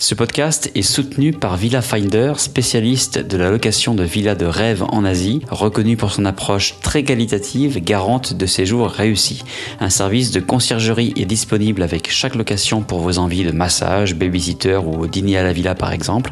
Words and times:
Ce 0.00 0.14
podcast 0.14 0.70
est 0.76 0.82
soutenu 0.82 1.32
par 1.32 1.56
Villa 1.56 1.82
Finder, 1.82 2.34
spécialiste 2.36 3.18
de 3.18 3.36
la 3.36 3.50
location 3.50 3.96
de 3.96 4.04
villas 4.04 4.36
de 4.36 4.46
rêve 4.46 4.84
en 4.90 5.04
Asie, 5.04 5.40
reconnu 5.50 5.96
pour 5.96 6.12
son 6.12 6.24
approche 6.24 6.76
très 6.82 7.02
qualitative, 7.02 7.82
garante 7.82 8.32
de 8.32 8.46
séjours 8.46 8.90
réussis. 8.90 9.42
Un 9.80 9.90
service 9.90 10.30
de 10.30 10.38
conciergerie 10.38 11.14
est 11.16 11.24
disponible 11.24 11.82
avec 11.82 12.12
chaque 12.12 12.36
location 12.36 12.82
pour 12.82 13.00
vos 13.00 13.18
envies 13.18 13.42
de 13.42 13.50
massage, 13.50 14.14
babysitter 14.14 14.76
ou 14.76 15.08
dîner 15.08 15.36
à 15.36 15.42
la 15.42 15.52
villa 15.52 15.74
par 15.74 15.92
exemple. 15.92 16.30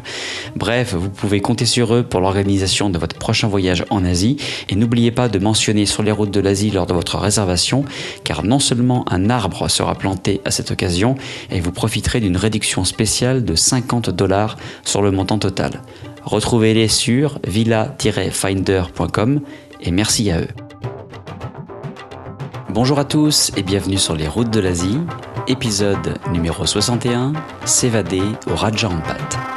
Bref, 0.55 0.93
vous 0.93 1.09
pouvez 1.09 1.41
compter 1.41 1.65
sur 1.65 1.93
eux 1.93 2.03
pour 2.03 2.21
l'organisation 2.21 2.89
de 2.89 2.97
votre 2.97 3.17
prochain 3.17 3.49
voyage 3.49 3.83
en 3.89 4.05
Asie 4.05 4.37
et 4.69 4.77
n'oubliez 4.77 5.11
pas 5.11 5.27
de 5.27 5.39
mentionner 5.39 5.85
sur 5.85 6.03
les 6.03 6.13
routes 6.13 6.31
de 6.31 6.39
l'Asie 6.39 6.71
lors 6.71 6.85
de 6.85 6.93
votre 6.93 7.17
réservation 7.17 7.83
car 8.23 8.45
non 8.45 8.59
seulement 8.59 9.03
un 9.11 9.29
arbre 9.29 9.67
sera 9.67 9.95
planté 9.95 10.39
à 10.45 10.51
cette 10.51 10.71
occasion 10.71 11.15
et 11.51 11.59
vous 11.59 11.73
profiterez 11.73 12.21
d'une 12.21 12.37
réduction 12.37 12.85
spéciale 12.85 13.43
de 13.43 13.56
50 13.57 14.09
dollars 14.09 14.55
sur 14.85 15.01
le 15.01 15.11
montant 15.11 15.39
total. 15.39 15.81
Retrouvez-les 16.23 16.87
sur 16.87 17.39
villa-finder.com 17.45 19.41
et 19.81 19.91
merci 19.91 20.31
à 20.31 20.39
eux. 20.39 20.47
Bonjour 22.69 22.99
à 22.99 23.05
tous 23.05 23.51
et 23.57 23.63
bienvenue 23.63 23.97
sur 23.97 24.15
les 24.15 24.27
routes 24.27 24.51
de 24.51 24.59
l'Asie, 24.59 24.99
épisode 25.47 26.19
numéro 26.31 26.65
61, 26.65 27.33
s'évader 27.65 28.21
au 28.51 28.55
Raja 28.55 28.87
Ampat. 28.87 29.56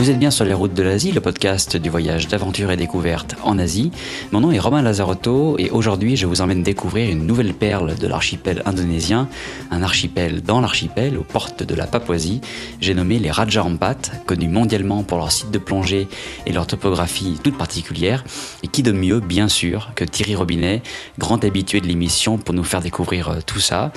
Vous 0.00 0.08
êtes 0.08 0.18
bien 0.18 0.30
sur 0.30 0.46
les 0.46 0.54
routes 0.54 0.72
de 0.72 0.82
l'Asie, 0.82 1.12
le 1.12 1.20
podcast 1.20 1.76
du 1.76 1.90
voyage 1.90 2.26
d'aventure 2.26 2.70
et 2.70 2.78
découverte 2.78 3.36
en 3.42 3.58
Asie. 3.58 3.92
Mon 4.32 4.40
nom 4.40 4.50
est 4.50 4.58
Romain 4.58 4.80
Lazarotto 4.80 5.58
et 5.58 5.68
aujourd'hui 5.68 6.16
je 6.16 6.24
vous 6.24 6.40
emmène 6.40 6.62
découvrir 6.62 7.10
une 7.10 7.26
nouvelle 7.26 7.52
perle 7.52 7.96
de 7.96 8.06
l'archipel 8.06 8.62
indonésien, 8.64 9.28
un 9.70 9.82
archipel 9.82 10.40
dans 10.40 10.62
l'archipel 10.62 11.18
aux 11.18 11.22
portes 11.22 11.64
de 11.64 11.74
la 11.74 11.86
Papouasie. 11.86 12.40
J'ai 12.80 12.94
nommé 12.94 13.18
les 13.18 13.30
Raja 13.30 13.62
Ampat, 13.62 13.98
connus 14.24 14.48
mondialement 14.48 15.02
pour 15.02 15.18
leur 15.18 15.30
site 15.30 15.50
de 15.50 15.58
plongée 15.58 16.08
et 16.46 16.52
leur 16.52 16.66
topographie 16.66 17.38
toute 17.44 17.58
particulière. 17.58 18.24
Et 18.62 18.68
qui 18.68 18.82
de 18.82 18.92
mieux, 18.92 19.20
bien 19.20 19.48
sûr, 19.48 19.90
que 19.96 20.04
Thierry 20.04 20.34
Robinet, 20.34 20.82
grand 21.18 21.44
habitué 21.44 21.82
de 21.82 21.86
l'émission 21.86 22.38
pour 22.38 22.54
nous 22.54 22.64
faire 22.64 22.80
découvrir 22.80 23.28
euh, 23.28 23.38
tout 23.44 23.60
ça. 23.60 23.92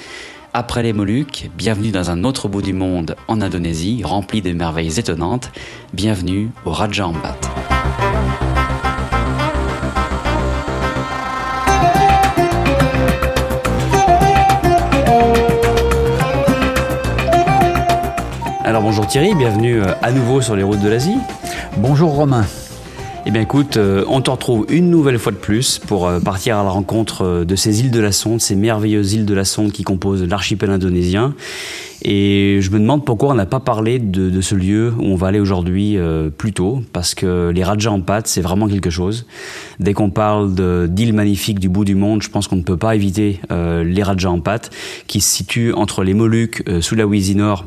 Après 0.56 0.84
les 0.84 0.94
Moluques, 0.94 1.50
bienvenue 1.58 1.90
dans 1.90 2.12
un 2.12 2.23
autre 2.23 2.48
bout 2.48 2.62
du 2.62 2.73
monde 2.73 3.16
en 3.28 3.42
Indonésie, 3.42 4.04
rempli 4.04 4.44
de 4.44 4.52
merveilles 4.52 5.00
étonnantes. 5.00 5.50
Bienvenue 5.94 6.52
au 6.64 6.70
Raja 6.70 7.08
Ampat. 7.08 7.40
Alors 18.64 18.84
bonjour 18.84 19.08
Thierry, 19.08 19.34
bienvenue 19.34 19.81
euh, 19.81 19.96
à 20.04 20.12
nouveau 20.12 20.40
sur 20.40 20.56
les 20.56 20.62
routes 20.62 20.81
de 20.81 20.90
l'Asie. 20.90 21.18
Bonjour 21.78 22.12
Romain. 22.12 22.46
Eh 23.26 23.32
bien 23.32 23.42
écoute, 23.42 23.78
euh, 23.78 24.04
on 24.10 24.22
te 24.22 24.30
retrouve 24.30 24.66
une 24.70 24.90
nouvelle 24.90 25.18
fois 25.18 25.32
de 25.32 25.38
plus 25.38 25.80
pour 25.80 26.08
euh, 26.08 26.20
partir 26.20 26.58
à 26.58 26.64
la 26.64 26.70
rencontre 26.70 27.46
de 27.46 27.56
ces 27.56 27.80
îles 27.80 27.92
de 27.92 28.00
la 28.00 28.12
Sonde, 28.12 28.42
ces 28.42 28.56
merveilleuses 28.56 29.14
îles 29.14 29.26
de 29.26 29.34
la 29.34 29.46
Sonde 29.46 29.72
qui 29.72 29.84
composent 29.84 30.24
l'archipel 30.24 30.70
indonésien. 30.70 31.34
Et 32.04 32.58
je 32.60 32.70
me 32.72 32.80
demande 32.80 33.06
pourquoi 33.06 33.30
on 33.30 33.36
n'a 33.36 33.46
pas 33.46 33.62
parlé 33.62 33.98
de, 33.98 34.30
de, 34.30 34.42
ce 34.42 34.56
lieu 34.56 34.94
où 35.00 35.06
on 35.06 35.16
va 35.16 35.28
aller 35.28 35.40
aujourd'hui 35.40 35.98
euh, 35.98 36.30
plus 36.30 36.52
tôt, 36.52 36.82
parce 36.92 37.16
que 37.16 37.50
les 37.50 37.64
Raja 37.64 37.92
Ampat, 37.92 38.24
c'est 38.26 38.42
vraiment 38.42 38.68
quelque 38.68 38.90
chose. 38.90 39.26
Dès 39.80 39.94
qu'on 39.94 40.10
parle 40.10 40.54
d'îles 40.90 41.14
magnifiques 41.14 41.60
du 41.60 41.70
bout 41.70 41.86
du 41.86 41.96
monde, 41.96 42.22
je 42.22 42.30
pense 42.30 42.50
qu'on 42.50 42.58
ne 42.58 42.64
peut 42.64 42.78
pas 42.78 42.96
éviter 42.96 43.40
euh, 43.52 43.86
les 43.86 44.03
Raja 44.03 44.30
Ampat, 44.30 44.70
qui 45.08 45.22
se 45.22 45.34
situent 45.34 45.74
entre 45.74 46.03
les 46.03 46.14
Moluques, 46.14 46.64
euh, 46.68 46.81
Sulawesi 46.81 47.36
Nord, 47.36 47.66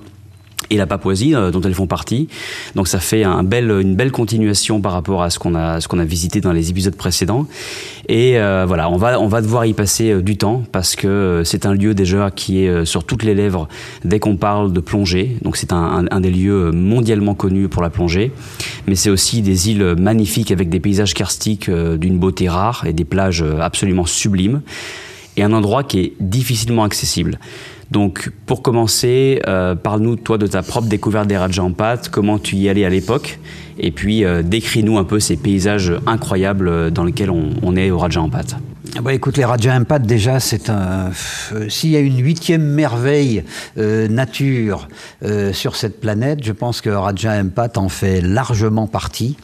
et 0.71 0.77
la 0.77 0.87
Papouasie 0.87 1.35
euh, 1.35 1.51
dont 1.51 1.61
elles 1.61 1.75
font 1.75 1.87
partie. 1.87 2.29
Donc 2.75 2.89
ça 2.89 2.99
fait 2.99 3.25
un 3.25 3.43
bel, 3.43 3.71
une 3.71 3.95
belle 3.95 4.13
continuation 4.13 4.81
par 4.81 4.93
rapport 4.93 5.23
à 5.23 5.31
ce 5.31 5.39
qu'on 5.39 5.55
a, 5.55 5.81
ce 5.81 5.89
qu'on 5.89 5.99
a 5.99 6.05
visité 6.05 6.41
dans 6.41 6.53
les 6.53 6.71
épisodes 6.71 6.97
précédents. 6.97 7.47
Et 8.09 8.39
euh, 8.39 8.65
voilà, 8.67 8.89
on 8.91 8.97
va, 8.97 9.21
on 9.21 9.29
va 9.29 9.43
devoir 9.43 9.67
y 9.67 9.73
passer 9.73 10.11
euh, 10.11 10.23
du 10.23 10.37
temps 10.37 10.63
parce 10.73 10.95
que 10.97 11.07
euh, 11.07 11.45
c'est 11.45 11.67
un 11.67 11.75
lieu 11.75 11.95
déjà 11.95 12.31
qui 12.31 12.65
est 12.65 12.85
sur 12.85 13.05
toutes 13.05 13.23
les 13.23 13.35
lèvres 13.35 13.69
dès 14.05 14.19
qu'on 14.19 14.37
parle 14.37 14.73
de 14.73 14.81
plongée. 14.81 15.37
Donc 15.43 15.57
c'est 15.57 15.73
un, 15.73 15.77
un, 15.77 16.07
un, 16.11 16.21
des 16.21 16.31
lieux 16.31 16.71
mondialement 16.71 17.35
connus 17.35 17.69
pour 17.69 17.83
la 17.83 17.91
plongée. 17.91 18.33
Mais 18.87 18.95
c'est 18.95 19.11
aussi 19.11 19.43
des 19.43 19.71
îles 19.71 19.95
magnifiques 19.99 20.51
avec 20.51 20.69
des 20.69 20.81
paysages 20.81 21.15
karstiques 21.15 21.71
d'une 21.71 22.19
beauté 22.19 22.49
rare 22.49 22.85
et 22.87 22.93
des 22.93 23.05
plages 23.05 23.45
absolument 23.61 24.07
sublimes. 24.07 24.63
Et 25.37 25.43
un 25.43 25.53
endroit 25.53 25.85
qui 25.85 26.01
est 26.01 26.13
difficilement 26.21 26.85
accessible. 26.85 27.39
Donc, 27.91 28.31
pour 28.47 28.63
commencer, 28.63 29.41
euh, 29.47 29.75
parle-nous, 29.75 30.17
toi, 30.17 30.39
de 30.39 30.47
ta 30.47 30.63
propre 30.63 30.89
découverte 30.89 31.29
des 31.29 31.37
Raja 31.37 31.63
Ampat, 31.63 32.03
comment 32.11 32.39
tu 32.39 32.57
y 32.57 32.69
allais 32.69 32.85
à 32.85 32.91
l'époque, 32.91 33.39
et 33.79 33.91
puis 33.91 34.25
euh, 34.25 34.43
décris-nous 34.43 34.99
un 34.99 35.05
peu 35.05 35.21
ces 35.21 35.37
paysages 35.37 35.93
incroyables 36.07 36.91
dans 36.91 37.05
lesquels 37.05 37.31
on, 37.31 37.77
est 37.77 37.91
au 37.91 37.99
Raja 37.99 38.21
Ampat. 38.21 38.57
Bah 39.03 39.13
écoute, 39.13 39.37
les 39.37 39.45
Raja 39.45 39.79
déjà, 40.01 40.41
c'est 40.41 40.71
un. 40.71 41.11
Euh, 41.53 41.69
S'il 41.69 41.91
y 41.91 41.97
a 41.97 42.01
une 42.01 42.19
huitième 42.19 42.63
merveille 42.63 43.45
euh, 43.77 44.09
nature 44.09 44.89
euh, 45.23 45.53
sur 45.53 45.77
cette 45.77 46.01
planète, 46.01 46.43
je 46.43 46.53
pense 46.53 46.81
que 46.81 46.89
Raja 46.89 47.35
en 47.77 47.89
fait 47.89 48.23
largement 48.23 48.87
partie. 48.87 49.37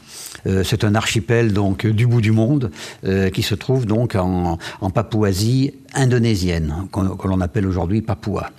Euh, 0.47 0.65
c'est 0.65 0.85
un 0.85 0.95
archipel 0.95 1.53
donc 1.53 1.87
du 1.87 2.07
bout 2.07 2.21
du 2.21 2.33
monde 2.33 2.71
euh, 3.05 3.31
qui 3.31 3.43
se 3.43 3.55
trouve 3.55 3.87
donc 3.87 4.17
en, 4.17 4.59
Papouasie 4.91 5.73
indonésienne, 5.95 6.89
que, 6.93 7.29
l'on 7.29 7.41
appelle 7.41 7.67
aujourd'hui 7.67 8.03
Papua. 8.03 8.51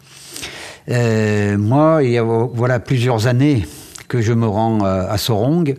Euh, 0.89 1.57
moi, 1.57 2.03
il 2.03 2.11
y 2.11 2.17
a 2.17 2.23
voilà 2.23 2.79
plusieurs 2.79 3.27
années 3.27 3.65
que 4.07 4.21
je 4.21 4.33
me 4.33 4.45
rends 4.45 4.83
à 4.83 5.17
Sorong, 5.17 5.75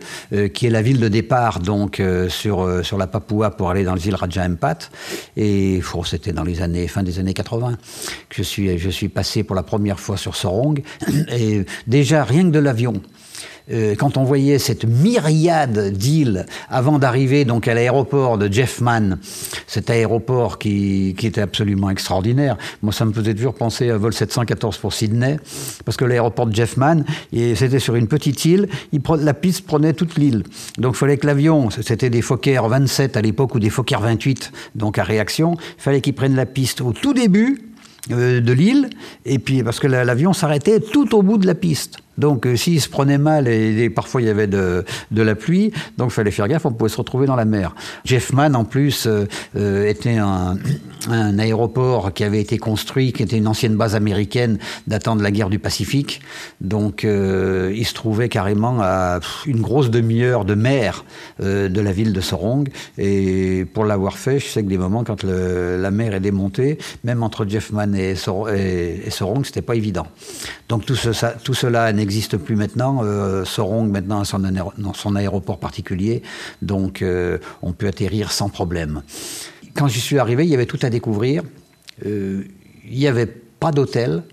qui 0.53 0.65
est 0.65 0.69
la 0.69 0.81
ville 0.81 0.99
de 0.99 1.07
départ 1.07 1.59
donc 1.59 2.01
sur 2.27 2.83
sur 2.83 2.97
la 2.97 3.07
Papua 3.07 3.51
pour 3.51 3.69
aller 3.69 3.83
dans 3.83 3.93
les 3.93 4.07
îles 4.07 4.15
Raja 4.15 4.43
Ampat. 4.43 4.89
Et 5.37 5.81
oh, 5.93 6.03
c'était 6.03 6.33
dans 6.33 6.43
les 6.43 6.61
années 6.61 6.87
fin 6.87 7.03
des 7.03 7.19
années 7.19 7.33
80 7.33 7.77
que 8.27 8.35
je 8.35 8.43
suis 8.43 8.77
je 8.77 8.89
suis 8.89 9.07
passé 9.07 9.43
pour 9.43 9.55
la 9.55 9.63
première 9.63 9.99
fois 9.99 10.17
sur 10.17 10.35
Sorong. 10.35 10.81
Et 11.31 11.65
déjà 11.87 12.25
rien 12.25 12.43
que 12.43 12.49
de 12.49 12.59
l'avion 12.59 13.01
euh, 13.71 13.95
quand 13.95 14.17
on 14.17 14.23
voyait 14.23 14.59
cette 14.59 14.85
myriade 14.85 15.91
d'îles 15.91 16.45
avant 16.69 16.99
d'arriver 16.99 17.45
donc 17.45 17.67
à 17.67 17.73
l'aéroport 17.73 18.37
de 18.37 18.51
Jeffman, 18.51 19.17
cet 19.67 19.89
aéroport 19.89 20.59
qui, 20.59 21.15
qui, 21.17 21.27
était 21.27 21.41
absolument 21.41 21.89
extraordinaire. 21.89 22.57
Moi, 22.81 22.93
ça 22.93 23.05
me 23.05 23.13
faisait 23.13 23.33
toujours 23.33 23.55
penser 23.55 23.89
à 23.89 23.97
vol 23.97 24.13
714 24.13 24.77
pour 24.77 24.93
Sydney, 24.93 25.37
parce 25.83 25.97
que 25.97 26.05
l'aéroport 26.05 26.45
de 26.45 26.55
Jeffman, 26.55 27.03
c'était 27.31 27.79
sur 27.79 27.95
une 27.95 28.07
petite 28.07 28.45
île, 28.45 28.67
il, 28.91 29.01
la 29.19 29.33
piste 29.33 29.65
prenait 29.65 29.93
toute 29.93 30.15
l'île. 30.17 30.43
Donc, 30.77 30.93
il 30.95 30.97
fallait 30.97 31.17
que 31.17 31.27
l'avion, 31.27 31.69
c'était 31.69 32.09
des 32.09 32.21
Fokker 32.21 32.61
27 32.67 33.17
à 33.17 33.21
l'époque 33.21 33.55
ou 33.55 33.59
des 33.59 33.69
Fokker 33.69 33.97
28, 33.99 34.51
donc 34.75 34.97
à 34.99 35.03
réaction, 35.03 35.55
il 35.77 35.81
fallait 35.81 36.01
qu'il 36.01 36.13
prenne 36.13 36.35
la 36.35 36.45
piste 36.45 36.81
au 36.81 36.93
tout 36.93 37.13
début 37.13 37.71
euh, 38.11 38.41
de 38.41 38.53
l'île, 38.53 38.89
et 39.25 39.39
puis 39.39 39.63
parce 39.63 39.79
que 39.79 39.87
l'avion 39.87 40.33
s'arrêtait 40.33 40.79
tout 40.79 41.15
au 41.15 41.23
bout 41.23 41.37
de 41.37 41.47
la 41.47 41.55
piste. 41.55 41.97
Donc, 42.17 42.45
euh, 42.45 42.55
s'il 42.55 42.79
se 42.81 42.89
prenait 42.89 43.17
mal 43.17 43.47
et, 43.47 43.89
parfois 43.89 44.21
il 44.21 44.27
y 44.27 44.29
avait 44.29 44.47
de, 44.47 44.83
la 45.11 45.35
pluie, 45.35 45.71
donc 45.97 46.11
il 46.11 46.13
fallait 46.13 46.31
faire 46.31 46.47
gaffe, 46.47 46.65
on 46.65 46.71
pouvait 46.71 46.89
se 46.89 46.97
retrouver 46.97 47.27
dans 47.27 47.35
la 47.35 47.45
mer. 47.45 47.75
Jeffman, 48.05 48.53
en 48.53 48.65
plus, 48.65 49.07
euh, 49.07 49.25
euh, 49.57 49.87
était 49.87 50.17
un, 50.17 50.57
aéroport 51.37 52.13
qui 52.13 52.23
avait 52.23 52.41
été 52.41 52.57
construit, 52.57 53.13
qui 53.13 53.21
était 53.21 53.37
une 53.37 53.47
ancienne 53.47 53.75
base 53.75 53.95
américaine 53.95 54.57
datant 54.87 55.15
de 55.15 55.21
la 55.21 55.29
guerre 55.29 55.49
du 55.49 55.59
Pacifique. 55.59 56.21
Donc, 56.61 57.03
il 57.03 57.85
se 57.85 57.93
trouvait 57.93 58.27
carrément 58.27 58.79
à 58.81 59.19
une 59.45 59.61
grosse 59.61 59.91
demi-heure 59.91 60.45
de 60.45 60.55
mer 60.55 61.05
de 61.39 61.79
la 61.79 61.91
ville 61.91 62.11
de 62.11 62.21
Sorong. 62.21 62.69
Et 62.97 63.65
pour 63.73 63.85
l'avoir 63.85 64.17
fait, 64.17 64.39
je 64.39 64.47
sais 64.47 64.63
que 64.63 64.67
des 64.67 64.79
moments, 64.79 65.03
quand 65.03 65.23
la 65.23 65.91
mer 65.91 66.15
est 66.15 66.19
démontée, 66.19 66.79
même 67.03 67.21
entre 67.21 67.45
Jeffman 67.45 67.93
et, 67.93 68.15
Sor 68.15 68.49
et, 68.49 69.01
et 69.05 69.11
Sorong, 69.11 69.45
c'était 69.45 69.61
pas 69.61 69.75
évident. 69.75 70.07
Donc, 70.69 70.85
tout, 70.85 70.97
tout 71.43 71.53
cela 71.53 71.83
n'existe 72.05 72.37
plus 72.37 72.55
maintenant. 72.55 73.03
Euh, 73.03 73.45
Sorong 73.45 73.89
maintenant 73.89 74.21
a 74.21 74.25
son, 74.25 75.15
aéroport 75.15 75.59
particulier, 75.59 76.21
donc 76.61 77.01
euh, 77.01 77.39
on 77.61 77.73
peut 77.73 77.87
atterrir 77.87 78.31
sans 78.31 78.49
problème. 78.49 79.01
Quand 79.73 79.87
j'y 79.87 79.99
suis 79.99 80.19
arrivé, 80.19 80.45
il 80.45 80.49
y 80.49 80.53
avait 80.53 80.67
tout 80.67 80.79
à 80.83 80.89
découvrir. 80.89 81.41
Euh, 82.05 82.43
il 82.87 82.97
n'y 82.97 83.07
avait 83.07 83.25
pas 83.25 83.71
d'hôtel, 83.71 84.23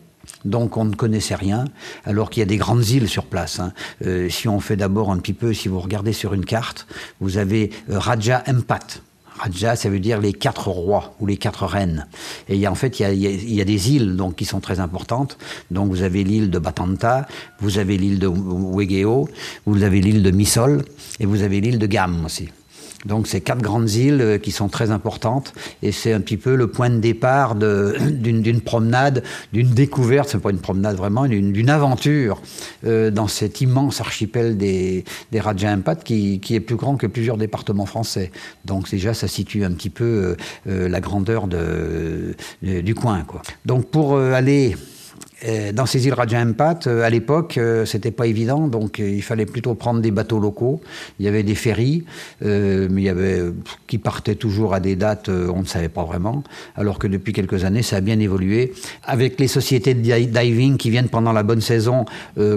donc 0.44 0.76
on 0.76 0.84
ne 0.84 0.94
connaissait 0.94 1.34
rien, 1.34 1.64
alors 2.04 2.28
qu'il 2.28 2.40
y 2.40 2.44
a 2.44 2.46
des 2.46 2.58
grandes 2.58 2.86
îles 2.90 3.08
sur 3.08 3.24
place. 3.24 3.58
Hein. 3.58 3.72
Si 4.28 4.46
on 4.48 4.60
fait 4.60 4.76
d'abord 4.76 5.10
un 5.10 5.18
petit 5.18 5.32
peu, 5.32 5.54
si 5.54 5.68
vous 5.68 5.80
regardez 5.80 6.12
sur 6.12 6.34
une 6.34 6.44
carte, 6.44 6.86
vous 7.20 7.38
avez 7.38 7.70
Raja 7.88 8.42
Empat. 8.46 9.00
Raja, 9.42 9.74
ça 9.74 9.88
veut 9.88 9.98
dire 9.98 10.20
les 10.20 10.32
quatre 10.32 10.68
rois 10.68 11.14
ou 11.20 11.26
les 11.26 11.36
quatre 11.36 11.66
reines. 11.66 12.06
Et 12.48 12.66
en 12.68 12.76
fait, 12.76 13.00
il 13.00 13.16
y 13.16 13.60
a, 13.60 13.64
des 13.64 13.90
îles 13.90 14.14
donc 14.16 14.36
qui 14.36 14.44
sont 14.44 14.60
très 14.60 14.78
importantes. 14.78 15.36
Donc 15.70 15.90
vous 15.90 16.02
avez 16.02 16.22
l'île 16.22 16.50
de 16.50 16.58
Batanta, 16.58 17.26
vous 17.58 17.78
avez 17.78 17.98
l'île 17.98 18.20
de 18.20 18.28
Wegeo, 18.28 19.28
vous 19.66 19.82
avez 19.82 20.00
l'île 20.00 20.22
de 20.22 20.30
Misol 20.30 20.84
et 21.18 21.26
vous 21.26 21.42
avez 21.42 21.60
l'île 21.60 21.78
de 21.78 21.86
Gam 21.86 22.24
aussi. 22.24 22.50
Donc 23.04 23.26
c'est 23.26 23.40
quatre 23.40 23.62
grandes 23.62 23.90
îles 23.90 24.20
euh, 24.20 24.38
qui 24.38 24.50
sont 24.52 24.68
très 24.68 24.90
importantes 24.90 25.52
et 25.82 25.92
c'est 25.92 26.12
un 26.12 26.20
petit 26.20 26.36
peu 26.36 26.54
le 26.54 26.68
point 26.68 26.90
de 26.90 26.98
départ 26.98 27.54
d'une 27.54 28.60
promenade, 28.60 29.22
d'une 29.52 29.70
découverte, 29.70 30.28
c'est 30.30 30.40
pas 30.40 30.50
une 30.50 30.60
promenade 30.60 30.96
vraiment, 30.96 31.26
d'une 31.26 31.70
aventure 31.70 32.40
euh, 32.86 33.10
dans 33.10 33.28
cet 33.28 33.60
immense 33.60 34.00
archipel 34.00 34.56
des, 34.56 35.04
des 35.30 35.40
Raja 35.40 35.70
Ampat 35.70 35.96
qui, 35.96 36.40
qui, 36.40 36.54
est 36.54 36.60
plus 36.60 36.76
grand 36.76 36.96
que 36.96 37.06
plusieurs 37.06 37.36
départements 37.36 37.86
français. 37.86 38.30
Donc 38.64 38.90
déjà 38.90 39.14
ça 39.14 39.28
situe 39.28 39.64
un 39.64 39.72
petit 39.72 39.90
peu 39.90 40.36
euh, 40.68 40.88
la 40.88 41.00
grandeur 41.00 41.46
de, 41.46 42.34
du 42.62 42.94
coin. 42.94 43.24
Donc 43.66 43.86
pour 43.86 44.18
aller 44.18 44.76
euh, 45.44 45.72
dans 45.72 45.86
ces 45.86 46.06
îles 46.06 46.14
Raja 46.14 46.42
euh, 46.86 47.02
à 47.02 47.10
l'époque, 47.10 47.58
euh, 47.58 47.84
c'était 47.84 48.10
pas 48.10 48.26
évident, 48.26 48.68
donc 48.68 48.98
il 48.98 49.22
fallait 49.22 49.46
plutôt 49.46 49.74
prendre 49.74 50.00
des 50.00 50.10
bateaux 50.10 50.38
locaux. 50.38 50.80
Il 51.18 51.24
y 51.24 51.28
avait 51.28 51.42
des 51.42 51.54
ferries, 51.54 52.04
mais 52.40 52.88
il 52.88 53.02
y 53.02 53.08
avait 53.08 53.42
qui 53.86 53.98
partaient 53.98 54.34
toujours 54.34 54.74
à 54.74 54.80
des 54.80 54.96
dates, 54.96 55.28
on 55.28 55.60
ne 55.60 55.66
savait 55.66 55.88
pas 55.88 56.04
vraiment. 56.04 56.42
Alors 56.76 56.98
que 56.98 57.06
depuis 57.06 57.32
quelques 57.32 57.64
années, 57.64 57.82
ça 57.82 57.96
a 57.96 58.00
bien 58.00 58.18
évolué. 58.18 58.72
Avec 59.04 59.38
les 59.38 59.48
sociétés 59.48 59.94
de 59.94 60.00
diving 60.00 60.76
qui 60.76 60.90
viennent 60.90 61.08
pendant 61.08 61.32
la 61.32 61.42
bonne 61.42 61.60
saison, 61.60 62.04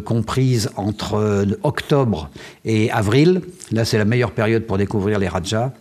comprises 0.06 0.70
entre 0.76 1.46
octobre 1.64 2.30
et 2.64 2.92
avril. 2.92 3.42
Là, 3.72 3.86
c'est 3.86 3.98
la 3.98 4.06
meilleure 4.06 4.32
période 4.32 4.64
pour 4.64 4.78
découvrir 4.78 5.20
les 5.20 5.28
Rajas. 5.28 5.72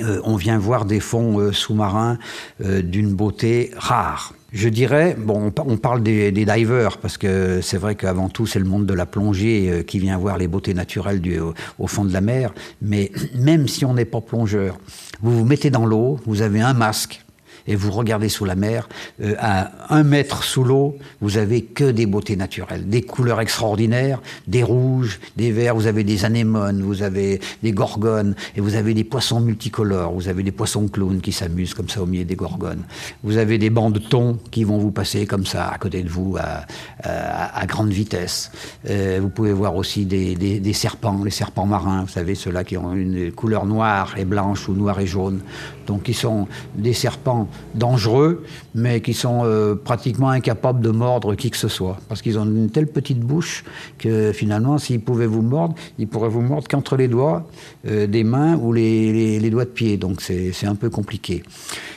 Euh, 0.00 0.20
on 0.24 0.36
vient 0.36 0.58
voir 0.58 0.84
des 0.84 1.00
fonds 1.00 1.38
euh, 1.38 1.52
sous-marins 1.52 2.18
euh, 2.64 2.82
d'une 2.82 3.14
beauté 3.14 3.70
rare. 3.76 4.34
Je 4.54 4.68
dirais, 4.68 5.16
bon, 5.18 5.52
on, 5.66 5.76
parle 5.76 6.00
des, 6.00 6.30
divers 6.30 6.98
parce 6.98 7.18
que 7.18 7.60
c'est 7.60 7.76
vrai 7.76 7.96
qu'avant 7.96 8.28
tout 8.28 8.46
c'est 8.46 8.60
le 8.60 8.64
monde 8.64 8.86
de 8.86 8.94
la 8.94 9.04
plongée 9.04 9.82
qui 9.84 9.98
vient 9.98 10.16
voir 10.16 10.38
les 10.38 10.46
beautés 10.46 10.74
naturelles 10.74 11.20
du, 11.20 11.40
au, 11.40 11.86
fond 11.88 12.04
de 12.04 12.12
la 12.12 12.20
mer. 12.20 12.54
Mais 12.80 13.10
même 13.34 13.66
si 13.66 13.84
on 13.84 13.94
n'est 13.94 14.04
pas 14.04 14.20
plongeur, 14.20 14.78
vous 15.22 15.38
vous 15.38 15.44
mettez 15.44 15.70
dans 15.70 15.86
l'eau, 15.86 16.20
vous 16.24 16.40
avez 16.40 16.60
un 16.60 16.72
masque, 16.72 17.23
et 17.66 17.76
vous 17.76 17.90
regardez 17.90 18.28
sous 18.28 18.44
la 18.44 18.54
mer, 18.54 18.88
euh, 19.22 19.34
à 19.38 19.94
un 19.94 20.02
mètre 20.02 20.44
sous 20.44 20.64
l'eau, 20.64 20.96
vous 21.20 21.38
avez 21.38 21.62
que 21.62 21.90
des 21.90 22.06
beautés 22.06 22.36
naturelles, 22.36 22.88
des 22.88 23.02
couleurs 23.02 23.40
extraordinaires, 23.40 24.20
des 24.46 24.62
rouges, 24.62 25.20
des 25.36 25.52
verts, 25.52 25.74
vous 25.74 25.86
avez 25.86 26.04
des 26.04 26.24
anémones, 26.24 26.82
vous 26.82 27.02
avez 27.02 27.40
des 27.62 27.72
gorgones, 27.72 28.34
et 28.56 28.60
vous 28.60 28.74
avez 28.74 28.94
des 28.94 29.04
poissons 29.04 29.40
multicolores, 29.40 30.12
vous 30.12 30.28
avez 30.28 30.42
des 30.42 30.52
poissons 30.52 30.88
clowns 30.88 31.20
qui 31.20 31.32
s'amusent 31.32 31.74
comme 31.74 31.88
ça 31.88 32.02
au 32.02 32.06
milieu 32.06 32.24
des 32.24 32.36
gorgones. 32.36 32.82
Vous 33.22 33.36
avez 33.36 33.58
des 33.58 33.70
bancs 33.70 33.92
de 33.92 33.98
thon 33.98 34.38
qui 34.50 34.64
vont 34.64 34.78
vous 34.78 34.90
passer 34.90 35.26
comme 35.26 35.46
ça 35.46 35.68
à 35.68 35.78
côté 35.78 36.02
de 36.02 36.08
vous 36.08 36.36
à, 36.38 36.64
à, 37.02 37.60
à 37.60 37.66
grande 37.66 37.90
vitesse. 37.90 38.50
Euh, 38.88 39.18
vous 39.22 39.28
pouvez 39.28 39.52
voir 39.52 39.76
aussi 39.76 40.04
des, 40.06 40.34
des, 40.34 40.60
des 40.60 40.72
serpents, 40.72 41.22
les 41.24 41.30
serpents 41.30 41.66
marins, 41.66 42.02
vous 42.02 42.08
savez, 42.08 42.34
ceux-là 42.34 42.64
qui 42.64 42.76
ont 42.76 42.92
une 42.94 43.32
couleur 43.32 43.66
noire 43.66 44.14
et 44.16 44.24
blanche 44.24 44.68
ou 44.68 44.74
noire 44.74 45.00
et 45.00 45.06
jaune. 45.06 45.40
Donc 45.86 46.04
qui 46.04 46.14
sont 46.14 46.48
des 46.74 46.94
serpents 46.94 47.48
dangereux, 47.74 48.44
mais 48.74 49.00
qui 49.00 49.14
sont 49.14 49.42
euh, 49.44 49.74
pratiquement 49.74 50.30
incapables 50.30 50.80
de 50.80 50.90
mordre 50.90 51.34
qui 51.34 51.50
que 51.50 51.56
ce 51.56 51.68
soit. 51.68 51.98
Parce 52.08 52.22
qu'ils 52.22 52.38
ont 52.38 52.44
une 52.44 52.70
telle 52.70 52.86
petite 52.86 53.20
bouche 53.20 53.64
que 53.98 54.32
finalement, 54.32 54.78
s'ils 54.78 55.00
pouvaient 55.00 55.26
vous 55.26 55.42
mordre, 55.42 55.74
ils 55.98 56.06
pourraient 56.06 56.28
vous 56.28 56.40
mordre 56.40 56.68
qu'entre 56.68 56.96
les 56.96 57.08
doigts 57.08 57.46
euh, 57.86 58.06
des 58.06 58.24
mains 58.24 58.56
ou 58.56 58.72
les, 58.72 59.38
les, 59.40 59.50
doigts 59.50 59.64
de 59.64 59.70
pied. 59.70 59.96
Donc 59.96 60.20
c'est 60.20 60.66
un 60.66 60.76
peu 60.76 60.90
compliqué. 60.90 61.42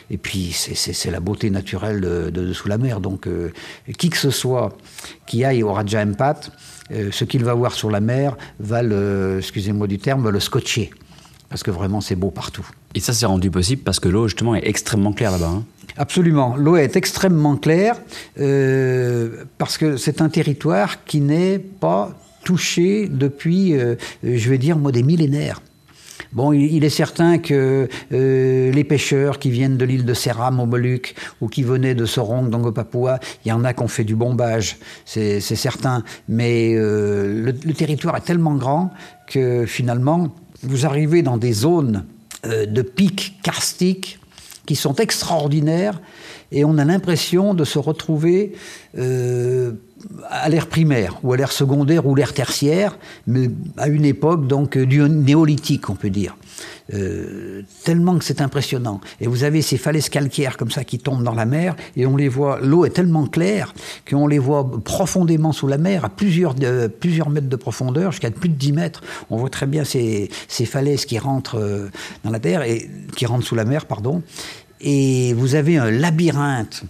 Et 0.09 0.17
puis 0.17 0.51
c'est 0.53 1.11
la 1.11 1.19
beauté 1.19 1.49
naturelle 1.49 2.01
de, 2.01 2.53
sous 2.53 2.67
la 2.67 2.77
mer. 2.77 3.01
Donc 3.01 3.27
euh, 3.27 3.51
qui 3.97 4.09
que 4.09 4.17
ce 4.17 4.29
soit 4.29 4.75
qui 5.25 5.43
aille 5.43 5.63
au 5.63 5.73
Raja 5.73 6.03
Empat, 6.03 6.51
ce 6.89 7.23
qu'il 7.25 7.43
va 7.43 7.53
voir 7.53 7.73
sur 7.73 7.91
la 7.91 7.99
mer 7.99 8.37
va 8.59 8.81
le, 8.81 9.37
excusez-moi 9.39 9.87
du 9.87 9.99
terme, 9.99 10.23
va 10.23 10.31
le 10.31 10.39
scotcher 10.39 10.91
parce 11.49 11.63
que 11.63 11.71
vraiment 11.71 12.01
c'est 12.01 12.15
beau 12.15 12.31
partout. 12.31 12.67
Et 12.97 12.99
ça 12.99 13.13
s'est 13.13 13.27
rendu 13.27 13.51
possible 13.51 13.83
parce 13.83 13.99
que 13.99 14.09
l'eau 14.09 14.27
justement 14.27 14.55
est 14.55 14.67
extrêmement 14.67 15.13
claire 15.13 15.29
là-bas. 15.29 15.51
Hein 15.57 15.65
Absolument, 15.97 16.55
l'eau 16.57 16.77
est 16.77 16.95
extrêmement 16.95 17.55
claire 17.55 17.95
euh, 18.39 19.43
parce 19.59 19.77
que 19.77 19.97
c'est 19.97 20.19
un 20.19 20.29
territoire 20.29 21.05
qui 21.05 21.21
n'est 21.21 21.59
pas 21.59 22.09
touché 22.43 23.07
depuis, 23.07 23.75
euh, 23.75 23.97
je 24.23 24.49
vais 24.49 24.57
dire, 24.57 24.79
moi, 24.79 24.91
des 24.91 25.03
millénaires. 25.03 25.61
Bon, 26.33 26.53
il 26.53 26.83
est 26.83 26.89
certain 26.89 27.37
que 27.37 27.87
euh, 28.13 28.71
les 28.71 28.83
pêcheurs 28.83 29.37
qui 29.37 29.51
viennent 29.51 29.77
de 29.77 29.85
l'île 29.85 30.03
de 30.03 30.15
Seram 30.15 30.59
aux 30.59 30.65
Moluques 30.65 31.13
ou 31.39 31.49
qui 31.49 31.61
venaient 31.61 31.93
de 31.93 32.07
Sorong, 32.07 32.49
dans 32.49 32.65
le 32.65 32.71
Papua, 32.71 33.19
il 33.45 33.49
y 33.49 33.51
en 33.51 33.63
a 33.63 33.75
qui 33.75 33.83
ont 33.83 33.87
fait 33.87 34.05
du 34.05 34.15
bombage, 34.15 34.77
c'est 35.05 35.39
certain. 35.39 36.03
Mais 36.27 36.73
le, 36.73 37.51
territoire 37.75 38.17
est 38.17 38.21
tellement 38.21 38.55
grand 38.55 38.91
que 39.27 39.67
finalement, 39.67 40.33
vous 40.63 40.87
arrivez 40.87 41.21
dans 41.21 41.37
des 41.37 41.53
zones 41.53 42.03
de 42.43 42.81
pics 42.81 43.41
karstiques 43.41 44.19
qui 44.67 44.75
sont 44.75 44.95
extraordinaires 44.95 45.99
et 46.51 46.63
on 46.63 46.77
a 46.77 46.85
l'impression 46.85 47.53
de 47.53 47.63
se 47.63 47.79
retrouver 47.79 48.53
euh, 48.97 49.71
à 50.29 50.49
l'ère 50.49 50.67
primaire 50.67 51.19
ou 51.23 51.33
à 51.33 51.37
l'ère 51.37 51.51
secondaire 51.51 52.05
ou 52.05 52.15
l'ère 52.15 52.33
tertiaire, 52.33 52.97
mais 53.25 53.49
à 53.77 53.87
une 53.87 54.05
époque 54.05 54.47
donc 54.47 54.77
du 54.77 55.01
néolithique, 55.01 55.89
on 55.89 55.95
peut 55.95 56.09
dire. 56.09 56.35
Euh, 56.93 57.63
tellement 57.83 58.17
que 58.17 58.23
c'est 58.23 58.41
impressionnant. 58.41 59.01
Et 59.19 59.27
vous 59.27 59.43
avez 59.43 59.61
ces 59.61 59.77
falaises 59.77 60.09
calcaires 60.09 60.55
comme 60.55 60.71
ça 60.71 60.83
qui 60.83 60.99
tombent 60.99 61.23
dans 61.23 61.33
la 61.33 61.45
mer 61.45 61.75
et 61.95 62.05
on 62.05 62.15
les 62.15 62.29
voit. 62.29 62.59
L'eau 62.61 62.85
est 62.85 62.91
tellement 62.91 63.27
claire 63.27 63.73
qu'on 64.09 64.27
les 64.27 64.39
voit 64.39 64.69
profondément 64.83 65.51
sous 65.51 65.67
la 65.67 65.77
mer, 65.77 66.05
à 66.05 66.09
plusieurs, 66.09 66.53
de, 66.53 66.87
plusieurs 66.87 67.29
mètres 67.29 67.49
de 67.49 67.55
profondeur, 67.55 68.11
jusqu'à 68.11 68.31
plus 68.31 68.49
de 68.49 68.55
10 68.55 68.71
mètres. 68.71 69.01
On 69.29 69.37
voit 69.37 69.49
très 69.49 69.65
bien 69.65 69.83
ces, 69.83 70.29
ces 70.47 70.65
falaises 70.65 71.05
qui 71.05 71.19
rentrent 71.19 71.59
euh, 71.59 71.89
dans 72.23 72.31
la 72.31 72.39
terre 72.39 72.61
et 72.61 72.89
qui 73.15 73.25
rentrent 73.25 73.45
sous 73.45 73.55
la 73.55 73.65
mer, 73.65 73.85
pardon. 73.85 74.23
Et 74.79 75.33
vous 75.33 75.55
avez 75.55 75.77
un 75.77 75.91
labyrinthe 75.91 76.83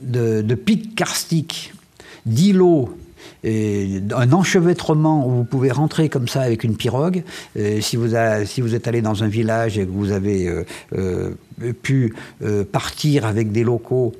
de 0.00 0.54
pics 0.54 0.94
karstiques 0.94 1.74
d'îlots 2.26 2.90
et 3.44 4.00
un 4.14 4.32
enchevêtrement 4.32 5.26
où 5.26 5.30
vous 5.30 5.44
pouvez 5.44 5.70
rentrer 5.70 6.08
comme 6.08 6.28
ça 6.28 6.42
avec 6.42 6.64
une 6.64 6.76
pirogue. 6.76 7.22
Euh, 7.56 7.80
si, 7.80 7.96
vous 7.96 8.14
êtes 8.14 8.88
allé 8.88 9.02
dans 9.02 9.24
un 9.24 9.28
village 9.28 9.78
et 9.78 9.86
que 9.86 9.90
vous 9.90 10.12
avez 10.12 10.48
euh, 10.48 10.64
euh, 10.96 11.32
pu 11.82 12.14
partir 12.70 13.24
avec 13.24 13.52
des 13.52 13.64
locaux 13.64 14.12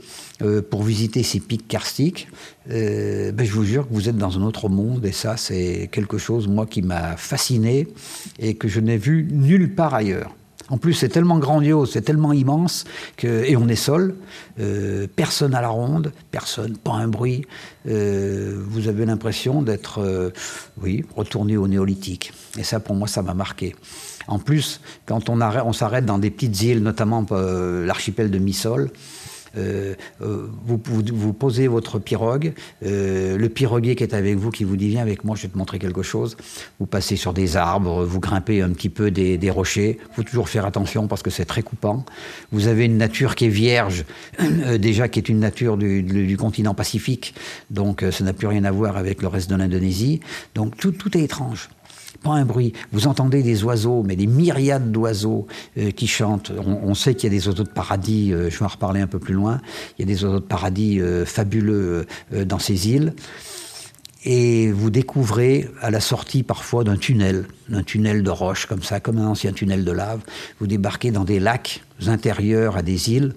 pour 0.71 0.83
visiter 0.83 1.23
ces 1.23 1.41
pics 1.41 1.69
karstiques, 1.69 2.29
ben 2.67 3.35
je 3.39 3.53
vous 3.53 3.65
jure 3.65 3.87
que 3.87 3.93
vous 3.93 4.09
êtes 4.09 4.17
dans 4.17 4.39
un 4.39 4.43
autre 4.43 4.71
monde 4.71 5.05
et 5.05 5.13
ça 5.13 5.37
c'est 5.37 5.91
quelque 5.93 6.17
chose 6.17 6.49
moi 6.49 6.65
qui 6.65 6.81
m'a 6.81 7.17
fasciné 7.17 7.89
et 8.39 8.55
que 8.55 8.69
je 8.69 8.81
n'ai 8.81 8.97
vu 8.97 9.29
nulle 9.31 9.75
part 9.75 9.95
ailleurs. 9.95 10.35
En 10.69 10.79
plus, 10.79 10.95
c'est 10.95 11.09
tellement 11.09 11.39
grandiose, 11.39 11.93
c'est 11.93 12.03
tellement 12.03 12.33
immense, 12.33 12.85
que, 13.17 13.45
et 13.45 13.57
on 13.57 13.69
est 13.69 13.77
seul, 13.77 14.15
euh, 14.59 15.07
personne 15.15 15.55
à 15.55 15.61
la 15.61 15.69
ronde, 15.69 16.13
personne, 16.31 16.77
pas 16.77 16.93
un 16.93 17.09
bruit. 17.09 17.47
Euh, 17.89 18.61
vous 18.69 18.89
avez 18.89 19.07
l'impression 19.07 19.63
d'être, 19.63 20.01
euh, 20.01 20.31
oui, 20.83 21.05
retourné 21.15 21.57
au 21.57 21.69
néolithique. 21.69 22.33
Et 22.59 22.65
ça, 22.65 22.81
pour 22.81 22.97
moi, 22.97 23.07
ça 23.07 23.23
m'a 23.23 23.35
marqué. 23.35 23.77
En 24.27 24.41
plus, 24.41 24.81
quand 25.07 25.29
on, 25.29 25.41
on 25.41 25.73
s'arrête 25.73 26.05
dans 26.05 26.19
des 26.19 26.31
petites 26.31 26.61
îles, 26.63 26.83
notamment 26.83 27.25
euh, 27.31 27.87
l'archipel 27.87 28.31
de 28.31 28.39
Missol, 28.39 28.91
euh, 29.57 29.95
vous, 30.21 30.81
vous, 30.85 31.03
vous, 31.13 31.33
posez 31.33 31.67
votre 31.69 31.99
pirogue, 31.99 32.53
euh, 32.85 33.37
le 33.37 33.49
piroguier 33.49 33.97
qui 33.97 34.03
est 34.03 34.15
avec 34.15 34.37
vous, 34.37 34.51
qui 34.51 34.65
vous 34.65 34.77
dit 34.77 34.89
viens 34.89 35.03
avec 35.03 35.25
moi, 35.25 35.37
je 35.37 35.43
vais 35.43 35.49
te 35.49 35.59
montrer 35.59 35.79
quelque 35.79 36.03
chose. 36.03 36.37
Vous 36.81 36.87
passez 36.87 37.17
sur 37.17 37.33
des 37.33 37.57
arbres, 37.57 38.05
vous 38.05 38.21
grimpez 38.21 38.63
un 38.63 38.71
petit 38.71 38.89
peu 38.89 39.11
des, 39.11 39.39
des 39.39 39.51
rochers. 39.51 39.99
Il 40.11 40.15
faut 40.15 40.23
toujours 40.23 40.49
faire 40.49 40.67
attention 40.67 41.09
parce 41.09 41.23
que 41.23 41.31
c'est 41.31 41.45
très 41.45 41.63
coupant. 41.63 42.05
Vous 42.53 42.69
avez 42.69 42.85
une 42.85 42.99
nature 42.99 43.35
qui 43.35 43.47
est 43.47 43.49
vierge, 43.49 44.05
euh, 44.41 44.79
déjà 44.79 45.09
qui 45.09 45.19
est 45.19 45.29
une 45.29 45.41
nature 45.41 45.77
du, 45.77 46.03
du, 46.03 46.37
continent 46.37 46.75
Pacifique, 46.75 47.35
donc 47.71 48.03
euh, 48.03 48.11
ça 48.11 48.25
n'a 48.25 48.33
plus 48.33 48.47
rien 48.47 48.65
à 48.65 48.71
voir 48.71 48.97
avec 48.97 49.23
le 49.23 49.29
reste 49.29 49.49
de 49.49 49.57
l'Indonésie. 49.57 50.21
Donc 50.55 50.77
tout, 50.77 50.93
tout 50.93 51.17
est 51.17 51.23
étrange 51.23 51.69
pas 52.17 52.33
un 52.33 52.45
bruit. 52.45 52.73
Vous 52.93 53.07
entendez 53.07 53.43
des 53.43 53.65
oiseaux, 53.65 54.03
mais 54.03 54.17
des 54.17 54.27
myriades 54.27 54.93
d'oiseaux 54.93 55.47
euh, 55.79 55.91
qui 55.91 56.07
chantent. 56.07 56.53
On, 56.65 56.95
sait 56.95 57.15
qu'il 57.15 57.33
y 57.33 57.37
a 57.37 57.39
des 57.39 57.49
oiseaux 57.49 57.65
de 57.65 57.69
paradis, 57.69 58.33
euh, 58.33 58.51
je 58.51 58.59
vais 58.59 58.65
en 58.65 58.69
reparler 58.69 59.01
un 59.01 59.07
peu 59.07 59.19
plus 59.19 59.35
loin, 59.35 59.61
il 59.99 60.09
y 60.09 60.11
a 60.11 60.15
des 60.15 60.25
oiseaux 60.25 60.41
de 60.41 60.45
paradis 60.45 61.01
euh, 61.01 61.25
fabuleux 61.25 62.07
dans 62.33 62.59
ces 62.59 62.89
îles. 62.89 63.15
Et 64.25 64.73
vous 64.73 64.91
découvrez 64.91 65.71
à 65.81 65.91
la 65.91 66.01
sortie 66.01 66.43
parfois 66.43 66.83
d'un 66.83 66.97
tunnel, 66.97 67.47
d'un 67.69 67.85
tunnel 67.85 68.25
de 68.25 68.31
roche 68.31 68.67
comme 68.67 68.83
ça, 68.83 68.99
comme 68.99 69.19
un 69.19 69.27
ancien 69.29 69.53
tunnel 69.53 69.85
de 69.85 69.93
lave, 69.93 70.21
vous 70.59 70.67
débarquez 70.67 71.13
dans 71.13 71.25
des 71.25 71.39
lacs 71.39 71.85
intérieurs 72.09 72.77
à 72.77 72.83
des 72.83 73.11
îles 73.11 73.35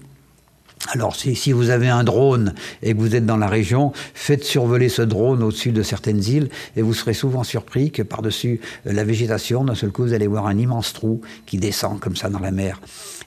Alors, 0.92 1.16
si, 1.16 1.36
si, 1.36 1.52
vous 1.52 1.70
avez 1.70 1.88
un 1.88 2.04
drone 2.04 2.56
et 2.82 2.96
que 2.96 3.00
vous 3.00 3.16
êtes 3.16 3.26
dans 3.26 3.38
la 3.38 3.48
région, 3.48 3.92
faites 4.16 4.44
survoler 4.44 4.90
ce 4.90 5.04
drone 5.04 5.44
au-dessus 5.44 5.72
de 5.72 5.84
certaines 5.84 6.24
îles 6.24 6.50
et 6.76 6.82
vous 6.82 6.96
serez 6.96 7.14
souvent 7.14 7.44
surpris 7.44 7.92
que 7.92 8.02
par-dessus 8.02 8.60
euh, 8.88 8.94
la 8.94 9.04
végétation, 9.04 9.64
d'un 9.64 9.76
seul 9.76 9.92
coup, 9.92 10.02
vous 10.02 10.14
allez 10.14 10.26
voir 10.26 10.48
un 10.48 10.58
immense 10.58 10.94
trou 10.94 11.22
qui 11.46 11.60
descend 11.60 12.00
comme 12.00 12.16
ça 12.16 12.30
dans 12.30 12.40
la 12.40 12.50
mer 12.50 12.82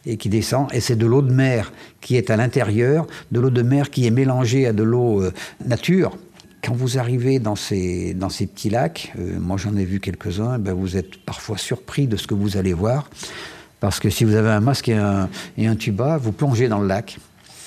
et 0.07 0.17
qui 0.17 0.29
descend. 0.29 0.67
Et 0.75 0.81
c'est 0.81 0.97
de 0.97 1.07
l'eau 1.07 1.23
de 1.23 1.33
mer 1.33 1.73
qui 2.01 2.17
est 2.17 2.31
à 2.31 2.37
l'intérieur, 2.37 3.07
de 3.31 3.39
l'eau 3.39 3.51
de 3.51 3.63
mer 3.63 3.91
qui 3.91 4.09
est 4.09 4.11
mélangée 4.11 4.67
à 4.67 4.73
de 4.73 4.83
l'eau 4.83 5.23
euh, 5.23 5.33
nature. 5.65 6.17
Quand 6.65 6.75
vous 6.75 6.99
arrivez 6.99 7.39
dans 7.39 7.57
ces, 7.57 8.13
dans 8.15 8.29
ces 8.29 8.49
petits 8.49 8.71
lacs, 8.71 9.13
euh, 9.21 9.39
moi 9.39 9.57
j'en 9.57 9.77
ai 9.77 9.85
vu 9.85 10.01
quelques-uns, 10.01 10.59
ben 10.59 10.75
vous 10.75 10.97
êtes 10.97 11.17
parfois 11.25 11.59
surpris 11.59 12.09
de 12.09 12.17
ce 12.17 12.27
que 12.27 12.35
vous 12.35 12.57
allez 12.57 12.73
voir. 12.73 13.09
Parce 13.79 14.01
que 14.01 14.11
si 14.11 14.25
vous 14.25 14.35
avez 14.35 14.51
un 14.51 14.61
masque 14.61 14.89
et 14.89 14.97
un, 14.97 15.29
et 15.59 15.69
un 15.69 15.77
tuba, 15.77 16.17
vous 16.17 16.33
plongez 16.33 16.69
dans 16.69 16.81
le 16.81 16.89
lac. 16.89 17.19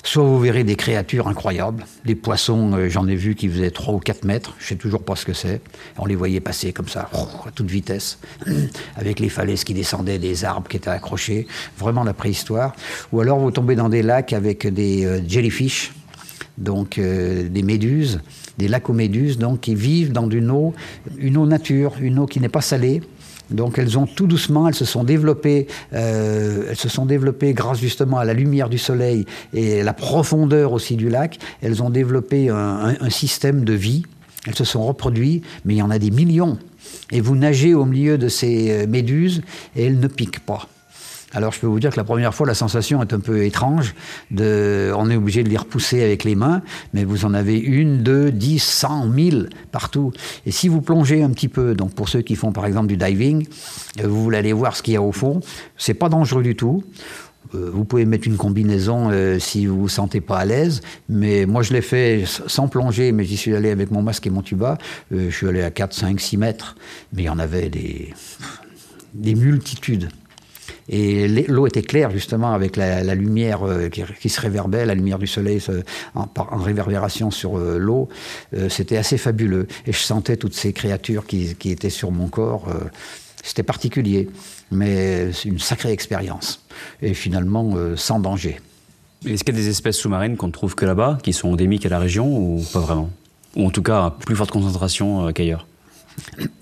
Soit 0.06 0.22
vous 0.22 0.38
verrez 0.38 0.62
des 0.62 0.76
créatures 0.76 1.26
incroyables, 1.26 1.84
des 2.04 2.14
poissons, 2.14 2.74
euh, 2.74 2.88
j'en 2.88 3.08
ai 3.08 3.16
vu 3.16 3.34
qui 3.34 3.48
faisaient 3.48 3.72
3 3.72 3.92
ou 3.92 3.98
4 3.98 4.24
mètres, 4.24 4.54
je 4.60 4.68
sais 4.68 4.76
toujours 4.76 5.02
pas 5.02 5.16
ce 5.16 5.24
que 5.24 5.32
c'est. 5.32 5.60
On 5.98 6.06
les 6.06 6.14
voyait 6.14 6.38
passer 6.38 6.72
comme 6.72 6.86
ça, 6.86 7.10
à 7.46 7.50
toute 7.50 7.68
vitesse, 7.68 8.20
avec 8.96 9.18
les 9.18 9.28
falaises 9.28 9.64
qui 9.64 9.74
descendaient, 9.74 10.20
des 10.20 10.44
arbres 10.44 10.68
qui 10.68 10.76
étaient 10.76 10.90
accrochés, 10.90 11.48
vraiment 11.76 12.04
la 12.04 12.14
préhistoire. 12.14 12.76
Ou 13.10 13.20
alors 13.20 13.40
vous 13.40 13.50
tombez 13.50 13.74
dans 13.74 13.88
des 13.88 14.02
lacs 14.02 14.32
avec 14.32 14.68
des 14.68 15.04
euh, 15.04 15.20
jellyfish, 15.26 15.92
donc 16.56 16.98
euh, 16.98 17.48
des 17.48 17.62
méduses, 17.62 18.20
des 18.58 18.68
lacs 18.68 18.88
aux 18.88 18.94
méduses, 18.94 19.38
donc 19.38 19.62
qui 19.62 19.74
vivent 19.74 20.12
dans 20.12 20.30
une 20.30 20.52
eau, 20.52 20.72
une 21.18 21.36
eau 21.36 21.46
nature, 21.46 21.94
une 22.00 22.20
eau 22.20 22.26
qui 22.26 22.38
n'est 22.38 22.48
pas 22.48 22.60
salée, 22.60 23.02
donc 23.50 23.78
elles 23.78 23.98
ont 23.98 24.06
tout 24.06 24.26
doucement, 24.26 24.68
elles 24.68 24.74
se 24.74 24.84
sont 24.84 25.04
développées, 25.04 25.66
euh, 25.92 26.66
elles 26.70 26.76
se 26.76 26.88
sont 26.88 27.06
développées 27.06 27.52
grâce 27.52 27.78
justement 27.78 28.18
à 28.18 28.24
la 28.24 28.34
lumière 28.34 28.68
du 28.68 28.78
soleil 28.78 29.26
et 29.54 29.82
la 29.82 29.92
profondeur 29.92 30.72
aussi 30.72 30.96
du 30.96 31.08
lac. 31.08 31.38
Elles 31.62 31.82
ont 31.82 31.90
développé 31.90 32.48
un, 32.48 32.56
un, 32.56 32.96
un 33.00 33.10
système 33.10 33.64
de 33.64 33.72
vie. 33.72 34.04
Elles 34.46 34.54
se 34.54 34.64
sont 34.64 34.84
reproduites, 34.84 35.44
mais 35.64 35.74
il 35.74 35.78
y 35.78 35.82
en 35.82 35.90
a 35.90 35.98
des 35.98 36.10
millions. 36.10 36.58
Et 37.10 37.20
vous 37.20 37.36
nagez 37.36 37.74
au 37.74 37.84
milieu 37.84 38.18
de 38.18 38.28
ces 38.28 38.70
euh, 38.70 38.86
méduses 38.86 39.42
et 39.74 39.84
elles 39.86 39.98
ne 39.98 40.08
piquent 40.08 40.40
pas. 40.40 40.68
Alors 41.32 41.52
je 41.52 41.60
peux 41.60 41.66
vous 41.66 41.80
dire 41.80 41.90
que 41.90 41.96
la 41.96 42.04
première 42.04 42.34
fois, 42.34 42.46
la 42.46 42.54
sensation 42.54 43.02
est 43.02 43.12
un 43.12 43.18
peu 43.18 43.44
étrange. 43.44 43.94
On 44.30 45.10
est 45.10 45.16
obligé 45.16 45.42
de 45.42 45.48
les 45.48 45.56
repousser 45.56 46.02
avec 46.02 46.24
les 46.24 46.36
mains, 46.36 46.62
mais 46.94 47.04
vous 47.04 47.24
en 47.24 47.34
avez 47.34 47.58
une, 47.58 48.02
deux, 48.02 48.30
dix, 48.30 48.62
cent, 48.62 49.06
mille 49.06 49.50
partout. 49.72 50.12
Et 50.46 50.50
si 50.50 50.68
vous 50.68 50.80
plongez 50.80 51.22
un 51.22 51.30
petit 51.30 51.48
peu, 51.48 51.74
donc 51.74 51.94
pour 51.94 52.08
ceux 52.08 52.22
qui 52.22 52.36
font 52.36 52.52
par 52.52 52.64
exemple 52.64 52.86
du 52.86 52.96
diving, 52.96 53.46
euh, 54.00 54.06
vous 54.06 54.22
voulez 54.22 54.38
aller 54.38 54.52
voir 54.52 54.76
ce 54.76 54.82
qu'il 54.82 54.94
y 54.94 54.96
a 54.96 55.02
au 55.02 55.12
fond. 55.12 55.40
C'est 55.76 55.94
pas 55.94 56.08
dangereux 56.08 56.44
du 56.44 56.54
tout. 56.54 56.84
Euh, 57.54 57.70
vous 57.72 57.84
pouvez 57.84 58.04
mettre 58.04 58.28
une 58.28 58.36
combinaison 58.36 59.08
euh, 59.10 59.38
si 59.40 59.66
vous 59.66 59.80
vous 59.80 59.88
sentez 59.88 60.20
pas 60.20 60.38
à 60.38 60.44
l'aise, 60.44 60.80
mais 61.08 61.44
moi 61.44 61.62
je 61.62 61.72
l'ai 61.72 61.82
fait 61.82 62.24
sans 62.26 62.68
plonger, 62.68 63.10
mais 63.10 63.24
j'y 63.24 63.36
suis 63.36 63.54
allé 63.54 63.70
avec 63.70 63.90
mon 63.90 64.02
masque 64.02 64.26
et 64.26 64.30
mon 64.30 64.42
tuba. 64.42 64.78
Je 65.10 65.30
suis 65.30 65.48
allé 65.48 65.62
à 65.62 65.70
4, 65.70 65.92
5, 65.92 66.20
6 66.20 66.36
mètres, 66.36 66.76
mais 67.12 67.22
il 67.22 67.26
y 67.26 67.30
en 67.30 67.38
avait 67.38 67.68
des, 67.68 68.14
des 69.14 69.34
multitudes. 69.34 70.08
Et 70.88 71.26
l'eau 71.28 71.66
était 71.66 71.82
claire 71.82 72.10
justement 72.10 72.52
avec 72.52 72.76
la, 72.76 73.14
lumière 73.14 73.66
euh, 73.66 73.88
qui, 73.88 74.28
se 74.28 74.40
réverbait, 74.40 74.86
la 74.86 74.94
lumière 74.94 75.18
du 75.18 75.26
soleil 75.26 75.60
en, 76.14 76.28
réverbération 76.58 77.30
sur 77.30 77.58
euh, 77.58 77.78
l'eau. 77.78 78.08
Euh, 78.54 78.68
C'était 78.68 78.96
assez 78.96 79.18
fabuleux. 79.18 79.66
Et 79.86 79.92
je 79.92 79.98
sentais 79.98 80.36
toutes 80.36 80.54
ces 80.54 80.72
créatures 80.72 81.26
qui, 81.26 81.56
qui 81.56 81.70
étaient 81.70 81.90
sur 81.90 82.12
mon 82.12 82.28
corps. 82.28 82.68
C'était 83.42 83.62
particulier, 83.62 84.28
mais 84.70 85.32
c'est 85.32 85.48
une 85.48 85.58
sacrée 85.58 85.92
expérience. 85.92 86.64
Et 87.02 87.14
finalement, 87.14 87.76
sans 87.96 88.18
danger. 88.18 88.60
Est-ce 89.24 89.44
qu'il 89.44 89.54
y 89.54 89.58
a 89.58 89.60
des 89.60 89.68
espèces 89.68 89.96
sous-marines 89.96 90.36
qu'on 90.36 90.48
ne 90.48 90.52
trouve 90.52 90.74
que 90.74 90.84
là-bas, 90.84 91.18
qui 91.22 91.32
sont 91.32 91.48
endémiques 91.48 91.86
à 91.86 91.88
la 91.88 91.98
région, 91.98 92.26
ou 92.26 92.64
pas 92.72 92.80
vraiment? 92.80 93.10
Ou 93.54 93.66
en 93.66 93.70
tout 93.70 93.82
cas, 93.82 94.06
à 94.06 94.10
plus 94.10 94.34
forte 94.34 94.50
concentration 94.50 95.32
qu'ailleurs? 95.32 95.66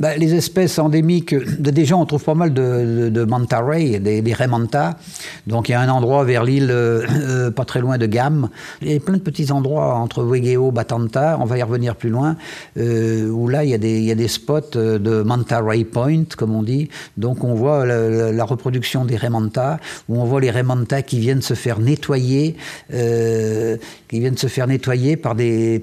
Bah, 0.00 0.16
les 0.16 0.34
espèces 0.34 0.78
endémiques, 0.78 1.34
déjà 1.60 1.96
on 1.96 2.06
trouve 2.06 2.24
pas 2.24 2.34
mal 2.34 2.54
de, 2.54 3.08
de, 3.08 3.24
manta 3.24 3.60
ray, 3.60 3.98
des, 4.00 4.22
des 4.22 4.32
raies. 4.32 4.44
Donc 5.46 5.68
il 5.68 5.72
y 5.72 5.74
a 5.74 5.80
un 5.80 5.88
endroit 5.88 6.24
vers 6.24 6.44
l'île, 6.44 6.68
euh, 6.70 7.50
pas 7.50 7.64
très 7.64 7.80
loin 7.80 7.98
de 7.98 8.06
Gam. 8.06 8.48
Il 8.82 8.92
y 8.92 8.96
a 8.96 9.00
plein 9.00 9.14
de 9.14 9.22
petits 9.22 9.50
endroits 9.50 9.94
entre 9.94 10.22
Wegeo, 10.22 10.70
Batanta, 10.70 11.38
on 11.40 11.44
va 11.44 11.58
y 11.58 11.62
revenir 11.62 11.96
plus 11.96 12.10
loin, 12.10 12.36
euh, 12.78 13.28
où 13.30 13.48
là 13.48 13.64
il 13.64 13.70
y, 13.70 13.74
a 13.74 14.14
des, 14.14 14.28
spots 14.28 14.76
de 14.76 15.22
manta 15.22 15.60
ray 15.60 15.84
point, 15.84 16.24
comme 16.36 16.54
on 16.54 16.62
dit. 16.62 16.88
Donc 17.16 17.44
on 17.44 17.54
voit 17.54 17.86
la, 17.86 18.44
reproduction 18.44 19.04
des 19.04 19.16
raies 19.16 19.30
manta, 19.30 19.78
où 20.08 20.20
on 20.20 20.24
voit 20.24 20.40
les 20.40 20.50
raies 20.50 20.64
qui 21.06 21.18
viennent 21.18 21.42
se 21.42 21.54
faire 21.54 21.78
nettoyer, 21.78 22.56
euh, 22.92 23.76
qui 24.08 24.20
viennent 24.20 24.36
se 24.36 24.46
faire 24.46 24.66
nettoyer 24.66 25.16
par 25.16 25.34
des 25.34 25.82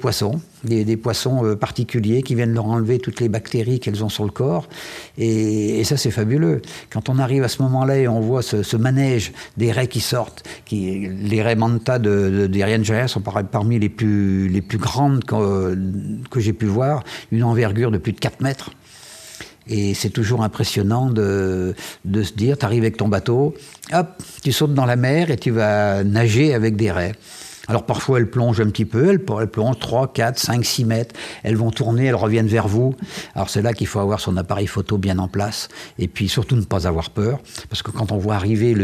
poissons. 0.00 0.40
Des, 0.64 0.96
poissons 0.96 1.44
euh, 1.44 1.54
particuliers 1.54 2.22
qui 2.22 2.34
viennent 2.34 2.54
leur 2.54 2.66
enlever 2.66 2.98
toutes 2.98 3.20
les 3.20 3.28
bactéries 3.28 3.78
qu'elles 3.78 4.02
ont 4.02 4.08
sur 4.08 4.24
le 4.24 4.30
corps. 4.30 4.68
Et, 5.16 5.84
ça, 5.84 5.96
c'est 5.96 6.10
fabuleux. 6.10 6.62
Quand 6.90 7.08
on 7.08 7.18
arrive 7.18 7.44
à 7.44 7.48
ce 7.48 7.62
moment-là 7.62 7.98
et 7.98 8.08
on 8.08 8.20
voit 8.20 8.42
ce, 8.42 8.76
manège 8.76 9.32
des 9.56 9.70
raies 9.70 9.86
qui 9.86 10.00
sortent, 10.00 10.42
qui, 10.64 11.08
les 11.08 11.42
raies 11.42 11.54
manta 11.56 11.98
de, 11.98 12.46
de, 12.46 12.46
des 12.46 13.08
sont 13.08 13.20
par, 13.20 13.44
parmi 13.44 13.78
les 13.78 13.88
plus, 13.88 14.48
les 14.48 14.62
plus 14.62 14.78
grandes 14.78 15.24
que, 15.24 15.78
que 16.30 16.40
j'ai 16.40 16.52
pu 16.52 16.66
voir, 16.66 17.04
une 17.30 17.44
envergure 17.44 17.90
de 17.90 17.98
plus 17.98 18.12
de 18.12 18.20
4 18.20 18.40
mètres. 18.40 18.70
Et 19.68 19.94
c'est 19.94 20.10
toujours 20.10 20.42
impressionnant 20.42 21.10
de, 21.10 21.74
de 22.04 22.22
se 22.22 22.32
dire, 22.32 22.56
tu 22.56 22.64
arrives 22.64 22.82
avec 22.82 22.96
ton 22.96 23.08
bateau, 23.08 23.54
hop, 23.92 24.08
tu 24.42 24.50
sautes 24.52 24.74
dans 24.74 24.86
la 24.86 24.96
mer 24.96 25.30
et 25.30 25.36
tu 25.36 25.50
vas 25.50 26.04
nager 26.04 26.54
avec 26.54 26.76
des 26.76 26.90
raies. 26.90 27.12
Alors 27.68 27.84
parfois 27.84 28.18
elles 28.18 28.30
plongent 28.30 28.60
un 28.60 28.70
petit 28.70 28.84
peu, 28.84 29.10
elles, 29.10 29.20
elles 29.40 29.50
plongent 29.50 29.78
3, 29.78 30.12
4, 30.12 30.38
5, 30.38 30.64
6 30.64 30.84
mètres, 30.84 31.14
elles 31.42 31.56
vont 31.56 31.70
tourner, 31.70 32.06
elles 32.06 32.14
reviennent 32.14 32.46
vers 32.48 32.66
vous. 32.66 32.94
Alors 33.34 33.50
c'est 33.50 33.62
là 33.62 33.72
qu'il 33.72 33.86
faut 33.86 34.00
avoir 34.00 34.20
son 34.20 34.36
appareil 34.36 34.66
photo 34.66 34.98
bien 34.98 35.18
en 35.18 35.28
place 35.28 35.68
et 35.98 36.08
puis 36.08 36.28
surtout 36.28 36.56
ne 36.56 36.62
pas 36.62 36.86
avoir 36.86 37.10
peur 37.10 37.40
parce 37.68 37.82
que 37.82 37.90
quand 37.90 38.10
on 38.12 38.18
voit 38.18 38.34
arriver 38.34 38.74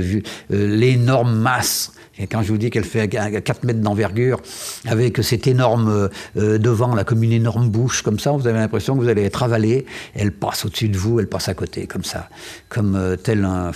l'énorme 0.50 1.28
euh, 1.30 1.42
masse 1.42 1.92
et 2.18 2.26
quand 2.26 2.42
je 2.42 2.52
vous 2.52 2.58
dis 2.58 2.70
qu'elle 2.70 2.84
fait 2.84 3.08
4 3.08 3.64
mètres 3.64 3.80
d'envergure, 3.80 4.40
avec 4.86 5.18
cet 5.22 5.46
énorme 5.46 6.08
euh, 6.36 6.58
devant, 6.58 6.94
là, 6.94 7.02
comme 7.02 7.22
une 7.22 7.32
énorme 7.32 7.68
bouche, 7.68 8.02
comme 8.02 8.20
ça, 8.20 8.30
vous 8.32 8.46
avez 8.46 8.58
l'impression 8.58 8.96
que 8.96 9.02
vous 9.02 9.08
allez 9.08 9.24
être 9.24 9.42
avalé. 9.42 9.84
Elle 10.14 10.30
passe 10.30 10.64
au-dessus 10.64 10.88
de 10.88 10.96
vous, 10.96 11.18
elle 11.18 11.28
passe 11.28 11.48
à 11.48 11.54
côté, 11.54 11.86
comme 11.86 12.04
ça, 12.04 12.28
comme 12.68 12.94
euh, 12.94 13.16
tel 13.16 13.44
un, 13.44 13.72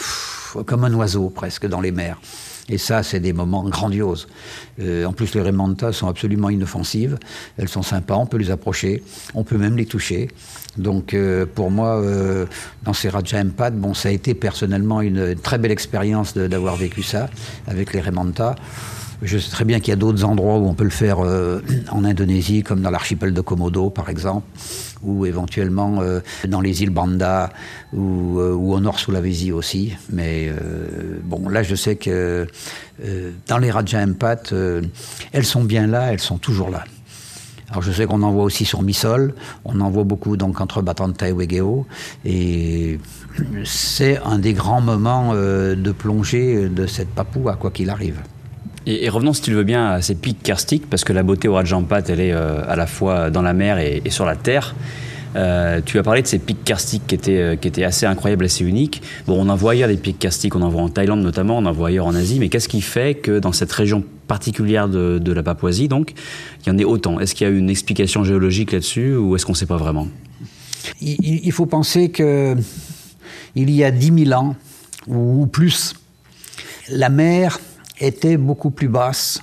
comme 0.67 0.85
un 0.85 0.95
oiseau 0.95 1.31
presque 1.31 1.67
dans 1.67 1.81
les 1.81 1.91
mers. 1.91 2.21
Et 2.69 2.79
ça, 2.79 3.03
c'est 3.03 3.21
des 3.21 3.33
moments 3.33 3.65
grandioses. 3.69 4.29
Euh, 4.81 5.05
en 5.07 5.13
plus, 5.13 5.35
les 5.35 5.41
remontas 5.41 5.93
sont 5.93 6.09
absolument 6.09 6.51
inoffensives. 6.51 7.19
Elles 7.57 7.69
sont 7.69 7.83
sympas, 7.83 8.17
on 8.17 8.27
peut 8.27 8.37
les 8.37 8.51
approcher, 8.51 9.03
on 9.35 9.45
peut 9.45 9.57
même 9.57 9.77
les 9.77 9.87
toucher. 9.87 10.29
Donc, 10.77 11.15
euh, 11.15 11.47
pour 11.47 11.71
moi, 11.71 12.01
euh, 12.01 12.47
dans 12.85 12.93
ces 12.93 13.09
Raja 13.09 13.43
bon, 13.73 13.95
ça 13.95 14.11
a 14.11 14.13
été 14.13 14.35
personnellement 14.35 15.01
une, 15.01 15.19
une 15.19 15.41
très 15.41 15.59
belle 15.59 15.73
expérience 15.73 16.35
d'avoir 16.35 16.77
vécu 16.77 17.03
ça 17.03 17.29
avec 17.67 17.93
les 17.93 18.01
remontas. 18.01 18.55
Je 19.21 19.37
sais 19.37 19.51
très 19.51 19.65
bien 19.65 19.81
qu'il 19.81 19.89
y 19.89 19.93
a 19.93 19.97
d'autres 19.97 20.23
endroits 20.23 20.59
où 20.59 20.67
on 20.67 20.75
peut 20.75 20.85
le 20.85 20.91
faire 20.91 21.19
euh, 21.19 21.61
en 21.91 22.05
Indonésie, 22.05 22.63
comme 22.63 22.83
dans 22.83 22.91
l'archipel 22.91 23.35
de 23.35 23.41
Komodo, 23.41 23.91
par 23.91 24.11
exemple, 24.11 24.47
ou 25.03 25.27
éventuellement 25.27 26.01
euh, 26.01 26.21
dans 26.47 26.61
les 26.61 26.83
îles 26.83 26.91
Banda, 26.91 27.51
ou, 27.93 28.39
euh, 28.39 28.53
ou 28.53 28.73
au 28.73 28.81
nord 28.81 28.99
Sulawesi 28.99 29.53
aussi. 29.53 29.95
Mais 30.11 30.49
euh, 30.49 31.19
bon, 31.23 31.49
là, 31.49 31.63
je 31.63 31.75
sais 31.75 31.97
que 31.97 32.47
euh, 33.05 33.31
dans 33.47 33.59
les 33.59 33.71
Raja 33.71 34.03
Empat, 34.03 34.53
elles 35.33 35.45
sont 35.45 35.65
bien 35.65 35.87
là, 35.87 36.13
elles 36.13 36.21
sont 36.21 36.39
toujours 36.39 36.71
là. 36.71 36.85
Alors 37.71 37.83
je 37.83 37.93
sais 37.93 38.07
qu'on 38.07 38.23
en 38.23 38.33
voit 38.33 38.45
aussi 38.45 38.65
sur 38.65 38.81
Missol, 38.81 39.35
on 39.67 39.81
en 39.81 39.91
voit 39.91 40.05
beaucoup 40.05 40.39
donc 40.39 40.63
entre 40.63 40.81
Batanta 40.81 41.29
et 41.29 41.33
Wegeo, 41.33 41.87
et 42.25 42.99
c'est 43.67 44.17
un 44.25 44.39
des 44.39 44.55
grands 44.55 44.81
moments 44.81 45.35
de 45.35 45.93
plongée 45.93 46.71
de 46.71 46.87
cette 46.87 47.11
papou 47.11 47.51
à 47.51 47.57
quoi 47.57 47.71
qu'il 47.71 47.91
arrive. 47.91 48.23
Et, 48.91 49.11
revenons, 49.11 49.35
si 49.35 49.43
tu 49.43 49.51
le 49.51 49.59
veux 49.59 49.65
bien, 49.65 49.91
à 49.91 50.01
ces 50.01 50.15
pics 50.15 50.43
karstiques, 50.43 50.89
parce 50.89 51.05
que 51.05 51.13
la 51.13 51.23
beauté 51.23 51.47
au 51.47 51.55
Rajampat, 51.55 52.01
elle 52.09 52.21
est 52.21 52.33
euh, 52.33 52.63
à 52.67 52.75
la 52.75 52.87
fois 52.87 53.29
dans 53.29 53.43
la 53.43 53.53
mer 53.53 53.79
et, 53.79 54.03
sur 54.09 54.25
la 54.25 54.35
terre. 54.35 54.75
Euh, 55.37 55.83
tu 55.85 55.99
as 55.99 56.03
parlé 56.03 56.23
de 56.23 56.27
ces 56.27 56.39
pics 56.39 56.65
karstiques 56.65 57.07
qui 57.07 57.15
étaient, 57.15 57.39
euh, 57.39 57.57
qui 57.57 57.69
étaient 57.69 57.85
assez 57.85 58.07
incroyables, 58.07 58.47
assez 58.47 58.65
uniques. 58.65 59.03
Bon, 59.27 59.39
on 59.39 59.51
en 59.51 59.57
voit 59.57 59.73
ailleurs 59.73 59.89
des 59.89 59.99
pics 59.99 60.19
karstiques, 60.19 60.57
on 60.57 60.63
en 60.63 60.71
voit 60.71 60.81
en 60.81 60.89
Thaïlande 60.89 61.21
notamment, 61.21 61.59
on 61.59 61.67
en 61.67 61.73
voit 61.73 61.89
ailleurs 61.89 62.07
en 62.07 62.15
Asie, 62.15 62.39
mais 62.41 62.49
qu'est-ce 62.49 62.69
qui 62.69 62.81
fait 62.81 63.15
que 63.15 63.39
dans 63.39 63.53
cette 63.53 63.71
région 63.73 64.03
particulière 64.27 64.89
de, 64.89 65.19
de 65.19 65.33
la 65.33 65.43
Papouasie, 65.43 65.89
donc, 65.89 66.15
il 66.65 66.71
y 66.71 66.73
en 66.73 66.79
ait 66.79 66.85
autant? 66.85 67.21
Est-ce 67.21 67.35
qu'il 67.35 67.47
y 67.47 67.51
a 67.51 67.53
une 67.53 67.69
explication 67.69 68.25
géologique 68.25 68.73
là-dessus 68.73 69.15
ou 69.15 69.37
est-ce 69.37 69.45
qu'on 69.45 69.53
ne 69.53 69.59
sait 69.59 69.67
pas 69.67 69.77
vraiment? 69.77 70.09
Il, 71.03 71.19
il, 71.45 71.53
faut 71.53 71.67
penser 71.67 72.09
que 72.09 72.57
il 73.55 73.71
y 73.71 73.85
a 73.85 73.91
10 73.91 74.25
000 74.25 74.41
ans 74.41 74.57
ou 75.07 75.47
plus, 75.47 75.95
la 76.89 77.11
mer 77.11 77.61
était 78.01 78.37
beaucoup 78.37 78.71
plus 78.71 78.89
basse 78.89 79.43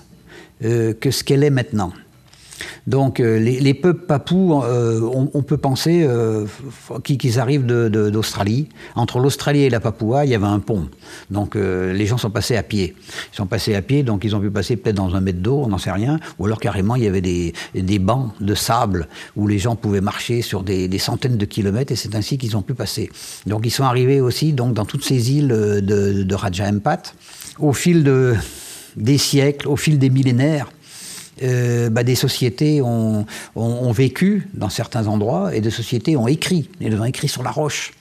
euh, 0.63 0.93
que 0.93 1.11
ce 1.11 1.23
qu'elle 1.23 1.43
est 1.43 1.49
maintenant. 1.49 1.91
Donc 2.87 3.19
euh, 3.19 3.37
les, 3.37 3.73
peuples 3.73 4.05
papous, 4.05 4.63
euh, 4.63 5.01
on, 5.01 5.41
peut 5.41 5.57
penser 5.57 6.07
qu'ils 7.03 7.39
arrivent 7.39 7.65
d'Australie. 7.65 8.69
Entre 8.95 9.19
l'Australie 9.19 9.63
et 9.63 9.69
la 9.69 9.81
Papouasie, 9.81 10.29
il 10.29 10.31
y 10.31 10.35
avait 10.35 10.45
un 10.45 10.59
pont. 10.59 10.87
Donc 11.29 11.55
les 11.55 12.05
gens 12.05 12.17
sont 12.17 12.29
passés 12.29 12.55
à 12.55 12.63
pied. 12.63 12.95
Ils 13.33 13.35
sont 13.35 13.47
passés 13.47 13.75
à 13.75 13.81
pied, 13.81 14.03
donc 14.03 14.23
ils 14.23 14.33
ont 14.33 14.39
pu 14.39 14.49
passer 14.49 14.77
peut-être 14.77 14.95
dans 14.95 15.13
un 15.15 15.19
mètre 15.19 15.39
d'eau, 15.39 15.63
on 15.65 15.67
n'en 15.67 15.77
sait 15.77 15.91
rien. 15.91 16.19
Ou 16.39 16.45
alors 16.45 16.59
carrément, 16.59 16.95
il 16.95 17.03
y 17.03 17.07
avait 17.07 17.21
des, 17.21 17.99
bancs 17.99 18.31
de 18.39 18.55
sable 18.55 19.09
où 19.35 19.47
les 19.47 19.59
gens 19.59 19.75
pouvaient 19.75 19.99
marcher 19.99 20.41
sur 20.41 20.63
des, 20.63 20.97
centaines 20.99 21.37
de 21.37 21.45
kilomètres 21.45 21.91
et 21.91 21.97
c'est 21.97 22.15
ainsi 22.15 22.37
qu'ils 22.37 22.55
ont 22.55 22.61
pu 22.61 22.73
passer. 22.73 23.11
Donc 23.45 23.63
ils 23.65 23.71
sont 23.71 23.83
arrivés 23.83 24.21
aussi 24.21 24.53
donc, 24.53 24.73
dans 24.73 24.85
toutes 24.85 25.03
ces 25.03 25.33
îles 25.33 25.49
de, 25.49 26.23
de 26.23 26.35
Raja 26.35 26.69
Empat. 26.69 27.13
Au 27.59 27.73
fil 27.73 28.03
des 28.95 29.17
siècles, 29.17 29.67
au 29.67 29.75
fil 29.75 29.97
des 29.99 30.09
millénaires, 30.09 30.69
euh, 31.43 31.89
bah, 31.89 32.03
des 32.03 32.15
sociétés 32.15 32.81
ont, 32.81 33.25
vécu 33.91 34.47
dans 34.53 34.69
certains 34.69 35.07
endroits 35.07 35.53
et 35.53 35.61
des 35.61 35.69
sociétés 35.69 36.15
ont 36.15 36.27
écrit. 36.27 36.69
Elles 36.81 36.99
ont 36.99 37.05
écrit 37.05 37.27
sur 37.27 37.43
la 37.43 37.51
roche. 37.51 37.93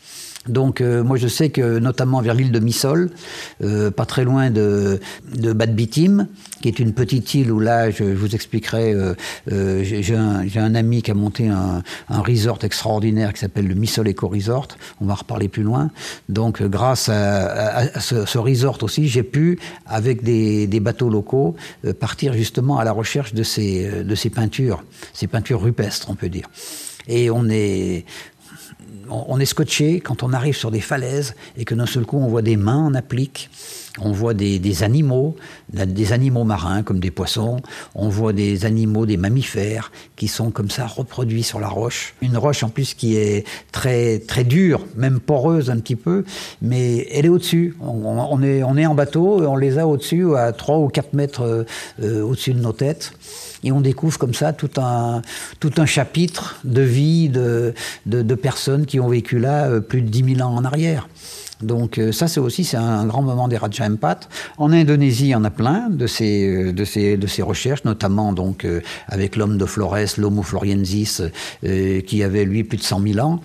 Donc 0.48 0.80
euh, 0.80 1.02
moi 1.02 1.16
je 1.16 1.28
sais 1.28 1.50
que 1.50 1.78
notamment 1.78 2.20
vers 2.20 2.34
l'île 2.34 2.52
de 2.52 2.58
Missol, 2.58 3.10
euh, 3.62 3.90
pas 3.90 4.06
très 4.06 4.24
loin 4.24 4.50
de, 4.50 5.00
de 5.34 5.52
Bad 5.52 5.74
Bitim, 5.74 6.28
qui 6.60 6.68
est 6.68 6.78
une 6.78 6.92
petite 6.92 7.34
île 7.34 7.50
où 7.50 7.60
là 7.60 7.90
je, 7.90 8.04
vous 8.04 8.34
expliquerai, 8.34 8.94
j'ai 9.50 10.16
un, 10.16 10.74
ami 10.74 11.02
qui 11.02 11.10
a 11.10 11.14
monté 11.14 11.48
un, 11.48 11.82
resort 12.08 12.58
extraordinaire 12.62 13.32
qui 13.32 13.40
s'appelle 13.40 13.66
le 13.66 13.74
Missol 13.74 14.08
Eco 14.08 14.28
Resort, 14.28 14.68
on 15.00 15.06
va 15.06 15.12
en 15.12 15.16
reparler 15.16 15.48
plus 15.48 15.62
loin. 15.62 15.90
Donc 16.28 16.62
grâce 16.62 17.08
à, 17.08 18.00
ce, 18.00 18.38
resort 18.38 18.82
aussi, 18.82 19.08
j'ai 19.08 19.22
pu, 19.22 19.58
avec 19.86 20.22
des, 20.22 20.66
des 20.66 20.80
bateaux 20.80 21.10
locaux, 21.10 21.54
partir 22.00 22.32
justement 22.32 22.78
à 22.78 22.84
la 22.84 22.92
recherche 22.92 23.34
de 23.34 23.42
ces, 23.42 24.04
de 24.04 24.14
ces 24.14 24.30
peintures, 24.30 24.82
ces 25.12 25.26
peintures 25.26 25.60
rupestres 25.62 26.08
on 26.08 26.14
peut 26.14 26.28
dire. 26.28 26.48
Et 27.06 27.30
on 27.30 27.48
est, 27.50 28.04
on 29.10 29.38
est 29.40 29.46
scotché 29.46 30.00
quand 30.00 30.22
on 30.22 30.32
arrive 30.32 30.56
sur 30.56 30.70
des 30.70 30.80
falaises 30.80 31.34
et 31.56 31.64
que 31.64 31.74
d'un 31.74 31.86
seul 31.86 32.04
coup 32.04 32.18
on 32.18 32.28
voit 32.28 32.42
des 32.42 32.56
mains 32.56 32.84
en 32.84 32.94
applique, 32.94 33.50
on 34.00 34.10
voit 34.10 34.34
des, 34.34 34.82
animaux, 34.82 35.36
des 35.72 36.12
animaux 36.12 36.42
marins 36.42 36.82
comme 36.82 36.98
des 36.98 37.12
poissons, 37.12 37.60
on 37.94 38.08
voit 38.08 38.32
des 38.32 38.64
animaux, 38.64 39.06
des 39.06 39.16
mammifères 39.16 39.92
qui 40.16 40.26
sont 40.26 40.50
comme 40.50 40.70
ça 40.70 40.86
reproduits 40.86 41.44
sur 41.44 41.60
la 41.60 41.68
roche. 41.68 42.14
Une 42.20 42.36
roche 42.36 42.64
en 42.64 42.70
plus 42.70 42.94
qui 42.94 43.16
est 43.16 43.46
très 43.70 44.18
très 44.18 44.42
dure, 44.42 44.84
même 44.96 45.20
poreuse 45.20 45.70
un 45.70 45.78
petit 45.78 45.96
peu, 45.96 46.24
mais 46.60 47.06
elle 47.12 47.26
est 47.26 47.28
au-dessus. 47.28 47.76
On, 47.80 48.42
est, 48.42 48.64
on 48.64 48.76
est 48.76 48.86
en 48.86 48.96
bateau, 48.96 49.46
on 49.46 49.56
les 49.56 49.78
a 49.78 49.86
au-dessus, 49.86 50.34
à 50.36 50.52
3 50.52 50.78
ou 50.78 50.88
4 50.88 51.12
mètres 51.12 51.42
euh, 51.42 51.64
euh, 52.02 52.22
au-dessus 52.22 52.54
de 52.54 52.60
nos 52.60 52.72
têtes 52.72 53.12
et 53.64 53.72
on 53.72 53.80
découvre 53.80 54.18
comme 54.18 54.34
ça 54.34 54.52
tout 54.52 54.70
un, 54.76 55.22
tout 55.58 55.72
un 55.78 55.86
chapitre 55.86 56.60
de 56.64 56.82
vie 56.82 57.28
de, 57.28 57.74
de, 58.06 58.34
personnes 58.34 58.86
qui 58.86 59.00
ont 59.00 59.08
vécu 59.08 59.38
là 59.38 59.66
euh, 59.66 59.80
plus 59.80 60.02
de 60.02 60.08
10 60.08 60.36
000 60.36 60.48
ans 60.48 60.54
en 60.54 60.64
arrière. 60.64 61.08
Donc 61.62 61.98
euh, 61.98 62.12
ça, 62.12 62.28
c'est 62.28 62.40
aussi 62.40 62.64
c'est 62.64 62.76
un, 62.76 63.06
grand 63.06 63.22
moment 63.22 63.48
des 63.48 63.56
Raja 63.56 63.86
Empat. 63.86 64.28
En 64.58 64.70
Indonésie, 64.72 65.26
il 65.26 65.28
y 65.28 65.34
en 65.34 65.44
a 65.44 65.50
plein 65.50 65.88
de 65.88 66.06
ces, 66.06 66.46
euh, 66.46 66.72
de 66.72 66.84
ces, 66.84 67.16
de 67.16 67.26
ces 67.26 67.42
recherches, 67.42 67.84
notamment 67.84 68.32
donc 68.32 68.66
avec 69.08 69.36
l'homme 69.36 69.56
de 69.56 69.66
Flores, 69.66 70.18
l'Homo 70.18 70.42
floriensis, 70.42 71.22
qui 71.62 72.22
avait 72.22 72.44
lui 72.44 72.64
plus 72.64 72.78
de 72.78 72.82
100 72.82 73.00
000 73.00 73.18
ans. 73.26 73.40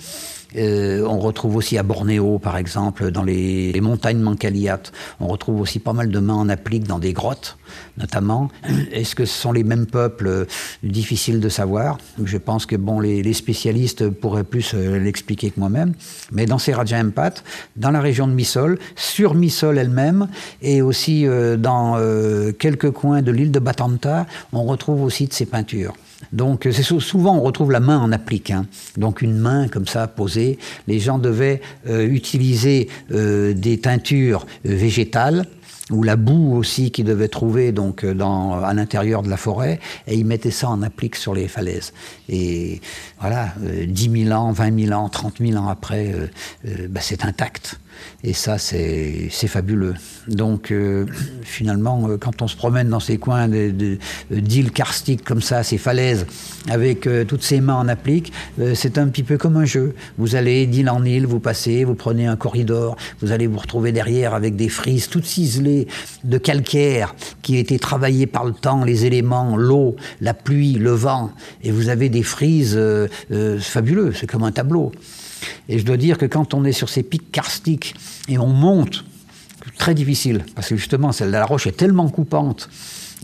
Euh, 0.55 1.05
on 1.05 1.19
retrouve 1.19 1.55
aussi 1.55 1.77
à 1.77 1.83
Bornéo, 1.83 2.39
par 2.39 2.57
exemple, 2.57 3.11
dans 3.11 3.23
les, 3.23 3.79
montagnes 3.81 4.19
Mankaliat, 4.19 4.81
on 5.19 5.27
retrouve 5.27 5.61
aussi 5.61 5.79
pas 5.79 5.93
mal 5.93 6.09
de 6.09 6.19
mains 6.19 6.35
en 6.35 6.49
applique 6.49 6.87
dans 6.87 6.99
des 6.99 7.13
grottes, 7.13 7.57
notamment. 7.97 8.49
Est-ce 8.91 9.15
que 9.15 9.25
ce 9.25 9.41
sont 9.41 9.51
les 9.51 9.63
mêmes 9.63 9.85
peuples 9.85 10.27
euh, 10.27 10.45
Difficile 10.83 11.39
de 11.39 11.49
savoir? 11.49 11.97
Je 12.23 12.37
pense 12.37 12.65
que 12.65 12.75
bon, 12.75 12.99
les, 12.99 13.33
spécialistes 13.33 14.09
pourraient 14.09 14.43
plus 14.43 14.73
euh, 14.73 14.97
l'expliquer 14.99 15.51
que 15.51 15.59
moi-même. 15.59 15.93
Mais 16.31 16.45
dans 16.45 16.57
ces 16.57 16.73
Raja 16.73 16.99
Empat, 16.99 17.43
dans 17.75 17.91
la 17.91 18.01
région 18.01 18.27
de 18.27 18.33
Missol, 18.33 18.79
sur 18.95 19.35
Missol 19.35 19.77
elle-même, 19.77 20.27
et 20.61 20.81
aussi 20.81 21.25
dans 21.57 21.97
quelques 22.57 22.91
coins 22.91 23.21
de 23.21 23.31
l'île 23.31 23.51
de 23.51 23.59
Batanta, 23.59 24.25
on 24.51 24.63
retrouve 24.63 25.03
aussi 25.03 25.27
de 25.27 25.33
ces 25.33 25.45
peintures. 25.45 25.93
Donc 26.33 26.67
c'est 26.71 26.83
souvent 26.83 27.37
on 27.37 27.41
retrouve 27.41 27.71
la 27.71 27.79
main 27.79 27.97
en 27.97 28.11
applique, 28.11 28.51
hein. 28.51 28.65
donc 28.97 29.21
une 29.21 29.37
main 29.37 29.67
comme 29.67 29.87
ça 29.87 30.07
posée. 30.07 30.59
Les 30.87 30.99
gens 30.99 31.17
devaient 31.17 31.61
euh, 31.87 32.05
utiliser 32.07 32.89
euh, 33.11 33.53
des 33.53 33.79
teintures 33.79 34.45
euh, 34.65 34.75
végétales 34.75 35.45
ou 35.91 36.03
la 36.03 36.17
boue 36.17 36.55
aussi 36.55 36.91
qu'ils 36.91 37.05
devaient 37.05 37.29
trouver 37.29 37.71
donc 37.71 38.05
dans, 38.05 38.61
à 38.61 38.73
l'intérieur 38.75 39.23
de 39.23 39.29
la 39.29 39.37
forêt, 39.37 39.79
et 40.05 40.15
ils 40.15 40.25
mettaient 40.25 40.51
ça 40.51 40.69
en 40.69 40.83
applique 40.83 41.15
sur 41.15 41.33
les 41.33 41.47
falaises. 41.47 41.93
Et 42.27 42.79
voilà, 43.19 43.55
10 43.87 44.25
000 44.25 44.39
ans, 44.39 44.51
20 44.51 44.85
000 44.85 44.93
ans, 44.93 45.09
30 45.09 45.37
000 45.39 45.57
ans 45.57 45.67
après, 45.67 46.13
bah, 46.89 46.99
c'est 47.01 47.25
intact. 47.25 47.79
Et 48.23 48.33
ça, 48.33 48.57
c'est 48.57 49.29
fabuleux. 49.47 49.93
Donc, 50.27 50.71
euh, 50.71 51.05
finalement, 51.41 52.09
euh, 52.09 52.17
quand 52.17 52.41
on 52.41 52.47
se 52.47 52.55
promène 52.55 52.89
dans 52.89 52.99
ces 52.99 53.17
coins 53.17 53.47
d'îles 53.47 54.71
karstiques 54.71 55.23
comme 55.23 55.41
ça, 55.41 55.63
ces 55.63 55.77
falaises, 55.77 56.25
avec 56.69 57.07
euh, 57.07 57.23
toutes 57.23 57.43
ces 57.43 57.61
mains 57.61 57.75
en 57.75 57.87
applique, 57.87 58.33
c'est 58.73 58.97
un 58.97 59.07
petit 59.07 59.23
peu 59.23 59.37
comme 59.37 59.57
un 59.57 59.65
jeu. 59.65 59.95
Vous 60.17 60.35
allez 60.35 60.65
d'île 60.65 60.89
en 60.89 61.03
île, 61.05 61.25
vous 61.25 61.39
passez, 61.39 61.83
vous 61.83 61.95
prenez 61.95 62.27
un 62.27 62.35
corridor, 62.35 62.97
vous 63.21 63.31
allez 63.31 63.47
vous 63.47 63.57
retrouver 63.57 63.91
derrière 63.91 64.33
avec 64.33 64.55
des 64.55 64.69
frises 64.69 65.07
toutes 65.07 65.25
ciselées 65.25 65.87
de 66.23 66.37
calcaire 66.37 67.15
qui 67.41 67.55
a 67.55 67.59
été 67.59 67.79
par 68.31 68.45
le 68.45 68.53
temps, 68.53 68.83
les 68.83 69.05
éléments, 69.05 69.55
l'eau, 69.55 69.95
la 70.21 70.33
pluie, 70.33 70.73
le 70.73 70.91
vent, 70.91 71.31
et 71.63 71.71
vous 71.71 71.89
avez 71.89 72.09
des 72.09 72.23
frises 72.23 72.79
fabuleux. 73.59 74.13
C'est 74.13 74.27
comme 74.27 74.43
un 74.43 74.51
tableau. 74.51 74.91
Et 75.67 75.79
je 75.79 75.85
dois 75.85 75.97
dire 75.97 76.17
que 76.17 76.25
quand 76.25 76.53
on 76.53 76.63
est 76.65 76.71
sur 76.71 76.89
ces 76.89 77.03
pics 77.03 77.31
karstiques 77.31 77.95
et 78.27 78.37
on 78.37 78.47
monte, 78.47 79.05
très 79.77 79.93
difficile, 79.93 80.45
parce 80.55 80.69
que 80.69 80.75
justement, 80.75 81.11
celle 81.11 81.27
de 81.27 81.33
la 81.33 81.45
roche 81.45 81.67
est 81.67 81.77
tellement 81.77 82.09
coupante. 82.09 82.69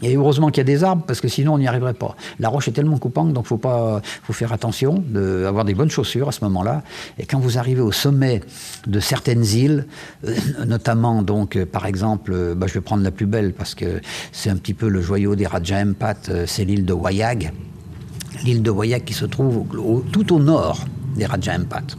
Et 0.01 0.15
heureusement 0.17 0.49
qu'il 0.49 0.57
y 0.57 0.61
a 0.61 0.65
des 0.65 0.83
arbres, 0.83 1.03
parce 1.07 1.21
que 1.21 1.29
sinon 1.29 1.53
on 1.53 1.57
n'y 1.57 1.67
arriverait 1.67 1.93
pas. 1.93 2.15
La 2.39 2.49
roche 2.49 2.67
est 2.67 2.73
tellement 2.73 2.97
coupante, 2.97 3.31
donc 3.31 3.45
faut 3.45 3.57
pas, 3.57 4.01
faut 4.23 4.33
faire 4.33 4.51
attention, 4.51 5.01
d'avoir 5.07 5.63
des 5.63 5.73
bonnes 5.73 5.89
chaussures 5.89 6.27
à 6.27 6.31
ce 6.33 6.43
moment-là. 6.43 6.83
Et 7.17 7.25
quand 7.25 7.39
vous 7.39 7.57
arrivez 7.57 7.81
au 7.81 7.93
sommet 7.93 8.41
de 8.87 8.99
certaines 8.99 9.45
îles, 9.45 9.87
euh, 10.27 10.35
notamment 10.65 11.21
donc, 11.21 11.55
euh, 11.55 11.65
par 11.65 11.85
exemple, 11.85 12.33
euh, 12.33 12.55
bah, 12.55 12.67
je 12.67 12.73
vais 12.73 12.81
prendre 12.81 13.03
la 13.03 13.11
plus 13.11 13.25
belle 13.25 13.53
parce 13.53 13.73
que 13.73 14.01
c'est 14.33 14.49
un 14.49 14.57
petit 14.57 14.73
peu 14.73 14.89
le 14.89 15.01
joyau 15.01 15.35
des 15.35 15.47
Raja 15.47 15.81
Empat, 15.81 16.45
c'est 16.45 16.65
l'île 16.65 16.85
de 16.85 16.93
Wayag. 16.93 17.53
L'île 18.43 18.63
de 18.63 18.69
Wayag 18.69 19.05
qui 19.05 19.13
se 19.13 19.25
trouve 19.25 19.65
tout 20.11 20.33
au 20.33 20.39
nord 20.39 20.85
des 21.15 21.25
Raja 21.25 21.55
Empat 21.55 21.95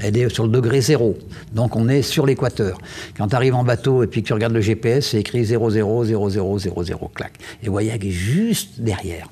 elle 0.00 0.16
est 0.16 0.28
sur 0.28 0.44
le 0.44 0.50
degré 0.50 0.80
zéro. 0.80 1.16
Donc 1.52 1.76
on 1.76 1.88
est 1.88 2.02
sur 2.02 2.26
l'équateur. 2.26 2.78
Quand 3.16 3.28
tu 3.28 3.34
arrives 3.34 3.54
en 3.54 3.64
bateau 3.64 4.02
et 4.02 4.06
puis 4.06 4.22
que 4.22 4.28
tu 4.28 4.32
regardes 4.32 4.52
le 4.52 4.60
GPS, 4.60 5.08
c'est 5.08 5.20
écrit 5.20 5.44
000000, 5.44 6.96
clac. 7.14 7.32
Et 7.62 7.68
Wayag 7.68 8.04
est 8.04 8.10
juste 8.10 8.80
derrière. 8.80 9.28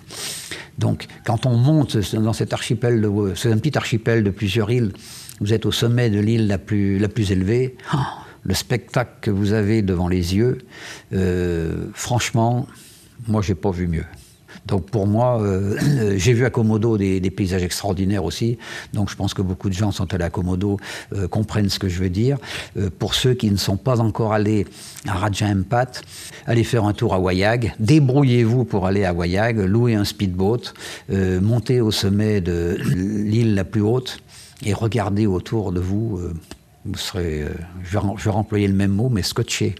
Donc 0.78 1.06
quand 1.24 1.46
on 1.46 1.56
monte 1.56 1.96
dans 2.14 2.32
cet 2.32 2.52
archipel, 2.52 3.08
c'est 3.36 3.52
un 3.52 3.58
petit 3.58 3.76
archipel 3.76 4.24
de 4.24 4.30
plusieurs 4.30 4.70
îles, 4.70 4.92
vous 5.40 5.52
êtes 5.52 5.66
au 5.66 5.72
sommet 5.72 6.10
de 6.10 6.18
l'île 6.18 6.46
la 6.46 6.58
plus, 6.58 6.98
la 6.98 7.08
plus 7.08 7.30
élevée, 7.30 7.76
oh, 7.92 7.98
le 8.42 8.54
spectacle 8.54 9.12
que 9.20 9.30
vous 9.30 9.52
avez 9.52 9.82
devant 9.82 10.08
les 10.08 10.34
yeux, 10.34 10.58
euh, 11.12 11.86
franchement, 11.92 12.66
moi 13.26 13.42
j'ai 13.42 13.54
pas 13.54 13.70
vu 13.70 13.86
mieux. 13.86 14.04
Donc 14.66 14.86
pour 14.86 15.06
moi, 15.06 15.40
euh, 15.40 16.16
j'ai 16.16 16.32
vu 16.32 16.44
à 16.44 16.50
Komodo 16.50 16.96
des, 16.96 17.30
paysages 17.30 17.62
extraordinaires 17.62 18.24
aussi. 18.24 18.58
Donc 18.92 19.10
je 19.10 19.16
pense 19.16 19.34
que 19.34 19.42
beaucoup 19.42 19.68
de 19.68 19.74
gens 19.74 19.92
sont 19.92 20.12
allés 20.14 20.24
à 20.24 20.30
Komodo, 20.30 20.78
euh, 21.12 21.28
comprennent 21.28 21.68
ce 21.68 21.78
que 21.78 21.88
je 21.88 21.98
veux 22.00 22.10
dire. 22.10 22.38
Euh, 22.76 22.90
pour 22.98 23.14
ceux 23.14 23.34
qui 23.34 23.50
ne 23.50 23.56
sont 23.56 23.76
pas 23.76 24.00
encore 24.00 24.32
allés 24.32 24.66
à 25.06 25.14
Raja 25.14 25.46
Empat, 25.46 26.02
allez 26.46 26.64
faire 26.64 26.84
un 26.84 26.92
tour 26.92 27.14
à 27.14 27.20
Wayag. 27.20 27.74
Débrouillez-vous 27.78 28.64
pour 28.64 28.86
aller 28.86 29.04
à 29.04 29.12
Wayag, 29.12 29.58
louez 29.58 29.94
un 29.94 30.04
speedboat, 30.04 30.72
montez 31.10 31.80
au 31.80 31.90
sommet 31.90 32.40
de 32.40 32.78
l'île 32.94 33.54
la 33.54 33.64
plus 33.64 33.82
haute 33.82 34.18
et 34.64 34.72
regardez 34.72 35.26
autour 35.26 35.72
de 35.72 35.80
vous. 35.80 36.20
vous 36.84 36.96
serez, 36.96 37.44
je 37.82 37.98
vais, 37.98 38.30
remployer 38.30 38.68
le 38.68 38.74
même 38.74 38.92
mot, 38.92 39.08
mais 39.08 39.22
scotché, 39.22 39.74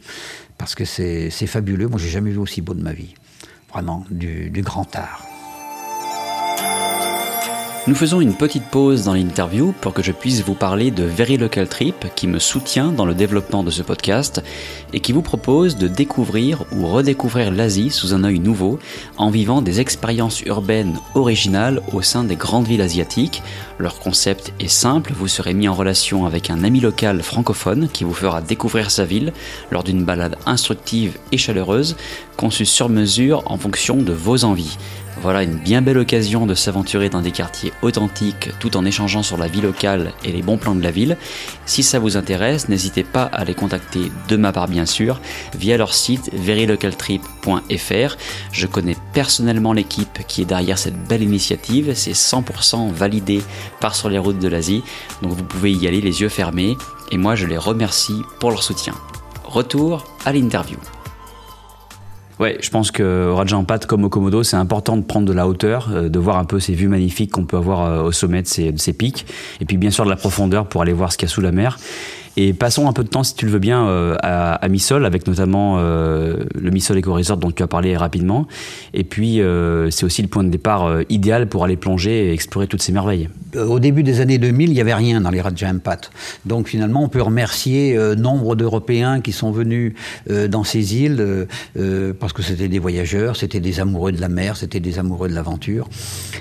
parce 0.58 0.74
que 0.74 0.84
c'est 0.84 1.30
fabuleux. 1.46 1.88
Moi, 1.88 1.98
j'ai 1.98 2.08
jamais 2.08 2.30
vu 2.30 2.38
aussi 2.38 2.60
beau 2.60 2.74
de 2.74 2.82
ma 2.82 2.92
vie 2.92 3.14
vraiment 3.74 4.04
du, 4.08 4.50
grand 4.62 4.86
art. 4.96 5.26
Nous 7.86 7.94
faisons 7.94 8.22
une 8.22 8.32
petite 8.32 8.64
pause 8.70 9.04
dans 9.04 9.12
l'interview 9.12 9.74
pour 9.82 9.92
que 9.92 10.02
je 10.02 10.10
puisse 10.10 10.40
vous 10.40 10.54
parler 10.54 10.90
de 10.90 11.04
Very 11.04 11.36
Local 11.36 11.68
Trip 11.68 12.06
qui 12.14 12.26
me 12.26 12.38
soutient 12.38 12.92
dans 12.92 13.04
le 13.04 13.12
développement 13.12 13.62
de 13.62 13.70
ce 13.70 13.82
podcast 13.82 14.42
et 14.94 15.00
qui 15.00 15.12
vous 15.12 15.20
propose 15.20 15.76
de 15.76 15.86
découvrir 15.86 16.64
ou 16.72 16.86
redécouvrir 16.86 17.50
l'Asie 17.50 17.90
sous 17.90 18.14
un 18.14 18.24
œil 18.24 18.38
nouveau 18.38 18.78
en 19.18 19.28
vivant 19.28 19.60
des 19.60 19.82
expériences 19.82 20.40
urbaines 20.46 20.98
originales 21.14 21.82
au 21.92 22.00
sein 22.00 22.24
des 22.24 22.36
grandes 22.36 22.66
villes 22.66 22.80
asiatiques. 22.80 23.42
Leur 23.78 23.98
concept 23.98 24.54
est 24.60 24.68
simple, 24.68 25.12
vous 25.14 25.28
serez 25.28 25.52
mis 25.52 25.68
en 25.68 25.74
relation 25.74 26.24
avec 26.24 26.48
un 26.48 26.64
ami 26.64 26.80
local 26.80 27.22
francophone 27.22 27.90
qui 27.92 28.04
vous 28.04 28.14
fera 28.14 28.40
découvrir 28.40 28.90
sa 28.90 29.04
ville 29.04 29.34
lors 29.70 29.84
d'une 29.84 30.04
balade 30.04 30.38
instructive 30.46 31.18
et 31.32 31.36
chaleureuse 31.36 31.96
conçue 32.38 32.64
sur 32.64 32.88
mesure 32.88 33.42
en 33.44 33.58
fonction 33.58 33.98
de 33.98 34.14
vos 34.14 34.44
envies. 34.44 34.78
Voilà 35.22 35.42
une 35.42 35.56
bien 35.56 35.80
belle 35.80 35.98
occasion 35.98 36.46
de 36.46 36.54
s'aventurer 36.54 37.08
dans 37.08 37.20
des 37.20 37.30
quartiers 37.30 37.72
authentiques 37.82 38.50
tout 38.58 38.76
en 38.76 38.84
échangeant 38.84 39.22
sur 39.22 39.36
la 39.36 39.46
vie 39.46 39.60
locale 39.60 40.12
et 40.24 40.32
les 40.32 40.42
bons 40.42 40.58
plans 40.58 40.74
de 40.74 40.82
la 40.82 40.90
ville. 40.90 41.16
Si 41.66 41.82
ça 41.82 41.98
vous 41.98 42.16
intéresse, 42.16 42.68
n'hésitez 42.68 43.04
pas 43.04 43.24
à 43.24 43.44
les 43.44 43.54
contacter 43.54 44.10
de 44.28 44.36
ma 44.36 44.52
part 44.52 44.68
bien 44.68 44.86
sûr 44.86 45.20
via 45.56 45.76
leur 45.76 45.94
site 45.94 46.30
verilocaltrip.fr. 46.32 48.16
Je 48.52 48.66
connais 48.66 48.96
personnellement 49.12 49.72
l'équipe 49.72 50.18
qui 50.26 50.42
est 50.42 50.46
derrière 50.46 50.78
cette 50.78 51.02
belle 51.06 51.22
initiative, 51.22 51.94
c'est 51.94 52.12
100% 52.12 52.92
validé 52.92 53.42
par 53.80 53.94
sur 53.94 54.08
les 54.08 54.18
routes 54.18 54.38
de 54.38 54.48
l'Asie, 54.48 54.82
donc 55.22 55.32
vous 55.32 55.44
pouvez 55.44 55.72
y 55.72 55.86
aller 55.86 56.00
les 56.00 56.20
yeux 56.20 56.28
fermés 56.28 56.76
et 57.10 57.16
moi 57.16 57.34
je 57.34 57.46
les 57.46 57.58
remercie 57.58 58.20
pour 58.40 58.50
leur 58.50 58.62
soutien. 58.62 58.94
Retour 59.44 60.04
à 60.24 60.32
l'interview. 60.32 60.78
Ouais, 62.40 62.58
je 62.60 62.68
pense 62.68 62.90
que 62.90 63.30
Raja 63.30 63.56
Ampat, 63.56 63.80
comme 63.80 64.04
au 64.04 64.08
Komodo, 64.08 64.42
c'est 64.42 64.56
important 64.56 64.96
de 64.96 65.02
prendre 65.02 65.26
de 65.26 65.32
la 65.32 65.46
hauteur, 65.46 65.88
euh, 65.92 66.08
de 66.08 66.18
voir 66.18 66.38
un 66.38 66.44
peu 66.44 66.58
ces 66.58 66.74
vues 66.74 66.88
magnifiques 66.88 67.30
qu'on 67.30 67.44
peut 67.44 67.56
avoir 67.56 67.84
euh, 67.84 68.02
au 68.02 68.12
sommet 68.12 68.42
de 68.42 68.48
ces, 68.48 68.72
de 68.72 68.78
ces 68.78 68.92
pics, 68.92 69.24
et 69.60 69.64
puis 69.64 69.76
bien 69.76 69.90
sûr 69.90 70.04
de 70.04 70.10
la 70.10 70.16
profondeur 70.16 70.66
pour 70.66 70.82
aller 70.82 70.92
voir 70.92 71.12
ce 71.12 71.18
qu'il 71.18 71.28
y 71.28 71.30
a 71.30 71.34
sous 71.34 71.40
la 71.40 71.52
mer. 71.52 71.78
Et 72.36 72.52
passons 72.52 72.88
un 72.88 72.92
peu 72.92 73.04
de 73.04 73.08
temps, 73.08 73.22
si 73.22 73.34
tu 73.34 73.46
le 73.46 73.52
veux 73.52 73.58
bien, 73.58 73.86
euh, 73.86 74.16
à, 74.22 74.54
à 74.54 74.68
Missol, 74.68 75.06
avec 75.06 75.26
notamment 75.26 75.76
euh, 75.78 76.44
le 76.54 76.70
Missol 76.70 76.98
Eco 76.98 77.14
Resort 77.14 77.36
dont 77.36 77.50
tu 77.50 77.62
as 77.62 77.68
parlé 77.68 77.96
rapidement. 77.96 78.46
Et 78.92 79.04
puis, 79.04 79.40
euh, 79.40 79.90
c'est 79.90 80.04
aussi 80.04 80.22
le 80.22 80.28
point 80.28 80.42
de 80.42 80.48
départ 80.48 81.02
idéal 81.08 81.48
pour 81.48 81.64
aller 81.64 81.76
plonger 81.76 82.26
et 82.26 82.32
explorer 82.32 82.66
toutes 82.66 82.82
ces 82.82 82.92
merveilles. 82.92 83.28
Au 83.56 83.78
début 83.78 84.02
des 84.02 84.20
années 84.20 84.38
2000, 84.38 84.70
il 84.70 84.74
n'y 84.74 84.80
avait 84.80 84.94
rien 84.94 85.20
dans 85.20 85.30
les 85.30 85.40
Raja 85.40 85.68
Ampat. 85.68 86.10
Donc 86.44 86.68
finalement, 86.68 87.04
on 87.04 87.08
peut 87.08 87.22
remercier 87.22 87.96
nombre 88.16 88.56
d'Européens 88.56 89.20
qui 89.20 89.30
sont 89.30 89.52
venus 89.52 89.94
dans 90.28 90.64
ces 90.64 90.96
îles, 90.96 91.46
parce 92.18 92.32
que 92.32 92.42
c'était 92.42 92.66
des 92.66 92.80
voyageurs, 92.80 93.36
c'était 93.36 93.60
des 93.60 93.78
amoureux 93.78 94.10
de 94.10 94.20
la 94.20 94.28
mer, 94.28 94.56
c'était 94.56 94.80
des 94.80 94.98
amoureux 94.98 95.28
de 95.28 95.34
l'aventure. 95.34 95.88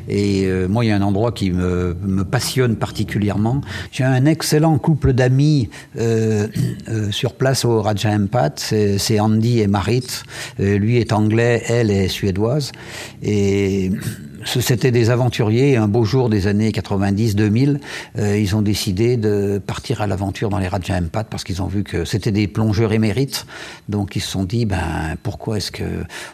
Et 0.10 0.48
moi, 0.68 0.84
il 0.84 0.88
y 0.88 0.92
a 0.92 0.96
un 0.96 1.04
endroit 1.04 1.32
qui 1.32 1.52
me, 1.52 1.96
me 2.02 2.24
passionne 2.24 2.78
particulièrement. 2.78 3.62
J'ai 3.92 4.04
un 4.04 4.26
excellent 4.26 4.80
couple 4.80 5.14
d'amis 5.14 5.70
euh, 5.98 6.48
euh, 6.90 7.12
sur 7.12 7.34
place 7.34 7.66
au 7.66 7.82
Raja 7.82 8.10
Empat, 8.10 8.56
c'est 8.58 9.20
Andy 9.20 9.60
et 9.60 9.68
Marit. 9.68 10.24
Euh, 10.60 10.78
lui 10.78 10.98
est 10.98 11.14
anglais, 11.14 11.64
elle 11.68 11.92
est 11.92 12.08
suédoise. 12.08 12.72
Et 13.22 13.92
c'était 14.46 14.92
des 14.92 15.10
aventuriers. 15.10 15.78
Un 15.78 15.88
beau 15.88 16.04
jour 16.04 16.30
des 16.30 16.48
années 16.48 16.72
90-2000, 16.72 17.80
ils 18.18 18.56
ont 18.56 18.62
décidé 18.62 19.16
de 19.16 19.62
partir 19.66 20.02
à 20.02 20.08
l'aventure 20.08 20.50
dans 20.50 20.60
les 20.60 20.68
Raja 20.68 20.98
Empat 20.98 21.24
parce 21.24 21.44
qu'ils 21.44 21.62
ont 21.62 21.68
vu 21.68 21.84
que 21.84 22.04
c'était 22.04 22.32
des 22.32 22.48
plongeurs 22.48 22.92
émérites. 22.92 23.46
Donc 23.88 24.16
ils 24.16 24.22
se 24.22 24.30
sont 24.30 24.44
dit, 24.44 24.66
ben 24.66 25.16
pourquoi 25.24 25.58
est-ce 25.58 25.72
que 25.72 25.84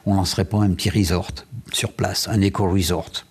on 0.05 0.15
lancerait 0.15 0.45
pas 0.45 0.57
un 0.57 0.71
petit 0.71 0.89
resort 0.89 1.31
sur 1.71 1.93
place, 1.93 2.27
un 2.31 2.41
éco-resort 2.41 3.25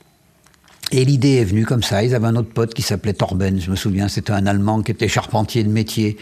et 0.91 1.05
l'idée 1.05 1.37
est 1.37 1.45
venue 1.45 1.67
comme 1.67 1.83
ça. 1.83 2.03
Ils 2.03 2.15
avaient 2.15 2.27
un 2.27 2.37
autre 2.37 2.51
pote 2.51 2.75
qui 2.75 2.83
s'appelait 2.83 3.13
Torben, 3.13 3.61
je 3.61 3.71
me 3.71 3.77
souviens. 3.77 4.09
C'était 4.09 4.33
un 4.33 4.47
Allemand 4.47 4.83
qui 4.83 4.93
était 4.93 5.09
charpentier 5.09 5.63
de 5.65 5.69
métier 5.69 6.17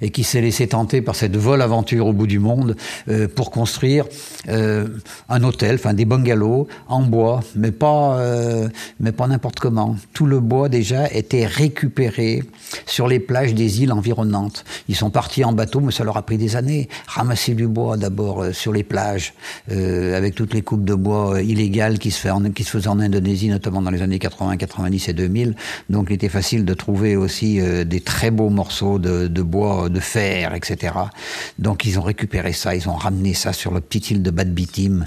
et 0.00 0.10
qui 0.10 0.24
s'est 0.24 0.40
laissé 0.40 0.66
tenter 0.66 1.02
par 1.02 1.14
cette 1.14 1.36
vol 1.36 1.60
aventure 1.60 2.06
au 2.06 2.12
bout 2.12 2.26
du 2.26 2.38
monde 2.38 2.76
euh, 3.08 3.28
pour 3.28 3.50
construire 3.50 4.06
euh, 4.48 4.88
un 5.28 5.42
hôtel, 5.44 5.76
enfin 5.76 5.94
des 5.94 6.04
bungalows 6.04 6.66
en 6.88 7.02
bois, 7.02 7.40
mais 7.54 7.72
pas, 7.72 8.18
euh, 8.18 8.68
mais 9.00 9.12
pas 9.12 9.26
n'importe 9.26 9.60
comment. 9.60 9.96
Tout 10.12 10.26
le 10.26 10.40
bois 10.40 10.68
déjà 10.68 11.10
était 11.12 11.46
récupéré 11.46 12.42
sur 12.86 13.08
les 13.08 13.20
plages 13.20 13.54
des 13.54 13.82
îles 13.82 13.92
environnantes. 13.92 14.64
Ils 14.88 14.96
sont 14.96 15.10
partis 15.10 15.44
en 15.44 15.52
bateau, 15.52 15.80
mais 15.80 15.92
ça 15.92 16.04
leur 16.04 16.16
a 16.16 16.22
pris 16.22 16.38
des 16.38 16.56
années. 16.56 16.88
Ramasser 17.06 17.54
du 17.54 17.66
bois 17.66 17.96
d'abord 17.96 18.42
euh, 18.42 18.52
sur 18.52 18.72
les 18.72 18.82
plages, 18.82 19.34
euh, 19.70 20.16
avec 20.16 20.34
toutes 20.34 20.54
les 20.54 20.62
coupes 20.62 20.84
de 20.84 20.94
bois 20.94 21.42
illégales 21.42 21.98
qui 21.98 22.10
se, 22.10 22.48
qui 22.50 22.64
se 22.64 22.70
faisaient 22.70 22.88
en 22.88 23.00
Indonésie, 23.00 23.48
notamment 23.48 23.82
dans 23.82 23.90
les 23.90 24.02
années 24.06 24.18
80, 24.18 24.56
90 24.56 25.08
et 25.08 25.12
2000. 25.12 25.54
Donc 25.90 26.06
il 26.10 26.14
était 26.14 26.28
facile 26.28 26.64
de 26.64 26.74
trouver 26.74 27.16
aussi 27.16 27.60
euh, 27.60 27.84
des 27.84 28.00
très 28.00 28.30
beaux 28.30 28.50
morceaux 28.50 28.98
de, 28.98 29.42
bois, 29.42 29.88
de 29.88 30.00
fer, 30.00 30.54
etc. 30.54 30.94
Donc 31.58 31.84
ils 31.84 31.98
ont 31.98 32.02
récupéré 32.02 32.52
ça, 32.52 32.74
ils 32.74 32.88
ont 32.88 32.94
ramené 32.94 33.34
ça 33.34 33.52
sur 33.52 33.72
la 33.72 33.80
petite 33.80 34.10
île 34.10 34.22
de 34.22 34.30
Bad 34.30 34.52
Bitim. 34.52 35.06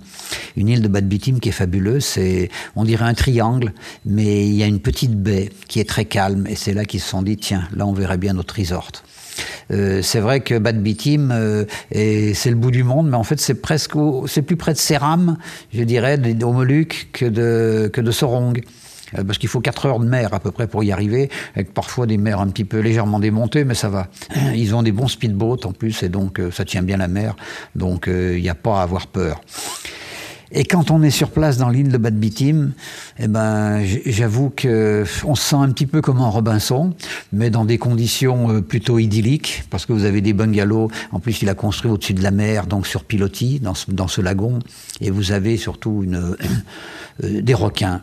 Une 0.56 0.70
île 0.70 0.82
de 0.82 0.88
Bad 0.88 1.08
Bitim 1.08 1.40
qui 1.40 1.50
est 1.50 1.54
fabuleuse, 1.54 2.06
c'est, 2.06 2.50
on 2.76 2.84
dirait 2.84 3.06
un 3.06 3.14
triangle, 3.14 3.74
mais 4.06 4.48
il 4.48 4.56
y 4.56 4.64
a 4.64 4.68
une 4.68 4.80
petite 4.80 5.16
baie 5.16 5.50
qui 5.68 5.80
est 5.80 5.88
très 5.88 6.06
calme, 6.06 6.46
et 6.48 6.56
c'est 6.56 6.74
là 6.74 6.86
qu'ils 6.86 7.02
se 7.02 7.10
sont 7.10 7.22
dit, 7.22 7.38
tiens, 7.38 7.68
là 7.74 7.86
on 7.86 7.94
verrait 7.94 8.18
bien 8.18 8.34
notre 8.34 8.60
resort. 8.60 8.92
Euh, 9.72 10.02
c'est 10.02 10.20
vrai 10.20 10.42
que 10.42 10.58
Bad 10.58 10.82
Bitim, 10.82 11.30
euh, 11.32 11.66
c'est 11.92 12.50
le 12.50 12.56
bout 12.56 12.72
du 12.72 12.84
monde, 12.84 13.10
mais 13.10 13.18
en 13.18 13.24
fait 13.24 13.40
c'est 13.40 13.56
presque, 13.56 13.94
c'est 14.28 14.42
plus 14.42 14.56
près 14.56 14.74
de 14.74 14.78
Seram, 14.78 15.38
je 15.74 15.84
dirais, 15.84 16.20
au 16.44 16.54
Moluques 16.54 17.10
que 17.14 17.26
de 17.26 17.90
que 17.92 18.02
de 18.02 18.12
Sorong 18.12 18.58
euh, 18.58 18.62
parce 19.14 19.38
qu'il 19.38 19.50
faut 19.50 19.62
4 19.62 19.86
heures 19.86 20.00
de 20.00 20.08
mer 20.08 20.34
à 20.34 20.40
peu 20.40 20.52
près 20.52 20.68
pour 20.68 20.84
y 20.84 20.92
arriver, 20.92 21.30
avec 21.56 21.74
parfois 21.74 22.06
des 22.06 22.18
mers 22.18 22.40
un 22.40 22.48
petit 22.48 22.66
peu 22.66 22.80
légèrement 22.80 23.20
démontées, 23.20 23.64
mais 23.64 23.76
ça 23.76 23.90
va. 23.90 24.08
Ils 24.56 24.76
ont 24.76 24.84
des 24.84 24.92
bons 24.92 25.08
speedboats 25.08 25.66
en 25.66 25.72
plus, 25.72 26.04
et 26.04 26.10
donc 26.10 26.40
euh, 26.40 26.52
ça 26.52 26.66
tient 26.66 26.84
bien 26.84 26.98
la 26.98 27.08
mer, 27.08 27.36
donc 27.76 28.08
il 28.08 28.42
n'y 28.42 28.50
a 28.50 28.56
pas 28.56 28.80
à 28.80 28.84
avoir 28.84 29.08
peur. 29.08 29.42
Et 30.52 30.66
quand 30.66 30.90
on 30.90 31.04
est 31.04 31.12
sur 31.12 31.30
place 31.30 31.58
dans 31.58 31.70
l'île 31.70 31.90
de 31.90 31.98
Bad 31.98 32.16
Bitim, 32.16 32.72
eh 33.20 33.28
ben, 33.28 33.84
j'avoue 34.06 34.50
que 34.50 35.04
on 35.24 35.36
se 35.36 35.50
sent 35.50 35.56
un 35.56 35.70
petit 35.70 35.86
peu 35.86 36.02
comme 36.02 36.20
un 36.22 36.30
Robinson, 36.30 36.94
mais 37.32 37.52
dans 37.52 37.66
des 37.66 37.78
conditions 37.78 38.52
euh, 38.52 38.62
plutôt 38.62 38.98
idylliques, 38.98 39.64
parce 39.70 39.86
que 39.86 39.94
vous 39.94 40.06
avez 40.06 40.22
des 40.22 40.34
bungalows. 40.34 40.90
En 41.12 41.20
plus, 41.20 41.44
il 41.44 41.50
a 41.50 41.54
construit 41.54 41.92
au-dessus 41.92 42.16
de 42.16 42.24
la 42.24 42.32
mer, 42.32 42.66
donc 42.66 42.88
sur 42.88 43.04
pilotis, 43.04 43.60
dans 43.60 44.08
ce, 44.08 44.22
lagon, 44.22 44.60
et 45.02 45.12
vous 45.12 45.32
avez 45.32 45.56
surtout 45.56 46.04
euh, 47.24 47.42
des 47.42 47.54
requins 47.54 48.02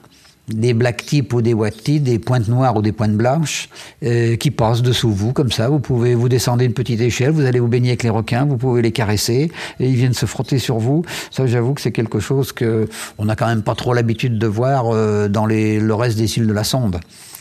des 0.49 0.75
black 0.75 1.05
tips 1.05 1.33
ou 1.33 1.43
des 1.43 1.55
white 1.55 1.83
tips, 1.83 2.03
des 2.03 2.19
pointes 2.19 2.49
noires 2.49 2.77
ou 2.77 2.83
des 2.83 2.93
pointes 2.93 3.17
blanches 3.17 3.69
euh, 4.05 4.37
qui 4.37 4.51
passent 4.51 4.83
dessous 4.83 5.11
vous 5.11 5.33
comme 5.33 5.51
ça. 5.51 5.69
Vous 5.69 5.81
pouvez 5.81 6.15
vous 6.15 6.29
descendre 6.29 6.63
une 6.63 6.73
petite 6.73 7.01
échelle, 7.01 7.31
vous 7.31 7.45
allez 7.45 7.61
vous 7.61 7.69
baigner 7.69 7.91
avec 7.91 8.03
les 8.03 8.11
requins, 8.11 8.45
vous 8.45 8.57
pouvez 8.57 8.83
les 8.83 8.93
caresser 8.93 9.51
et 9.81 9.89
ils 9.89 9.97
viennent 9.97 10.15
se 10.15 10.27
frotter 10.27 10.59
sur 10.59 10.79
vous. 10.79 11.05
Ça, 11.31 11.47
j'avoue 11.47 11.75
que 11.75 11.81
c'est 11.81 11.93
quelque 11.93 12.21
chose 12.21 12.53
que 12.53 12.89
on 13.19 13.25
n'a 13.25 13.37
quand 13.37 13.47
même 13.47 13.63
pas 13.63 13.75
trop 13.75 13.93
l'habitude 13.93 14.39
de 14.39 14.47
voir 14.47 14.87
euh, 14.87 15.29
dans 15.29 15.47
les, 15.47 15.81
le 15.81 15.95
reste 15.95 16.17
des 16.17 16.39
îles 16.39 16.47
de 16.47 16.53
la 16.53 16.65
Sonde. 16.65 17.01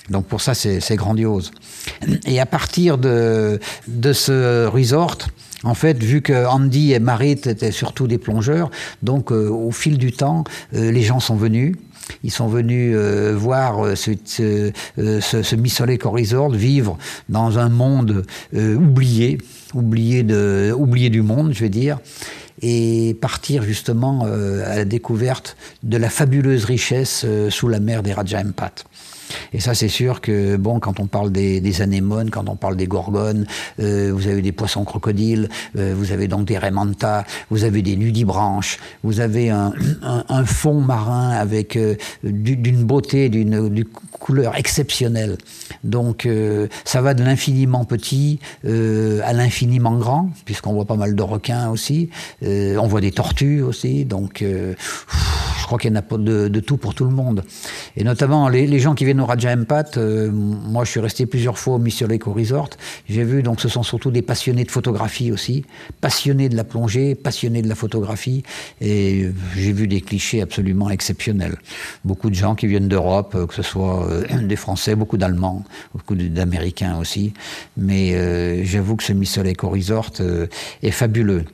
Donc 0.09 0.25
pour 0.25 0.41
ça, 0.41 0.53
c'est 0.53 0.95
grandiose. 0.95 1.51
Et 2.27 2.39
à 2.39 2.45
partir 2.45 2.99
de, 2.99 3.59
de 3.87 4.13
ce 4.13 4.67
resort, 4.67 5.17
en 5.63 5.73
fait, 5.73 6.01
vu 6.01 6.21
que 6.21 6.45
Andy 6.45 6.93
et 6.93 6.99
Marit 6.99 7.31
étaient 7.31 7.71
surtout 7.71 8.05
des 8.05 8.19
plongeurs, 8.19 8.69
donc 9.01 9.31
euh, 9.31 9.49
au 9.49 9.71
fil 9.71 9.97
du 9.97 10.11
temps, 10.11 10.43
euh, 10.75 10.91
les 10.91 11.01
gens 11.01 11.19
sont 11.19 11.35
venus. 11.35 11.75
Ils 12.23 12.31
sont 12.31 12.47
venus 12.47 12.93
euh, 12.95 13.33
voir 13.35 13.85
euh, 13.85 13.95
ce, 13.95 14.11
ce, 14.25 14.71
euh, 14.97 15.21
ce, 15.21 15.43
ce 15.43 15.55
vivre 16.55 16.97
dans 17.29 17.59
un 17.59 17.69
monde 17.69 18.25
oublié, 18.53 19.37
oublié, 19.73 20.23
du 21.09 21.21
monde, 21.21 21.53
je 21.53 21.59
vais 21.59 21.69
dire, 21.69 21.99
et 22.61 23.15
partir 23.19 23.63
justement 23.63 24.23
à 24.23 24.75
la 24.75 24.85
découverte 24.85 25.57
de 25.83 25.97
la 25.97 26.09
fabuleuse 26.09 26.65
richesse 26.65 27.25
sous 27.49 27.67
la 27.67 27.79
mer 27.79 28.03
des 28.03 28.13
Raja 28.13 28.41
Empat. 28.41 28.85
Et 29.53 29.59
ça, 29.59 29.73
c'est 29.73 29.87
sûr 29.87 30.21
que, 30.21 30.57
bon, 30.57 30.79
quand 30.79 30.99
on 30.99 31.07
parle 31.07 31.31
des, 31.31 31.61
des 31.61 31.81
anémones, 31.81 32.29
quand 32.29 32.49
on 32.49 32.55
parle 32.55 32.75
des 32.75 32.87
gorgones, 32.87 33.45
euh, 33.79 34.11
vous 34.13 34.27
avez 34.27 34.41
des 34.41 34.51
poissons 34.51 34.83
crocodiles, 34.83 35.49
euh, 35.77 35.93
vous 35.97 36.11
avez 36.11 36.27
donc 36.27 36.45
des 36.45 36.57
remantas, 36.57 37.25
vous 37.49 37.63
avez 37.63 37.81
des 37.81 37.95
nudibranches, 37.95 38.79
vous 39.03 39.19
avez 39.19 39.49
un, 39.49 39.73
un, 40.01 40.23
un 40.27 40.45
fond 40.45 40.81
marin 40.81 41.29
avec 41.31 41.75
euh, 41.75 41.95
d'une 42.23 42.83
beauté, 42.83 43.29
d'une 43.29 43.85
couleur 44.11 44.55
exceptionnelle. 44.55 45.37
Donc, 45.83 46.25
euh, 46.25 46.67
ça 46.83 47.01
va 47.01 47.13
de 47.13 47.23
l'infiniment 47.23 47.85
petit 47.85 48.39
euh, 48.65 49.21
à 49.23 49.33
l'infiniment 49.33 49.97
grand, 49.97 50.29
puisqu'on 50.45 50.73
voit 50.73 50.85
pas 50.85 50.95
mal 50.95 51.15
de 51.15 51.21
requins 51.21 51.69
aussi. 51.69 52.09
Euh, 52.43 52.77
on 52.77 52.87
voit 52.87 53.01
des 53.01 53.11
tortues 53.11 53.61
aussi. 53.61 54.05
Donc, 54.05 54.43
je 55.65 55.67
crois 55.67 55.79
qu'il 55.79 55.89
y 55.89 55.97
en 55.97 55.99
a 55.99 56.17
de, 56.17 56.59
tout 56.59 56.77
pour 56.77 56.93
tout 56.93 57.05
le 57.05 57.09
monde. 57.09 57.43
Et 57.97 58.03
notamment 58.03 58.49
les, 58.49 58.77
gens 58.77 58.93
qui 58.93 59.03
viennent 59.03 59.19
au 59.19 59.25
Raja 59.25 59.51
Empat, 59.51 59.97
euh, 59.97 60.29
moi 60.31 60.85
je 60.85 60.91
suis 60.91 60.99
resté 60.99 61.25
plusieurs 61.25 61.57
fois 61.57 61.73
au 61.73 61.79
Mission 61.79 62.05
Lake 62.05 62.25
Resort, 62.25 62.69
j'ai 63.09 63.23
vu, 63.23 63.41
donc 63.41 63.59
ce 63.59 63.67
sont 63.67 63.81
surtout 63.81 64.11
des 64.11 64.21
passionnés 64.21 64.63
de 64.63 64.69
photographie 64.69 65.31
aussi, 65.31 65.65
passionnés 66.01 66.49
de 66.49 66.55
la 66.55 66.65
plongée, 66.65 67.15
passionnés 67.15 67.63
de 67.63 67.67
la 67.67 67.73
photographie, 67.73 68.43
et 68.79 69.31
j'ai 69.55 69.73
vu 69.73 69.87
des 69.87 70.01
clichés 70.01 70.39
absolument 70.43 70.91
exceptionnels. 70.91 71.57
Beaucoup 72.03 72.29
de 72.29 72.35
gens 72.35 72.53
qui 72.53 72.67
viennent 72.67 72.87
d'Europe, 72.87 73.33
euh, 73.33 73.47
que 73.47 73.55
ce 73.55 73.63
soit 73.63 74.07
euh, 74.07 74.23
des 74.43 74.55
Français, 74.55 74.93
beaucoup 74.93 75.17
d'Allemands, 75.17 75.63
beaucoup 75.93 76.13
d'Américains 76.13 76.99
aussi, 76.99 77.33
mais 77.75 78.13
euh, 78.13 78.63
j'avoue 78.63 78.97
que 78.97 79.03
ce 79.03 79.13
Mission 79.13 79.41
Lake 79.41 79.61
Resort 79.61 80.11
euh, 80.19 80.45
est 80.83 80.91
fabuleux 80.91 81.45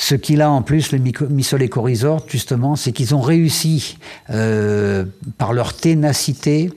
Ce 0.00 0.14
qu'il 0.14 0.40
a 0.40 0.50
en 0.50 0.62
plus, 0.62 0.92
le 0.92 0.98
Missol 1.28 1.62
Eco 1.62 1.82
Resort, 1.82 2.24
justement, 2.26 2.74
c'est 2.74 2.90
qu'ils 2.90 3.14
ont 3.14 3.20
réussi, 3.20 3.98
euh, 4.30 5.04
par 5.36 5.52
leur 5.52 5.74
ténacité, 5.74 6.72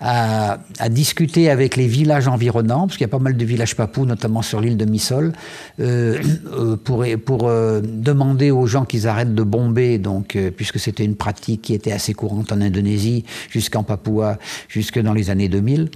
à, 0.00 0.58
discuter 0.90 1.48
avec 1.48 1.76
les 1.76 1.86
villages 1.86 2.28
environnants, 2.28 2.86
parce 2.86 2.98
qu'il 2.98 3.06
y 3.06 3.06
a 3.06 3.08
pas 3.08 3.18
mal 3.18 3.38
de 3.38 3.44
villages 3.46 3.74
papous, 3.74 4.04
notamment 4.04 4.42
sur 4.42 4.60
l'île 4.60 4.76
de 4.76 4.84
Missol, 4.84 5.32
euh, 5.80 6.22
euh, 6.52 6.76
pour, 6.76 7.48
demander 7.82 8.50
aux 8.50 8.66
gens 8.66 8.84
qu'ils 8.84 9.08
arrêtent 9.08 9.34
de 9.34 9.42
bomber, 9.42 9.96
donc, 9.96 10.36
puisque 10.54 10.78
c'était 10.78 11.06
une 11.06 11.16
pratique 11.16 11.62
qui 11.62 11.72
était 11.72 11.92
assez 11.92 12.12
courante 12.12 12.52
en 12.52 12.60
Indonésie, 12.60 13.24
jusqu'en 13.48 13.82
Papouas, 13.82 14.36
jusque 14.68 14.98
dans 14.98 15.14
les 15.14 15.30
années 15.30 15.48
2000, 15.48 15.88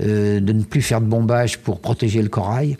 de 0.00 0.40
ne 0.40 0.62
plus 0.62 0.82
faire 0.82 1.00
de 1.00 1.06
bombage 1.06 1.56
pour 1.56 1.80
protéger 1.80 2.20
le 2.20 2.28
corail. 2.28 2.76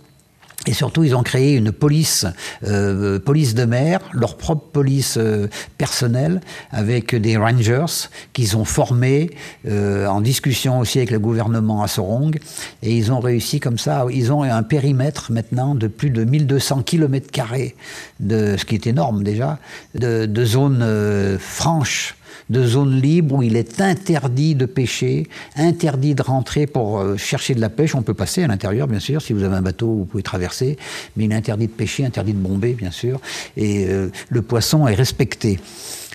Et 0.68 0.74
surtout, 0.74 1.02
ils 1.02 1.16
ont 1.16 1.22
créé 1.22 1.54
une 1.54 1.72
police, 1.72 2.26
euh, 2.64 3.18
police 3.18 3.54
de 3.54 3.64
mer, 3.64 4.00
leur 4.12 4.36
propre 4.36 4.66
police 4.70 5.14
euh, 5.16 5.46
personnelle, 5.78 6.42
avec 6.72 7.14
des 7.14 7.38
rangers 7.38 8.10
qu'ils 8.34 8.54
ont 8.54 8.66
formés 8.66 9.30
euh, 9.66 10.06
en 10.06 10.20
discussion 10.20 10.78
aussi 10.78 10.98
avec 10.98 11.10
le 11.10 11.20
gouvernement 11.20 11.82
à 11.82 11.88
Sorong. 11.88 12.38
Et 12.82 12.94
ils 12.94 13.10
ont 13.10 13.20
réussi 13.20 13.60
comme 13.60 13.78
ça. 13.78 14.04
Ils 14.12 14.30
ont 14.30 14.42
un 14.42 14.62
périmètre 14.62 15.32
maintenant 15.32 15.74
de 15.74 15.86
plus 15.86 16.10
de 16.10 16.24
1200 16.24 16.82
km 16.82 17.28
de 18.20 18.56
ce 18.58 18.64
qui 18.66 18.74
est 18.74 18.86
énorme 18.86 19.22
déjà, 19.22 19.58
de, 19.94 20.26
de 20.26 20.44
zones 20.44 20.82
euh, 20.82 21.38
franches 21.38 22.17
de 22.50 22.66
zones 22.66 23.00
libres 23.00 23.36
où 23.36 23.42
il 23.42 23.56
est 23.56 23.80
interdit 23.80 24.54
de 24.54 24.66
pêcher, 24.66 25.26
interdit 25.56 26.14
de 26.14 26.22
rentrer 26.22 26.66
pour 26.66 26.98
euh, 26.98 27.16
chercher 27.16 27.54
de 27.54 27.60
la 27.60 27.68
pêche. 27.68 27.94
On 27.94 28.02
peut 28.02 28.14
passer 28.14 28.42
à 28.42 28.46
l'intérieur, 28.46 28.86
bien 28.86 29.00
sûr, 29.00 29.20
si 29.20 29.32
vous 29.32 29.42
avez 29.42 29.56
un 29.56 29.62
bateau, 29.62 29.88
vous 29.88 30.04
pouvez 30.04 30.22
traverser, 30.22 30.78
mais 31.16 31.24
il 31.24 31.32
est 31.32 31.36
interdit 31.36 31.66
de 31.66 31.72
pêcher, 31.72 32.04
interdit 32.04 32.32
de 32.32 32.38
bomber, 32.38 32.72
bien 32.72 32.90
sûr, 32.90 33.20
et 33.56 33.86
euh, 33.86 34.10
le 34.28 34.42
poisson 34.42 34.86
est 34.88 34.94
respecté. 34.94 35.58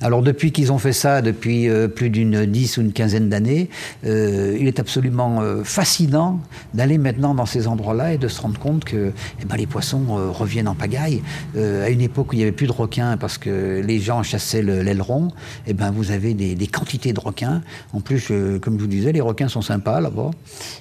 Alors 0.02 0.24
depuis 0.24 0.52
qu'ils 0.52 0.72
ont 0.72 0.80
fait 0.80 0.92
ça, 0.94 1.22
depuis 1.22 1.70
euh, 1.70 1.88
plus 1.88 2.10
d'une 2.10 2.46
dix 2.46 2.78
ou 2.78 2.82
une 2.82 2.94
quinzaine 2.94 3.30
d'années, 3.30 3.70
euh, 4.06 4.58
il 4.60 4.68
est 4.68 4.80
absolument 4.80 5.42
euh, 5.42 5.64
fascinant 5.64 6.40
d'aller 6.74 6.98
maintenant 6.98 7.36
dans 7.36 7.46
ces 7.46 7.68
endroits-là 7.68 8.14
et 8.14 8.18
de 8.18 8.28
se 8.28 8.42
rendre 8.42 8.60
compte 8.60 8.86
que 8.86 9.12
eh 9.42 9.46
ben, 9.46 9.56
les 9.56 9.68
poissons 9.68 10.04
reviennent 10.32 10.68
en 10.68 10.76
pagaille. 10.76 11.22
à 11.56 11.90
une 11.90 12.02
époque 12.02 12.32
où 12.32 12.34
il 12.34 12.38
n'y 12.38 12.44
avait 12.44 12.52
plus 12.52 12.68
de 12.68 12.72
requins 12.72 13.18
parce 13.18 13.38
que 13.38 13.82
les 13.86 14.00
gens 14.00 14.24
chassaient 14.24 14.64
l'aileron, 14.64 15.30
eh 15.68 15.74
ben, 15.74 15.92
vous 15.92 16.12
avez 16.12 16.34
des, 16.34 16.68
quantités 16.68 17.14
de 17.14 17.20
requins. 17.20 17.62
En 17.94 18.00
plus, 18.00 18.32
comme 18.62 18.78
je 18.78 18.82
vous 18.82 18.88
disais, 18.88 19.12
les 19.12 19.22
requins 19.22 19.48
sont 19.48 19.62
sympas 19.62 20.02
là-bas. 20.02 20.32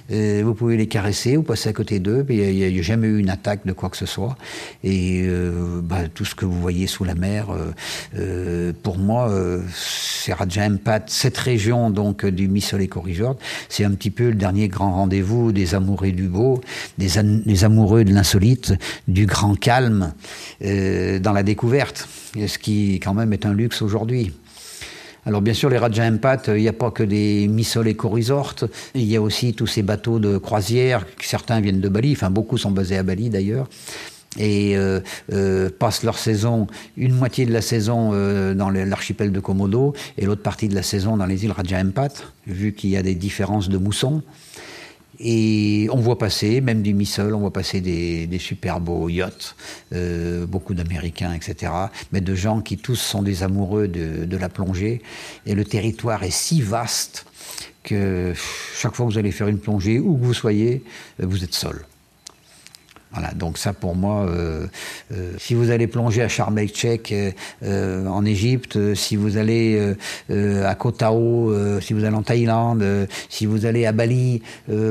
vous 0.09 0.53
pouvez 0.53 0.77
les 0.77 0.87
caresser, 0.87 1.35
vous 1.35 1.43
passez 1.43 1.69
à 1.69 1.73
côté 1.73 1.99
d'eux, 1.99 2.25
il 2.29 2.55
n'y 2.55 2.79
a, 2.79 2.81
jamais 2.81 3.07
eu 3.07 3.19
une 3.19 3.29
attaque 3.29 3.65
de 3.65 3.73
quoi 3.73 3.89
que 3.89 3.97
ce 3.97 4.05
soit. 4.05 4.35
Et 4.83 5.27
bah, 5.83 6.07
tout 6.13 6.25
ce 6.25 6.35
que 6.35 6.45
vous 6.45 6.59
voyez 6.59 6.87
sous 6.87 7.03
la 7.03 7.15
mer, 7.15 7.47
pour 8.81 8.97
moi, 8.97 9.02
euh, 9.11 9.61
c'est 9.73 10.33
Raja 10.33 10.65
Empat, 10.65 11.05
cette 11.07 11.37
région 11.37 11.89
donc 11.89 12.25
du 12.25 12.47
Misole 12.47 12.87
Resort, 12.93 13.37
c'est 13.69 13.83
un 13.83 13.91
petit 13.91 14.11
peu 14.11 14.29
le 14.29 14.35
dernier 14.35 14.67
grand 14.67 14.93
rendez-vous 14.93 15.51
des 15.51 15.75
amoureux 15.75 16.11
du 16.11 16.27
beau, 16.27 16.61
des, 16.97 17.63
amoureux 17.63 18.03
de 18.03 18.13
l'insolite, 18.13 18.73
du 19.07 19.25
grand 19.25 19.55
calme 19.59 20.13
euh, 20.63 21.19
dans 21.19 21.33
la 21.33 21.43
découverte, 21.43 22.07
ce 22.35 22.57
qui 22.57 22.99
quand 22.99 23.13
même 23.13 23.33
est 23.33 23.45
un 23.45 23.53
luxe 23.53 23.81
aujourd'hui. 23.81 24.31
Alors 25.25 25.41
bien 25.41 25.53
sûr, 25.53 25.69
les 25.69 25.77
Raja 25.77 26.05
Empat, 26.05 26.43
il 26.49 26.55
n'y 26.55 26.67
a 26.67 26.73
pas 26.73 26.91
que 26.91 27.03
des 27.03 27.47
Misol 27.47 27.87
Eco 27.87 28.09
Resort, 28.09 28.55
il 28.93 29.03
y 29.03 29.15
a 29.15 29.21
aussi 29.21 29.53
tous 29.53 29.67
ces 29.67 29.81
bateaux 29.81 30.19
de 30.19 30.37
croisière, 30.37 31.05
certains 31.21 31.61
viennent 31.61 31.79
de 31.79 31.89
Bali, 31.89 32.11
enfin 32.13 32.29
beaucoup 32.29 32.57
sont 32.57 32.71
basés 32.71 32.97
à 32.97 33.03
Bali 33.03 33.29
d'ailleurs, 33.29 33.67
et 34.37 34.75
euh, 34.75 34.99
euh, 35.31 35.69
passent 35.69 36.03
leur 36.03 36.17
saison, 36.17 36.67
une 36.97 37.13
moitié 37.13 37.45
de 37.45 37.53
la 37.53 37.61
saison 37.61 38.11
euh, 38.13 38.53
dans 38.53 38.69
l'archipel 38.69 39.31
de 39.31 39.39
Komodo 39.39 39.93
et 40.17 40.25
l'autre 40.25 40.41
partie 40.41 40.67
de 40.67 40.75
la 40.75 40.83
saison 40.83 41.17
dans 41.17 41.25
les 41.25 41.45
îles 41.45 41.51
Raja 41.51 41.79
Empat, 41.79 42.09
vu 42.47 42.73
qu'il 42.73 42.89
y 42.89 42.97
a 42.97 43.03
des 43.03 43.15
différences 43.15 43.69
de 43.69 43.77
mousson. 43.77 44.23
Et 45.19 45.87
on 45.91 45.99
voit 45.99 46.17
passer, 46.17 46.59
même 46.59 46.81
du 46.81 46.95
Missol, 46.95 47.35
on 47.35 47.39
voit 47.39 47.53
passer 47.53 47.81
des, 47.81 48.25
des 48.25 48.39
super 48.39 48.79
beaux 48.79 49.09
yachts, 49.09 49.55
beaucoup 50.47 50.73
d'Américains, 50.73 51.33
etc. 51.33 51.71
Mais 52.11 52.19
de 52.19 52.33
gens 52.33 52.61
qui 52.61 52.77
tous 52.77 52.95
sont 52.95 53.21
des 53.21 53.43
amoureux 53.43 53.87
de, 53.87 54.25
de 54.25 54.37
la 54.37 54.49
plongée. 54.49 55.03
Et 55.45 55.53
le 55.53 55.65
territoire 55.65 56.23
est 56.23 56.31
si 56.31 56.61
vaste 56.61 57.25
que 57.83 58.33
chaque 58.75 58.95
fois 58.95 59.05
que 59.05 59.11
vous 59.11 59.19
allez 59.19 59.31
faire 59.31 59.47
une 59.47 59.59
plongée, 59.59 59.99
où 59.99 60.17
que 60.17 60.25
vous 60.25 60.33
soyez, 60.33 60.83
vous 61.19 61.43
êtes 61.43 61.53
seul. 61.53 61.85
Voilà, 63.13 63.31
donc 63.35 63.59
ça 63.59 63.73
pour 63.73 63.95
moi, 63.95 64.25
euh, 64.27 64.65
euh, 65.11 65.31
si 65.37 65.53
vous 65.53 65.69
allez 65.69 65.85
plonger 65.85 66.23
à 66.23 66.27
Sharm 66.27 66.57
el 66.57 66.69
euh, 67.61 68.07
en 68.07 68.25
Égypte, 68.25 68.95
si 68.95 69.15
vous 69.15 69.37
allez 69.37 69.93
à 70.29 70.73
Koh 70.75 70.91
Tao, 70.91 71.53
si 71.79 71.93
vous 71.93 72.03
allez 72.05 72.15
en 72.15 72.23
Thaïlande, 72.23 72.83
si 73.29 73.45
vous 73.45 73.65
allez 73.65 73.85
à 73.85 73.91
Bali 73.91 74.41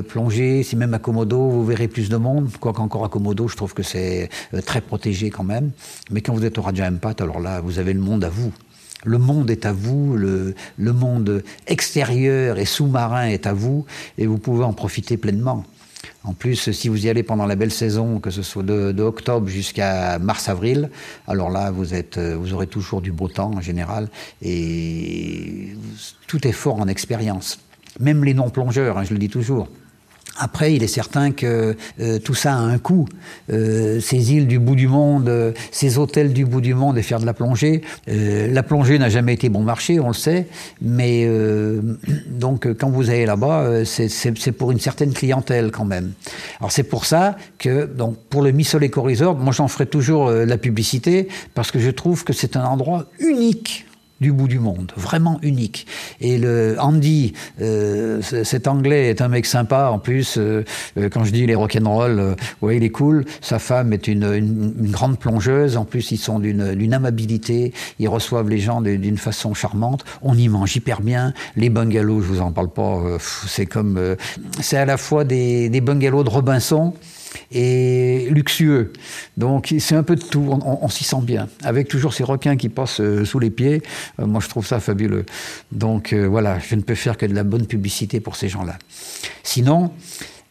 plonger, 0.08 0.62
si 0.62 0.76
même 0.76 0.94
à 0.94 1.00
Komodo, 1.00 1.48
vous 1.48 1.64
verrez 1.64 1.88
plus 1.88 2.08
de 2.08 2.16
monde. 2.16 2.48
Quoique 2.60 2.80
encore 2.80 3.04
à 3.04 3.08
Komodo, 3.08 3.48
je 3.48 3.56
trouve 3.56 3.74
que 3.74 3.82
c'est 3.82 4.28
très 4.64 4.80
protégé 4.80 5.30
quand 5.30 5.44
même. 5.44 5.72
Mais 6.10 6.20
quand 6.20 6.32
vous 6.32 6.44
êtes 6.44 6.58
au 6.58 6.62
Raja 6.62 6.86
Ampat, 6.86 7.16
alors 7.20 7.40
là, 7.40 7.60
vous 7.60 7.80
avez 7.80 7.92
le 7.92 8.00
monde 8.00 8.22
à 8.22 8.28
vous. 8.28 8.52
Le 9.04 9.18
monde 9.18 9.50
est 9.50 9.66
à 9.66 9.72
vous, 9.72 10.16
le, 10.16 10.54
le 10.78 10.92
monde 10.92 11.42
extérieur 11.66 12.58
et 12.58 12.66
sous-marin 12.66 13.26
est 13.26 13.48
à 13.48 13.52
vous, 13.52 13.84
et 14.16 14.26
vous 14.26 14.38
pouvez 14.38 14.64
en 14.64 14.72
profiter 14.72 15.16
pleinement. 15.16 15.64
En 16.24 16.34
plus, 16.34 16.70
si 16.70 16.88
vous 16.88 17.06
y 17.06 17.08
allez 17.08 17.22
pendant 17.22 17.46
la 17.46 17.56
belle 17.56 17.72
saison, 17.72 18.20
que 18.20 18.30
ce 18.30 18.42
soit 18.42 18.62
de, 18.62 19.02
octobre 19.02 19.48
jusqu'à 19.48 20.18
mars-avril, 20.20 20.90
alors 21.26 21.50
là, 21.50 21.70
vous, 21.70 21.94
êtes, 21.94 22.18
vous 22.18 22.54
aurez 22.54 22.68
toujours 22.68 23.00
du 23.00 23.10
beau 23.10 23.28
temps 23.28 23.50
en 23.52 23.60
général 23.60 24.08
et 24.40 25.74
tout 26.28 26.46
est 26.46 26.52
fort 26.52 26.80
en 26.80 26.86
expérience. 26.86 27.58
Même 27.98 28.24
les 28.24 28.34
non-plongeurs, 28.34 28.98
hein, 28.98 29.04
je 29.04 29.12
le 29.12 29.18
dis 29.18 29.28
toujours. 29.28 29.68
Après, 30.38 30.74
il 30.74 30.82
est 30.82 30.88
certain 30.88 31.30
que 31.30 31.76
euh, 32.00 32.18
tout 32.18 32.34
ça 32.34 32.54
a 32.54 32.58
un 32.58 32.78
coût. 32.78 33.06
Euh, 33.52 34.00
ces 34.00 34.32
îles 34.32 34.46
du 34.46 34.58
bout 34.58 34.74
du 34.74 34.88
monde, 34.88 35.28
euh, 35.28 35.52
ces 35.70 35.98
hôtels 35.98 36.32
du 36.32 36.46
bout 36.46 36.62
du 36.62 36.74
monde 36.74 36.96
et 36.96 37.02
faire 37.02 37.20
de 37.20 37.26
la 37.26 37.34
plongée. 37.34 37.82
la 38.06 38.62
plongée 38.62 38.98
n'a 38.98 39.08
jamais 39.08 39.34
été 39.34 39.48
bon 39.48 39.62
marché, 39.62 40.00
on 40.00 40.08
le 40.08 40.14
sait. 40.14 40.46
Mais 40.80 41.28
donc, 42.26 42.66
quand 42.78 42.90
vous 42.90 43.10
allez 43.10 43.26
là-bas, 43.26 43.84
c'est 43.84 44.52
pour 44.52 44.72
une 44.72 44.80
certaine 44.80 45.12
clientèle 45.12 45.70
quand 45.70 45.84
même. 45.84 46.12
Alors 46.60 46.72
c'est 46.72 46.82
pour 46.82 47.04
ça 47.04 47.36
que, 47.58 47.86
donc, 47.86 48.16
pour 48.30 48.42
le 48.42 48.52
Missol 48.52 48.84
Eco 48.84 49.02
Resort, 49.02 49.36
moi 49.36 49.52
j'en 49.52 49.68
ferai 49.68 49.86
toujours 49.86 50.30
la 50.30 50.58
publicité 50.58 51.28
parce 51.54 51.70
que 51.70 51.78
je 51.78 51.90
trouve 51.90 52.24
que 52.24 52.32
c'est 52.32 52.56
un 52.56 52.64
endroit 52.64 53.06
unique 53.18 53.86
du 54.22 54.32
bout 54.32 54.48
du 54.48 54.58
monde, 54.58 54.92
vraiment 54.96 55.38
unique. 55.42 55.86
Et 56.20 56.38
le 56.38 56.76
Andy, 56.78 57.34
euh, 57.60 58.22
cet 58.22 58.68
Anglais 58.68 59.10
est 59.10 59.20
un 59.20 59.28
mec 59.28 59.44
sympa 59.44 59.90
en 59.92 59.98
plus. 59.98 60.38
Euh, 60.38 60.64
euh, 60.96 61.10
quand 61.10 61.24
je 61.24 61.32
dis 61.32 61.44
les 61.44 61.54
rock'n'roll, 61.54 62.18
euh, 62.18 62.34
ouais, 62.62 62.76
il 62.76 62.84
est 62.84 62.90
cool. 62.90 63.24
Sa 63.40 63.58
femme 63.58 63.92
est 63.92 64.06
une, 64.08 64.24
une, 64.32 64.90
grande 64.90 65.18
plongeuse. 65.18 65.76
En 65.76 65.84
plus, 65.84 66.12
ils 66.12 66.18
sont 66.18 66.38
d'une 66.38 66.94
amabilité. 66.94 67.72
Ils 67.98 68.08
reçoivent 68.08 68.48
les 68.48 68.60
gens 68.60 68.80
d'une 68.80 69.18
façon 69.18 69.52
charmante. 69.54 70.04
On 70.22 70.36
y 70.36 70.48
mange 70.48 70.76
hyper 70.76 71.00
bien. 71.02 71.34
Les 71.56 71.68
bungalows, 71.68 72.22
je 72.22 72.28
vous 72.28 72.40
en 72.40 72.52
parle 72.52 72.70
pas. 72.70 73.18
c'est 73.18 73.66
comme, 73.66 74.16
c'est 74.60 74.76
à 74.76 74.84
la 74.84 74.96
fois 74.96 75.24
des, 75.24 75.68
des 75.68 75.80
bungalows 75.80 76.22
de 76.22 76.30
Robinson 76.30 76.94
et 77.50 78.28
luxueux. 78.30 78.92
Donc 79.36 79.74
c'est 79.78 79.94
un 79.94 80.02
peu 80.02 80.16
de 80.16 80.22
tout, 80.22 80.58
on, 80.64 80.88
s'y 80.88 81.04
sent 81.04 81.22
bien. 81.22 81.48
Avec 81.62 81.88
toujours 81.88 82.14
ces 82.14 82.24
requins 82.24 82.56
qui 82.56 82.68
passent 82.68 83.00
euh, 83.00 83.24
sous 83.24 83.38
les 83.38 83.50
pieds, 83.50 83.82
euh, 84.20 84.26
moi 84.26 84.40
je 84.40 84.48
trouve 84.48 84.66
ça 84.66 84.80
fabuleux. 84.80 85.24
Donc 85.70 86.12
euh, 86.12 86.26
voilà, 86.26 86.58
je 86.58 86.74
ne 86.74 86.82
peux 86.82 86.94
faire 86.94 87.16
que 87.16 87.26
de 87.26 87.34
la 87.34 87.44
bonne 87.44 87.66
publicité 87.66 88.20
pour 88.20 88.36
ces 88.36 88.48
gens-là. 88.48 88.78
Sinon, 89.42 89.92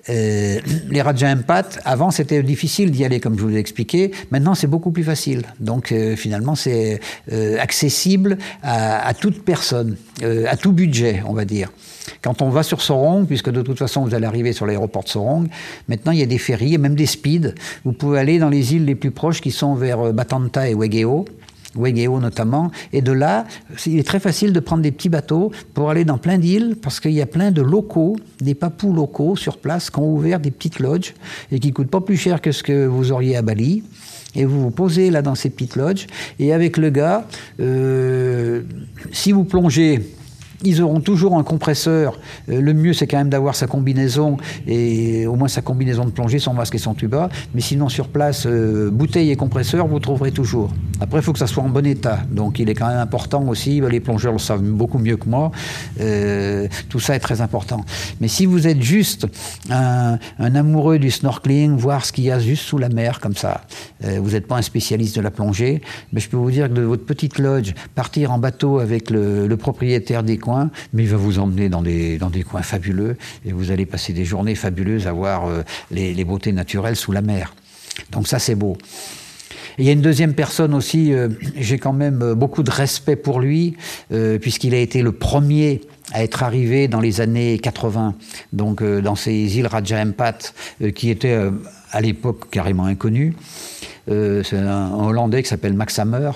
les 0.07 1.01
Raja 1.01 1.31
Empat, 1.31 1.79
avant 1.85 2.11
c'était 2.11 2.43
difficile 2.43 2.91
d'y 2.91 3.05
aller 3.05 3.19
comme 3.19 3.37
je 3.37 3.43
vous 3.43 3.49
l'ai 3.49 3.59
expliqué, 3.59 4.11
maintenant 4.31 4.55
c'est 4.55 4.67
beaucoup 4.67 4.91
plus 4.91 5.03
facile. 5.03 5.43
Donc 5.59 5.93
finalement 6.15 6.55
c'est 6.55 6.99
accessible 7.59 8.37
à, 8.63 9.13
toute 9.13 9.43
personne, 9.43 9.95
à 10.23 10.57
tout 10.57 10.71
budget 10.71 11.23
on 11.25 11.33
va 11.33 11.45
dire. 11.45 11.69
Quand 12.21 12.41
on 12.41 12.49
va 12.49 12.63
sur 12.63 12.81
Sorong, 12.81 13.25
puisque 13.25 13.49
de 13.49 13.61
toute 13.61 13.77
façon 13.77 14.03
vous 14.03 14.13
allez 14.13 14.25
arriver 14.25 14.53
sur 14.53 14.65
l'aéroport 14.65 15.03
de 15.03 15.09
Sorong, 15.09 15.47
maintenant 15.87 16.11
il 16.11 16.19
y 16.19 16.23
a 16.23 16.27
des 16.27 16.37
ferries 16.37 16.73
et 16.73 16.77
même 16.77 16.95
des 16.95 17.05
speeds. 17.05 17.53
Vous 17.83 17.93
pouvez 17.93 18.19
aller 18.19 18.39
dans 18.39 18.49
les 18.49 18.75
îles 18.75 18.85
les 18.85 18.95
plus 18.95 19.11
proches 19.11 19.41
qui 19.41 19.51
sont 19.51 19.75
vers 19.75 19.99
euh, 19.99 20.11
Batanta 20.11 20.69
et 20.69 20.75
Wegeo. 20.75 21.25
Wegeo 21.75 22.19
notamment, 22.19 22.71
et 22.93 23.01
de 23.01 23.11
là, 23.11 23.45
il 23.85 23.99
est 23.99 24.07
très 24.07 24.19
facile 24.19 24.53
de 24.53 24.59
prendre 24.59 24.83
des 24.83 24.91
petits 24.91 25.09
bateaux 25.09 25.51
pour 25.73 25.89
aller 25.89 26.05
dans 26.05 26.17
plein 26.17 26.37
d'îles, 26.37 26.75
parce 26.81 26.99
qu'il 26.99 27.11
y 27.11 27.21
a 27.21 27.25
plein 27.25 27.51
de 27.51 27.61
locaux, 27.61 28.17
des 28.39 28.55
papous 28.55 28.93
locaux 28.93 29.35
sur 29.35 29.57
place 29.57 29.89
qui 29.89 29.99
ont 29.99 30.13
ouvert 30.13 30.39
des 30.39 30.51
petites 30.51 30.79
lodges 30.79 31.13
et 31.51 31.59
qui 31.59 31.71
coûtent 31.71 31.89
pas 31.89 32.01
plus 32.01 32.17
cher 32.17 32.41
que 32.41 32.51
ce 32.51 32.63
que 32.63 32.85
vous 32.85 33.11
auriez 33.11 33.37
à 33.37 33.41
Bali. 33.41 33.83
Et 34.33 34.45
vous 34.45 34.61
vous 34.61 34.71
posez 34.71 35.11
là 35.11 35.21
dans 35.21 35.35
ces 35.35 35.49
petites 35.49 35.75
lodges, 35.75 36.07
et 36.39 36.53
avec 36.53 36.77
le 36.77 36.89
gars, 36.89 37.27
euh, 37.59 38.61
si 39.11 39.33
vous 39.33 39.43
plongez 39.43 40.01
Ils 40.63 40.81
auront 40.81 40.99
toujours 40.99 41.37
un 41.37 41.43
compresseur. 41.43 42.19
Euh, 42.49 42.61
le 42.61 42.73
mieux, 42.73 42.93
c'est 42.93 43.07
quand 43.07 43.17
même 43.17 43.29
d'avoir 43.29 43.55
sa 43.55 43.67
combinaison 43.67 44.37
et 44.67 45.25
au 45.25 45.35
moins 45.35 45.47
sa 45.47 45.61
combinaison 45.61 46.05
de 46.05 46.11
plongée, 46.11 46.39
son 46.39 46.53
masque 46.53 46.75
et 46.75 46.79
son 46.79 46.93
tuba. 46.93 47.29
Mais 47.55 47.61
sinon, 47.61 47.89
sur 47.89 48.07
place, 48.07 48.45
euh, 48.45 48.91
bouteille 48.91 49.31
et 49.31 49.35
compresseur, 49.35 49.87
vous 49.87 49.99
trouverez 49.99 50.31
toujours. 50.31 50.71
Après, 50.99 51.19
il 51.19 51.23
faut 51.23 51.33
que 51.33 51.39
ça 51.39 51.47
soit 51.47 51.63
en 51.63 51.69
bon 51.69 51.85
état. 51.85 52.19
Donc, 52.29 52.59
il 52.59 52.69
est 52.69 52.75
quand 52.75 52.87
même 52.87 52.99
important 52.99 53.43
aussi. 53.47 53.81
Les 53.81 53.99
plongeurs 53.99 54.33
le 54.33 54.39
savent 54.39 54.61
beaucoup 54.61 54.99
mieux 54.99 55.17
que 55.17 55.27
moi. 55.27 55.51
Euh, 55.99 56.67
tout 56.89 56.99
ça 56.99 57.15
est 57.15 57.19
très 57.19 57.41
important. 57.41 57.83
Mais 58.19 58.27
si 58.27 58.45
vous 58.45 58.67
êtes 58.67 58.81
juste 58.81 59.27
un, 59.69 60.19
amoureux 60.37 60.99
du 60.99 61.09
snorkeling, 61.09 61.75
voir 61.75 62.05
ce 62.05 62.11
qu'il 62.11 62.25
y 62.25 62.31
a 62.31 62.39
juste 62.39 62.63
sous 62.63 62.77
la 62.77 62.89
mer 62.89 63.19
comme 63.19 63.35
ça, 63.35 63.61
vous 64.01 64.31
n'êtes 64.31 64.47
pas 64.47 64.57
un 64.57 64.61
spécialiste 64.61 65.15
de 65.15 65.21
la 65.21 65.31
plongée, 65.31 65.81
mais 66.11 66.19
je 66.19 66.29
peux 66.29 66.37
vous 66.37 66.51
dire 66.51 66.67
que 66.67 66.73
de 66.73 66.81
votre 66.81 67.05
petite 67.05 67.39
lodge, 67.39 67.73
partir 67.95 68.31
en 68.31 68.37
bateau 68.37 68.79
avec 68.79 69.09
le, 69.09 69.47
le 69.47 69.57
propriétaire 69.57 70.23
des 70.23 70.37
coins, 70.37 70.50
mais 70.93 71.03
il 71.03 71.09
va 71.09 71.17
vous 71.17 71.39
emmener 71.39 71.69
dans 71.69 71.81
des, 71.81 72.17
dans 72.17 72.29
des 72.29 72.43
coins 72.43 72.61
fabuleux 72.61 73.17
et 73.45 73.51
vous 73.51 73.71
allez 73.71 73.85
passer 73.85 74.13
des 74.13 74.25
journées 74.25 74.55
fabuleuses 74.55 75.07
à 75.07 75.11
voir 75.11 75.47
euh, 75.47 75.63
les, 75.91 76.23
beautés 76.23 76.51
naturelles 76.51 76.95
sous 76.95 77.11
la 77.11 77.21
mer. 77.21 77.55
Donc 78.11 78.27
ça, 78.27 78.39
c'est 78.39 78.55
beau. 78.55 78.77
il 79.77 79.85
y 79.85 79.89
a 79.89 79.91
une 79.91 80.01
deuxième 80.01 80.33
personne 80.33 80.73
aussi, 80.73 81.13
euh, 81.13 81.29
j'ai 81.55 81.77
quand 81.77 81.93
même 81.93 82.21
euh, 82.21 82.35
beaucoup 82.35 82.63
de 82.63 82.71
respect 82.71 83.15
pour 83.15 83.39
lui, 83.39 83.75
puisqu'il 84.41 84.73
a 84.73 84.79
été 84.79 85.01
le 85.01 85.11
premier 85.11 85.81
à 86.13 86.23
être 86.23 86.43
arrivé 86.43 86.87
dans 86.87 86.99
les 86.99 87.21
années 87.21 87.57
80, 87.59 88.15
donc 88.51 88.83
dans 88.83 89.15
ces 89.15 89.57
îles 89.57 89.67
Raja 89.67 90.01
Empat, 90.01 90.53
qui 90.93 91.09
étaient 91.09 91.39
à 91.91 92.01
l'époque 92.01 92.49
carrément 92.49 92.85
inconnues. 92.85 93.33
c'est 94.07 94.57
un, 94.57 94.91
Hollandais 94.93 95.43
qui 95.43 95.49
s'appelle 95.49 95.73
Max 95.73 95.97
Hammer, 95.99 96.31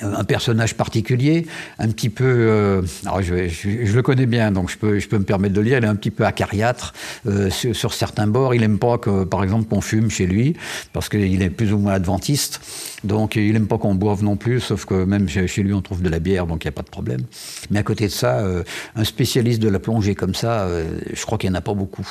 un 0.00 0.24
personnage 0.24 0.74
particulier, 0.74 1.46
un 1.78 1.88
petit 1.88 2.08
peu. 2.08 2.24
Euh, 2.24 2.82
alors 3.04 3.22
je, 3.22 3.34
le 3.34 4.02
connais 4.02 4.26
bien, 4.26 4.50
donc 4.50 4.70
je 4.70 4.78
peux, 4.78 4.98
je 4.98 5.08
peux 5.08 5.18
me 5.18 5.24
permettre 5.24 5.54
de 5.54 5.60
le 5.60 5.66
dire. 5.66 5.78
Il 5.78 5.84
est 5.84 5.88
un 5.88 5.96
petit 5.96 6.10
peu 6.10 6.24
acariâtre 6.24 6.94
euh, 7.26 7.50
sur, 7.50 7.94
certains 7.94 8.26
bords. 8.26 8.54
Il 8.54 8.62
aime 8.62 8.78
pas 8.78 8.98
que, 8.98 9.24
par 9.24 9.42
exemple, 9.42 9.68
qu'on 9.68 9.80
fume 9.80 10.10
chez 10.10 10.26
lui, 10.26 10.56
parce 10.92 11.08
qu'il 11.08 11.42
est 11.42 11.50
plus 11.50 11.72
ou 11.72 11.78
moins 11.78 11.94
adventiste. 11.94 12.60
Donc 13.04 13.34
il 13.34 13.56
aime 13.56 13.66
pas 13.66 13.78
qu'on 13.78 13.96
boive 13.96 14.22
non 14.22 14.36
plus, 14.36 14.60
sauf 14.60 14.84
que 14.84 15.04
même 15.04 15.28
chez 15.28 15.62
lui 15.64 15.72
on 15.72 15.82
trouve 15.82 16.02
de 16.02 16.08
la 16.08 16.20
bière, 16.20 16.46
donc 16.46 16.64
il 16.64 16.68
n'y 16.68 16.70
a 16.70 16.72
pas 16.72 16.82
de 16.82 16.88
problème. 16.88 17.22
Mais 17.70 17.80
à 17.80 17.82
côté 17.82 18.06
de 18.06 18.12
ça, 18.12 18.38
euh, 18.38 18.62
un 18.94 19.02
spécialiste 19.02 19.60
de 19.60 19.68
la 19.68 19.80
plongée 19.80 20.14
comme 20.14 20.36
ça, 20.36 20.68
je 21.12 21.20
crois 21.26 21.36
qu'il 21.36 21.50
n'y 21.50 21.56
en 21.56 21.58
a 21.58 21.62
pas 21.62 21.74
beaucoup 21.74 22.06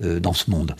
dans 0.00 0.32
ce 0.32 0.50
monde. 0.50 0.74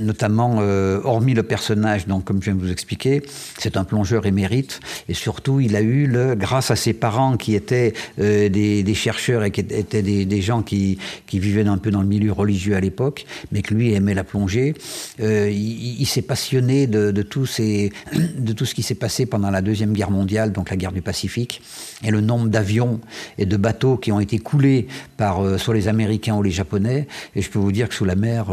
Notamment, 0.00 0.56
hormis 1.04 1.34
le 1.34 1.42
personnage, 1.42 2.06
donc 2.06 2.24
comme 2.24 2.38
je 2.40 2.46
viens 2.46 2.54
de 2.54 2.60
vous 2.60 2.72
expliquer, 2.72 3.22
c'est 3.58 3.76
un 3.76 3.84
plongeur 3.84 4.24
émérite, 4.24 4.80
et 5.08 5.14
surtout 5.14 5.60
a 5.76 5.80
eu, 5.80 6.06
le, 6.06 6.34
grâce 6.34 6.70
à 6.70 6.76
ses 6.76 6.92
parents 6.92 7.36
qui 7.36 7.54
étaient 7.54 7.92
euh, 8.20 8.48
des, 8.48 8.94
chercheurs 8.94 9.44
et 9.44 9.50
qui 9.50 9.60
étaient 9.60 10.02
des, 10.02 10.40
gens 10.40 10.62
qui, 10.62 10.98
vivaient 11.32 11.66
un 11.66 11.78
peu 11.78 11.90
dans 11.90 12.02
le 12.02 12.06
milieu 12.06 12.32
religieux 12.32 12.76
à 12.76 12.80
l'époque, 12.80 13.26
mais 13.52 13.62
que 13.62 13.74
lui 13.74 13.92
aimait 13.92 14.14
la 14.14 14.24
plongée, 14.24 14.74
euh, 15.20 15.50
il, 15.50 16.06
s'est 16.06 16.22
passionné 16.22 16.86
de, 16.86 17.10
tout 17.22 17.46
de 17.48 18.52
tout 18.52 18.64
ce 18.64 18.74
qui 18.74 18.82
s'est 18.82 18.94
passé 18.94 19.26
pendant 19.26 19.50
la 19.50 19.62
Deuxième 19.62 19.92
Guerre 19.92 20.10
mondiale, 20.10 20.52
donc 20.52 20.70
la 20.70 20.76
guerre 20.76 20.92
du 20.92 21.02
Pacifique, 21.02 21.62
et 22.02 22.10
le 22.10 22.20
nombre 22.20 22.48
d'avions 22.48 23.00
et 23.38 23.46
de 23.46 23.56
bateaux 23.56 23.96
qui 23.96 24.12
ont 24.12 24.20
été 24.20 24.38
coulés 24.38 24.88
par 25.16 25.44
euh, 25.44 25.58
soit 25.58 25.74
les 25.74 25.88
Américains 25.88 26.36
ou 26.36 26.42
les 26.42 26.50
Japonais. 26.50 27.08
Et 27.34 27.42
je 27.42 27.50
peux 27.50 27.58
vous 27.58 27.72
dire 27.72 27.88
que 27.88 27.94
sous 27.94 28.04
la 28.04 28.16
mer, 28.16 28.46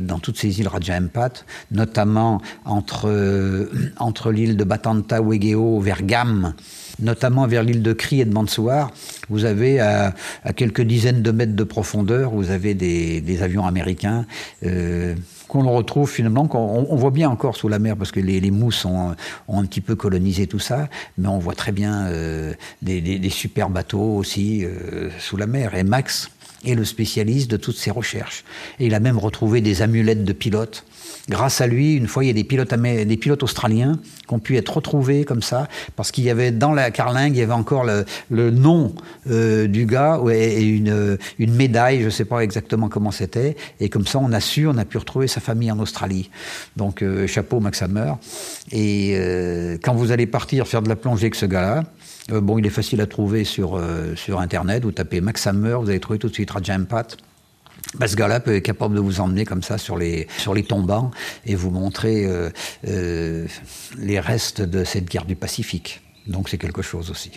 dans 0.00 0.18
toutes 0.18 0.38
ces 0.38 0.60
îles 0.60 0.68
Raja 0.68 0.96
Empat, 0.96 1.44
notamment 1.70 2.40
entre, 2.64 3.08
entre 3.98 4.30
l'île 4.30 4.56
de 4.56 4.64
Batanta, 4.64 5.20
Wegeo, 5.20 5.80
vers 5.80 6.02
Notamment 7.00 7.46
vers 7.46 7.62
l'île 7.62 7.82
de 7.82 7.92
Cri 7.92 8.20
et 8.20 8.24
de 8.24 8.32
Mansoir, 8.32 8.90
vous 9.28 9.44
avez 9.44 9.80
à, 9.80 10.14
quelques 10.54 10.82
dizaines 10.82 11.22
de 11.22 11.30
mètres 11.30 11.56
de 11.56 11.64
profondeur, 11.64 12.30
vous 12.30 12.50
avez 12.50 12.74
des, 12.74 13.42
avions 13.42 13.66
américains. 13.66 14.26
Euh, 14.64 15.14
qu'on 15.50 15.68
retrouve 15.68 16.08
finalement, 16.08 16.46
qu'on 16.46 16.86
on 16.88 16.94
voit 16.94 17.10
bien 17.10 17.28
encore 17.28 17.56
sous 17.56 17.66
la 17.66 17.80
mer 17.80 17.96
parce 17.96 18.12
que 18.12 18.20
les, 18.20 18.50
mousses 18.52 18.84
ont, 18.84 19.16
un 19.48 19.64
petit 19.64 19.80
peu 19.80 19.96
colonisé 19.96 20.46
tout 20.46 20.60
ça, 20.60 20.88
mais 21.18 21.26
on 21.26 21.38
voit 21.38 21.56
très 21.56 21.72
bien 21.72 22.06
euh, 22.06 22.54
des, 22.82 23.30
super 23.30 23.68
bateaux 23.68 24.14
aussi 24.14 24.64
euh, 24.64 25.10
sous 25.18 25.36
la 25.36 25.48
mer. 25.48 25.74
Et 25.74 25.82
Max 25.82 26.30
est 26.64 26.74
le 26.74 26.84
spécialiste 26.84 27.50
de 27.50 27.56
toutes 27.56 27.76
ces 27.76 27.90
recherches. 27.90 28.44
Il 28.78 28.94
a 28.94 29.00
même 29.00 29.18
retrouvé 29.18 29.60
des 29.60 29.82
amulettes 29.82 30.24
de 30.24 30.32
pilotes 30.32 30.84
Grâce 31.28 31.60
à 31.60 31.66
lui, 31.68 31.94
une 31.94 32.08
fois, 32.08 32.24
il 32.24 32.26
y 32.26 32.30
a 32.30 33.04
des 33.04 33.16
pilotes, 33.16 33.42
australiens 33.42 33.98
qui 34.26 34.34
ont 34.34 34.40
pu 34.40 34.56
être 34.56 34.76
retrouvés 34.76 35.24
comme 35.24 35.42
ça, 35.42 35.68
parce 35.94 36.10
qu'il 36.10 36.24
y 36.24 36.30
avait 36.30 36.50
dans 36.50 36.72
la 36.72 36.90
carlingue, 36.90 37.36
il 37.36 37.38
y 37.38 37.42
avait 37.42 37.52
encore 37.52 37.84
le, 37.84 38.50
nom 38.50 38.94
euh, 39.30 39.68
du 39.68 39.86
gars 39.86 40.20
et 40.28 40.62
une, 40.62 41.18
une 41.38 41.54
médaille, 41.54 42.00
je 42.00 42.06
ne 42.06 42.10
sais 42.10 42.24
pas 42.24 42.40
exactement 42.40 42.88
comment 42.88 43.12
c'était, 43.12 43.56
et 43.78 43.88
comme 43.88 44.06
ça, 44.06 44.18
on 44.18 44.32
a 44.32 44.40
su, 44.40 44.66
on 44.66 44.76
a 44.76 44.84
pu 44.84 44.98
retrouver 44.98 45.28
sa 45.28 45.40
famille 45.40 45.70
en 45.70 45.78
Australie. 45.78 46.30
Donc, 46.76 47.02
euh, 47.02 47.26
chapeau 47.28 47.60
Max 47.60 47.80
Hammer. 47.82 48.14
Et 48.72 49.14
euh, 49.14 49.78
quand 49.82 49.94
vous 49.94 50.10
allez 50.10 50.26
partir 50.26 50.66
faire 50.66 50.82
de 50.82 50.88
la 50.88 50.96
plongée 50.96 51.26
avec 51.26 51.36
ce 51.36 51.46
gars-là, 51.46 51.84
bon, 52.40 52.58
il 52.58 52.66
est 52.66 52.70
facile 52.70 53.00
à 53.00 53.06
trouver 53.06 53.44
sur, 53.44 53.80
Internet, 54.36 54.82
vous 54.84 54.92
tapez 54.92 55.20
Max 55.20 55.46
Hammer, 55.46 55.76
vous 55.80 55.90
allez 55.90 56.00
trouver 56.00 56.18
tout 56.18 56.28
de 56.28 56.34
suite 56.34 56.50
Raja 56.50 56.74
Impact. 56.74 57.18
Bah, 57.98 58.06
ce 58.06 58.14
gars-là 58.14 58.36
être 58.36 58.58
capable 58.60 58.94
de 58.94 59.00
vous 59.00 59.20
emmener 59.20 59.44
comme 59.44 59.62
ça 59.62 59.76
sur 59.76 59.98
les, 59.98 60.28
sur 60.38 60.54
les 60.54 60.62
tombants 60.62 61.10
et 61.44 61.56
vous 61.56 61.70
montrer 61.70 62.24
euh, 62.24 62.50
euh, 62.86 63.46
les 63.98 64.20
restes 64.20 64.62
de 64.62 64.84
cette 64.84 65.06
guerre 65.06 65.24
du 65.24 65.34
Pacifique. 65.34 66.00
Donc 66.26 66.48
c'est 66.48 66.58
quelque 66.58 66.82
chose 66.82 67.10
aussi. 67.10 67.32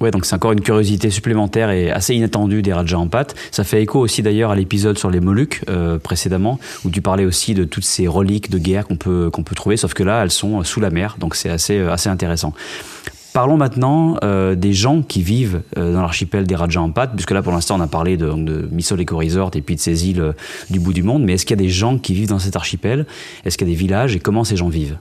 Ouais, 0.00 0.10
donc 0.10 0.26
c'est 0.26 0.34
encore 0.34 0.52
une 0.52 0.60
curiosité 0.60 1.08
supplémentaire 1.08 1.70
et 1.70 1.90
assez 1.90 2.14
inattendue 2.14 2.60
des 2.60 2.74
Rajas 2.74 2.98
en 2.98 3.08
pâte. 3.08 3.34
Ça 3.50 3.64
fait 3.64 3.82
écho 3.82 3.98
aussi 3.98 4.22
d'ailleurs 4.22 4.50
à 4.50 4.56
l'épisode 4.56 4.98
sur 4.98 5.08
les 5.08 5.20
Moluques 5.20 5.62
euh, 5.70 5.98
précédemment, 5.98 6.58
où 6.84 6.90
tu 6.90 7.00
parlais 7.00 7.24
aussi 7.24 7.54
de 7.54 7.64
toutes 7.64 7.84
ces 7.84 8.06
reliques 8.06 8.50
de 8.50 8.58
guerre 8.58 8.86
qu'on 8.86 8.98
peut, 8.98 9.30
qu'on 9.32 9.42
peut 9.42 9.54
trouver, 9.54 9.78
sauf 9.78 9.94
que 9.94 10.02
là, 10.02 10.22
elles 10.22 10.30
sont 10.30 10.62
sous 10.64 10.80
la 10.80 10.90
mer, 10.90 11.16
donc 11.18 11.34
c'est 11.34 11.48
assez, 11.48 11.80
assez 11.80 12.10
intéressant. 12.10 12.52
Parlons 13.36 13.58
maintenant 13.58 14.16
euh, 14.24 14.54
des 14.54 14.72
gens 14.72 15.02
qui 15.02 15.20
vivent 15.20 15.60
euh, 15.76 15.92
dans 15.92 16.00
l'archipel 16.00 16.46
des 16.46 16.54
Raja 16.54 16.80
en 16.80 16.90
pâte, 16.90 17.10
puisque 17.12 17.32
là 17.32 17.42
pour 17.42 17.52
l'instant 17.52 17.76
on 17.76 17.82
a 17.82 17.86
parlé 17.86 18.16
de, 18.16 18.32
de 18.32 18.66
Missol 18.72 19.02
Eco 19.02 19.18
Resort 19.18 19.50
et 19.56 19.60
puis 19.60 19.74
de 19.74 19.80
ces 19.80 20.08
îles 20.08 20.22
euh, 20.22 20.32
du 20.70 20.80
bout 20.80 20.94
du 20.94 21.02
monde, 21.02 21.22
mais 21.22 21.34
est-ce 21.34 21.44
qu'il 21.44 21.54
y 21.54 21.60
a 21.60 21.62
des 21.62 21.68
gens 21.68 21.98
qui 21.98 22.14
vivent 22.14 22.30
dans 22.30 22.38
cet 22.38 22.56
archipel? 22.56 23.04
Est-ce 23.44 23.58
qu'il 23.58 23.68
y 23.68 23.70
a 23.70 23.74
des 23.74 23.78
villages? 23.78 24.16
Et 24.16 24.20
comment 24.20 24.42
ces 24.42 24.56
gens 24.56 24.70
vivent? 24.70 24.96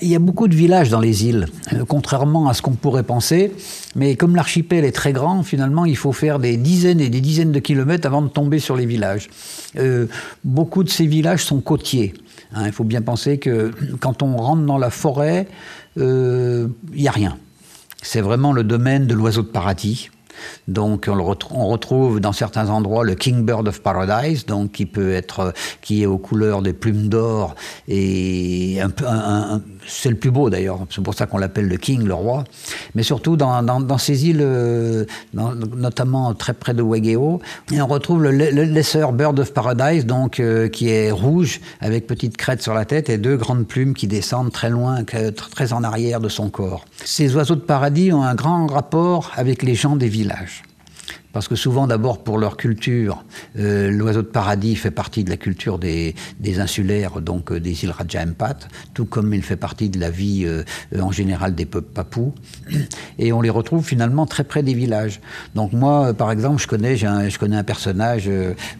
Il 0.00 0.08
y 0.08 0.16
a 0.16 0.18
beaucoup 0.18 0.48
de 0.48 0.56
villages 0.56 0.90
dans 0.90 0.98
les 0.98 1.24
îles, 1.24 1.46
contrairement 1.86 2.48
à 2.48 2.54
ce 2.54 2.62
qu'on 2.62 2.72
pourrait 2.72 3.04
penser. 3.04 3.52
Mais 3.94 4.16
comme 4.16 4.34
l'archipel 4.34 4.84
est 4.84 4.90
très 4.90 5.12
grand, 5.12 5.44
finalement, 5.44 5.84
il 5.84 5.96
faut 5.96 6.12
faire 6.12 6.40
des 6.40 6.56
dizaines 6.56 7.00
et 7.00 7.10
des 7.10 7.20
dizaines 7.20 7.52
de 7.52 7.60
kilomètres 7.60 8.08
avant 8.08 8.22
de 8.22 8.28
tomber 8.28 8.58
sur 8.58 8.74
les 8.74 8.86
villages. 8.86 9.30
beaucoup 10.42 10.82
de 10.82 10.88
ces 10.88 11.06
villages 11.06 11.44
sont 11.44 11.60
côtiers. 11.60 12.12
Hein. 12.54 12.64
il 12.66 12.72
faut 12.72 12.82
bien 12.82 13.02
penser 13.02 13.38
que 13.38 13.70
quand 14.00 14.24
on 14.24 14.36
rentre 14.36 14.62
dans 14.62 14.78
la 14.78 14.90
forêt, 14.90 15.46
il 15.96 16.68
n'y 16.96 17.06
a 17.06 17.12
rien. 17.12 17.36
C'est 18.02 18.20
vraiment 18.20 18.52
le 18.52 18.64
domaine 18.64 19.06
de 19.06 19.14
l'oiseau 19.14 19.42
de 19.42 19.48
paradis. 19.48 20.10
Donc 20.66 21.08
on, 21.08 21.68
retrouve 21.68 22.20
dans 22.20 22.32
certains 22.32 22.68
endroits 22.68 23.04
le 23.04 23.14
Kingbird 23.14 23.68
of 23.68 23.82
Paradise, 23.82 24.46
donc 24.46 24.72
qui 24.72 24.86
peut 24.86 25.12
être, 25.12 25.52
qui 25.82 26.02
est 26.02 26.06
aux 26.06 26.18
couleurs 26.18 26.62
des 26.62 26.72
plumes 26.72 27.08
d'or 27.08 27.54
et 27.86 28.80
un, 28.80 29.60
c'est 29.86 30.10
le 30.10 30.16
plus 30.16 30.30
beau 30.30 30.50
d'ailleurs, 30.50 30.80
c'est 30.90 31.02
pour 31.02 31.14
ça 31.14 31.26
qu'on 31.26 31.38
l'appelle 31.38 31.68
le 31.68 31.76
King, 31.76 32.04
le 32.04 32.14
roi. 32.14 32.44
Mais 32.94 33.02
surtout 33.02 33.36
dans, 33.36 33.98
ces 33.98 34.28
îles, 34.28 34.40
euh, 34.40 35.04
notamment 35.32 36.34
très 36.34 36.54
près 36.54 36.74
de 36.74 36.82
Wegeo, 36.82 37.40
on 37.72 37.86
retrouve 37.86 38.22
le, 38.22 38.30
Lesser 38.30 39.06
Bird 39.12 39.38
of 39.38 39.52
Paradise, 39.52 40.06
donc 40.06 40.40
euh, 40.40 40.68
qui 40.68 40.88
est 40.88 41.10
rouge 41.10 41.60
avec 41.80 42.06
petite 42.06 42.36
crête 42.36 42.62
sur 42.62 42.74
la 42.74 42.84
tête 42.84 43.10
et 43.10 43.18
deux 43.18 43.36
grandes 43.36 43.66
plumes 43.66 43.94
qui 43.94 44.06
descendent 44.06 44.52
très 44.52 44.70
loin, 44.70 45.04
très 45.04 45.72
en 45.72 45.82
arrière 45.82 46.20
de 46.20 46.28
son 46.28 46.50
corps. 46.50 46.84
Ces 47.04 47.34
oiseaux 47.36 47.56
de 47.56 47.60
paradis 47.60 48.12
ont 48.12 48.22
un 48.22 48.34
grand 48.34 48.66
rapport 48.66 49.32
avec 49.36 49.62
les 49.62 49.74
gens 49.74 49.96
des 49.96 50.08
villages. 50.08 50.62
Parce 51.32 51.48
que 51.48 51.56
souvent, 51.56 51.86
d'abord, 51.86 52.22
pour 52.22 52.38
leur 52.38 52.56
culture, 52.56 53.24
euh, 53.58 53.90
l'oiseau 53.90 54.22
de 54.22 54.26
paradis 54.26 54.76
fait 54.76 54.90
partie 54.90 55.24
de 55.24 55.30
la 55.30 55.36
culture 55.36 55.78
des, 55.78 56.14
des 56.40 56.60
insulaires, 56.60 57.20
donc 57.20 57.50
euh, 57.50 57.60
des 57.60 57.84
îles 57.84 57.90
Raja 57.90 58.22
Empat, 58.22 58.68
tout 58.94 59.06
comme 59.06 59.32
il 59.32 59.42
fait 59.42 59.56
partie 59.56 59.88
de 59.88 59.98
la 59.98 60.10
vie 60.10 60.44
euh, 60.44 60.62
en 61.00 61.10
général 61.10 61.54
des 61.54 61.64
peuples 61.64 61.92
papous. 61.92 62.32
Et 63.18 63.32
on 63.32 63.40
les 63.40 63.50
retrouve 63.50 63.84
finalement 63.84 64.26
très 64.26 64.44
près 64.44 64.62
des 64.62 64.74
villages. 64.74 65.20
Donc 65.54 65.72
moi, 65.72 66.12
par 66.14 66.30
exemple, 66.30 66.60
je 66.60 66.66
connais, 66.66 67.04
un, 67.04 67.28
je 67.28 67.38
connais 67.38 67.56
un 67.56 67.64
personnage 67.64 68.28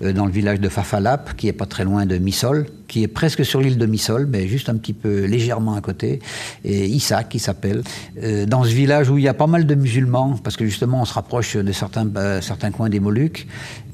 dans 0.00 0.26
le 0.26 0.32
village 0.32 0.60
de 0.60 0.68
Fafalap, 0.68 1.36
qui 1.36 1.48
est 1.48 1.52
pas 1.52 1.66
très 1.66 1.84
loin 1.84 2.06
de 2.06 2.18
Missol, 2.18 2.66
qui 2.92 3.02
est 3.02 3.08
presque 3.08 3.42
sur 3.42 3.62
l'île 3.62 3.78
de 3.78 3.86
Missol, 3.86 4.26
mais 4.30 4.46
juste 4.46 4.68
un 4.68 4.76
petit 4.76 4.92
peu 4.92 5.24
légèrement 5.24 5.74
à 5.74 5.80
côté, 5.80 6.20
et 6.62 6.84
Issa 6.84 7.24
qui 7.24 7.38
s'appelle, 7.38 7.82
dans 8.46 8.64
ce 8.64 8.68
village 8.68 9.08
où 9.08 9.16
il 9.16 9.24
y 9.24 9.28
a 9.28 9.34
pas 9.34 9.46
mal 9.46 9.66
de 9.66 9.74
musulmans, 9.74 10.38
parce 10.44 10.58
que 10.58 10.66
justement 10.66 11.00
on 11.00 11.06
se 11.06 11.14
rapproche 11.14 11.56
de 11.56 11.72
certains 11.72 12.06
certains 12.42 12.70
coins 12.70 12.90
des 12.90 13.00
Moluques. 13.00 13.46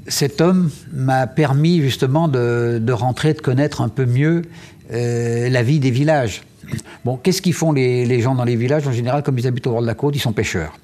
Cet 0.09 0.41
homme 0.41 0.71
m'a 0.93 1.29
permis 1.29 1.81
justement 1.81 2.27
de, 2.27 2.93
rentrer, 2.93 3.35
de 3.35 3.41
connaître 3.41 3.83
un 3.83 3.89
peu 3.89 4.05
mieux 4.05 4.43
euh, 4.93 5.49
la 5.49 5.63
vie 5.63 5.79
des 5.79 5.93
villages. 5.93 6.43
Bon, 7.05 7.17
qu'est-ce 7.17 7.41
qu'ils 7.41 7.55
font 7.55 7.71
les, 7.73 8.21
gens 8.21 8.35
dans 8.35 8.45
les 8.45 8.57
villages? 8.57 8.87
En 8.89 8.93
général, 8.93 9.23
comme 9.23 9.39
ils 9.39 9.47
habitent 9.47 9.69
au 9.69 9.73
bord 9.73 9.83
de 9.83 9.87
la 9.87 9.95
côte, 9.95 10.17
ils 10.17 10.21
sont 10.21 10.33
pêcheurs. 10.33 10.77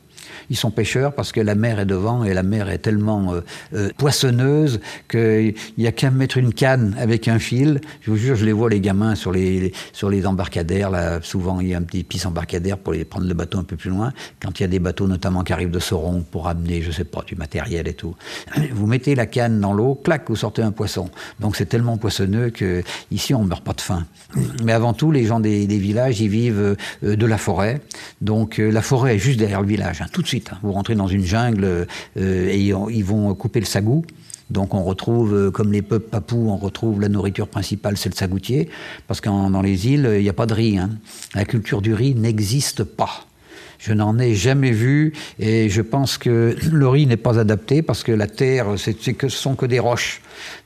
Ils 0.50 0.57
sont 0.57 0.70
pêcheurs 0.70 1.14
parce 1.14 1.33
que 1.33 1.40
la 1.40 1.54
mer 1.54 1.80
est 1.80 1.87
devant 1.87 2.24
et 2.24 2.35
la 2.35 2.42
mer 2.42 2.68
est 2.68 2.78
tellement 2.78 3.35
euh, 3.35 3.40
euh, 3.74 3.90
poissonneuse 3.96 4.80
qu'il 5.09 5.54
n'y 5.78 5.87
a 5.87 5.92
qu'à 5.92 6.11
mettre 6.11 6.38
une 6.38 6.52
canne 6.52 6.96
avec 6.98 7.28
un 7.28 7.38
fil. 7.38 7.80
Je 8.02 8.11
vous 8.11 8.16
jure, 8.16 8.37
je 8.37 8.44
les 8.44 8.52
vois 8.52 8.70
les 8.70 8.80
gamins 8.80 9.14
sur 9.14 9.33
les, 9.33 9.72
sur 9.92 10.11
les 10.11 10.26
embarcadères. 10.26 10.90
Là, 10.90 11.20
souvent, 11.22 11.61
il 11.61 11.68
y 11.68 11.74
a 11.74 11.78
un 11.78 11.83
petit 11.83 12.04
piste 12.04 12.26
embarcadère 12.26 12.78
pour 12.78 12.92
les 12.92 13.04
prendre 13.04 13.26
le 13.26 13.35
bateau 13.35 13.59
un 13.59 13.64
peu 13.64 13.76
plus 13.76 13.90
loin. 13.90 14.12
Quand 14.40 14.59
il 14.59 14.62
y 14.62 14.64
a 14.64 14.68
des 14.68 14.78
bateaux 14.78 15.07
notamment 15.07 15.42
qui 15.42 15.52
arrivent 15.52 15.70
de 15.70 15.78
Sauron 15.78 16.24
pour 16.30 16.49
amener, 16.49 16.82
je 16.82 16.90
sais 16.90 17.05
pas, 17.05 17.22
du 17.26 17.36
matériel 17.36 17.88
et 17.88 17.95
tout. 17.95 18.14
Vous 18.72 18.86
mettez 18.86 19.14
la 19.14 19.26
canne 19.26 19.61
dans 19.61 19.72
l'eau, 19.72 19.95
clac, 19.95 20.24
vous 20.28 20.36
sortez 20.36 20.62
un 20.62 20.72
poisson. 20.72 21.11
Donc 21.40 21.57
c'est 21.57 21.66
tellement 21.66 21.97
poissonneux 21.97 22.51
que 22.51 22.82
ici 23.11 23.34
on 23.34 23.45
meurt 23.45 23.64
pas 23.64 23.72
de 23.72 23.80
faim. 23.80 24.07
Mais 24.64 24.72
avant 24.72 24.92
tout, 24.92 25.11
les 25.11 25.24
gens 25.24 25.40
des, 25.40 25.66
villages, 25.66 26.20
ils 26.20 26.28
vivent 26.28 26.76
euh, 27.05 27.16
de 27.16 27.26
la 27.26 27.38
forêt. 27.38 27.80
Donc 28.20 28.59
la 28.59 28.82
forêt 28.82 29.16
est 29.16 29.18
juste 29.18 29.38
derrière 29.38 29.61
le 29.61 29.68
village, 29.68 30.03
hein. 30.03 30.07
Vous 30.62 30.72
rentrez 30.72 30.95
dans 30.95 31.07
une 31.07 31.24
jungle 31.24 31.64
euh, 31.64 31.87
et 32.16 32.59
ils 32.59 33.05
vont 33.05 33.35
couper 33.35 33.61
le 33.61 33.66
sagou. 33.66 34.05
Donc 34.51 34.74
on 34.74 34.85
retrouve, 34.85 35.35
euh, 35.35 35.51
comme 35.51 35.72
les 35.72 35.82
peuples 35.82 36.09
papous, 36.09 36.49
on 36.49 36.57
retrouve 36.57 37.01
la 37.01 37.09
nourriture 37.09 37.49
principale, 37.49 37.97
c'est 37.97 38.11
le 38.11 38.14
sagoutier, 38.14 38.68
parce 39.07 39.20
que 39.20 39.28
dans 39.28 39.62
les 39.62 39.89
îles, 39.89 40.09
il 40.16 40.22
n'y 40.22 40.28
a 40.28 40.35
pas 40.35 40.47
de 40.47 40.55
riz. 40.55 40.78
Hein. 40.78 40.91
La 41.35 41.45
culture 41.45 41.80
du 41.80 41.95
riz 41.95 42.14
n'existe 42.14 42.85
pas. 42.85 43.26
Je 43.78 43.93
n'en 43.93 44.18
ai 44.18 44.35
jamais 44.35 44.70
vu 44.70 45.12
et 45.39 45.68
je 45.68 45.82
pense 45.82 46.18
que 46.18 46.57
le 46.72 46.89
riz 46.89 47.07
n'est 47.07 47.16
pas 47.16 47.39
adapté 47.39 47.82
parce 47.82 48.03
que 48.03 48.12
la 48.12 48.26
terre, 48.26 48.74
c'est 48.76 48.95
que, 48.95 49.28
ce 49.28 49.37
sont 49.37 49.57
que 49.57 49.66
des 49.66 49.78
roches. 49.78 50.20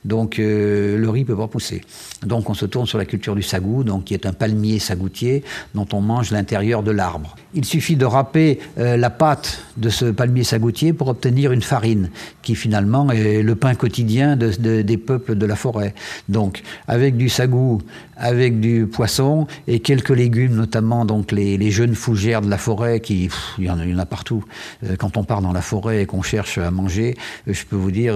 Donc 0.05 0.39
euh, 0.39 0.97
le 0.97 1.09
riz 1.09 1.25
peut 1.25 1.35
pas 1.35 1.47
pousser. 1.47 1.81
Donc 2.25 2.49
on 2.49 2.53
se 2.53 2.65
tourne 2.65 2.85
sur 2.85 2.97
la 2.97 3.05
culture 3.05 3.35
du 3.35 3.41
sagou, 3.41 3.83
donc 3.83 4.05
qui 4.05 4.13
est 4.13 4.25
un 4.25 4.33
palmier 4.33 4.79
sagoutier 4.79 5.43
dont 5.73 5.87
on 5.93 6.01
mange 6.01 6.31
l'intérieur 6.31 6.83
de 6.83 6.91
l'arbre. 6.91 7.35
Il 7.53 7.65
suffit 7.65 7.95
de 7.95 8.05
râper 8.05 8.59
euh, 8.77 8.97
la 8.97 9.09
pâte 9.09 9.63
de 9.77 9.89
ce 9.89 10.05
palmier 10.05 10.43
sagoutier 10.43 10.93
pour 10.93 11.07
obtenir 11.07 11.51
une 11.51 11.61
farine, 11.61 12.09
qui 12.41 12.55
finalement 12.55 13.11
est 13.11 13.41
le 13.41 13.55
pain 13.55 13.73
quotidien 13.75 14.35
des 14.35 14.97
peuples 14.97 15.35
de 15.35 15.45
la 15.45 15.55
forêt. 15.55 15.93
Donc 16.27 16.61
avec 16.87 17.15
du 17.15 17.29
sagou, 17.29 17.81
avec 18.17 18.59
du 18.59 18.85
poisson 18.87 19.47
et 19.67 19.79
quelques 19.79 20.09
légumes, 20.09 20.55
notamment 20.55 21.05
donc 21.05 21.31
les, 21.31 21.71
jeunes 21.71 21.95
fougères 21.95 22.41
de 22.41 22.49
la 22.49 22.57
forêt, 22.57 22.99
qui 22.99 23.29
il, 23.57 23.65
y 23.65 23.69
en 23.69 23.99
a, 23.99 24.05
partout. 24.05 24.43
Euh, 24.83 24.95
quand 24.97 25.17
on 25.17 25.23
part 25.23 25.41
dans 25.41 25.53
la 25.53 25.61
forêt 25.61 26.01
et 26.01 26.05
qu'on 26.05 26.21
cherche 26.21 26.57
à 26.57 26.71
manger, 26.71 27.15
je 27.47 27.63
peux 27.63 27.75
vous 27.75 27.91
dire, 27.91 28.15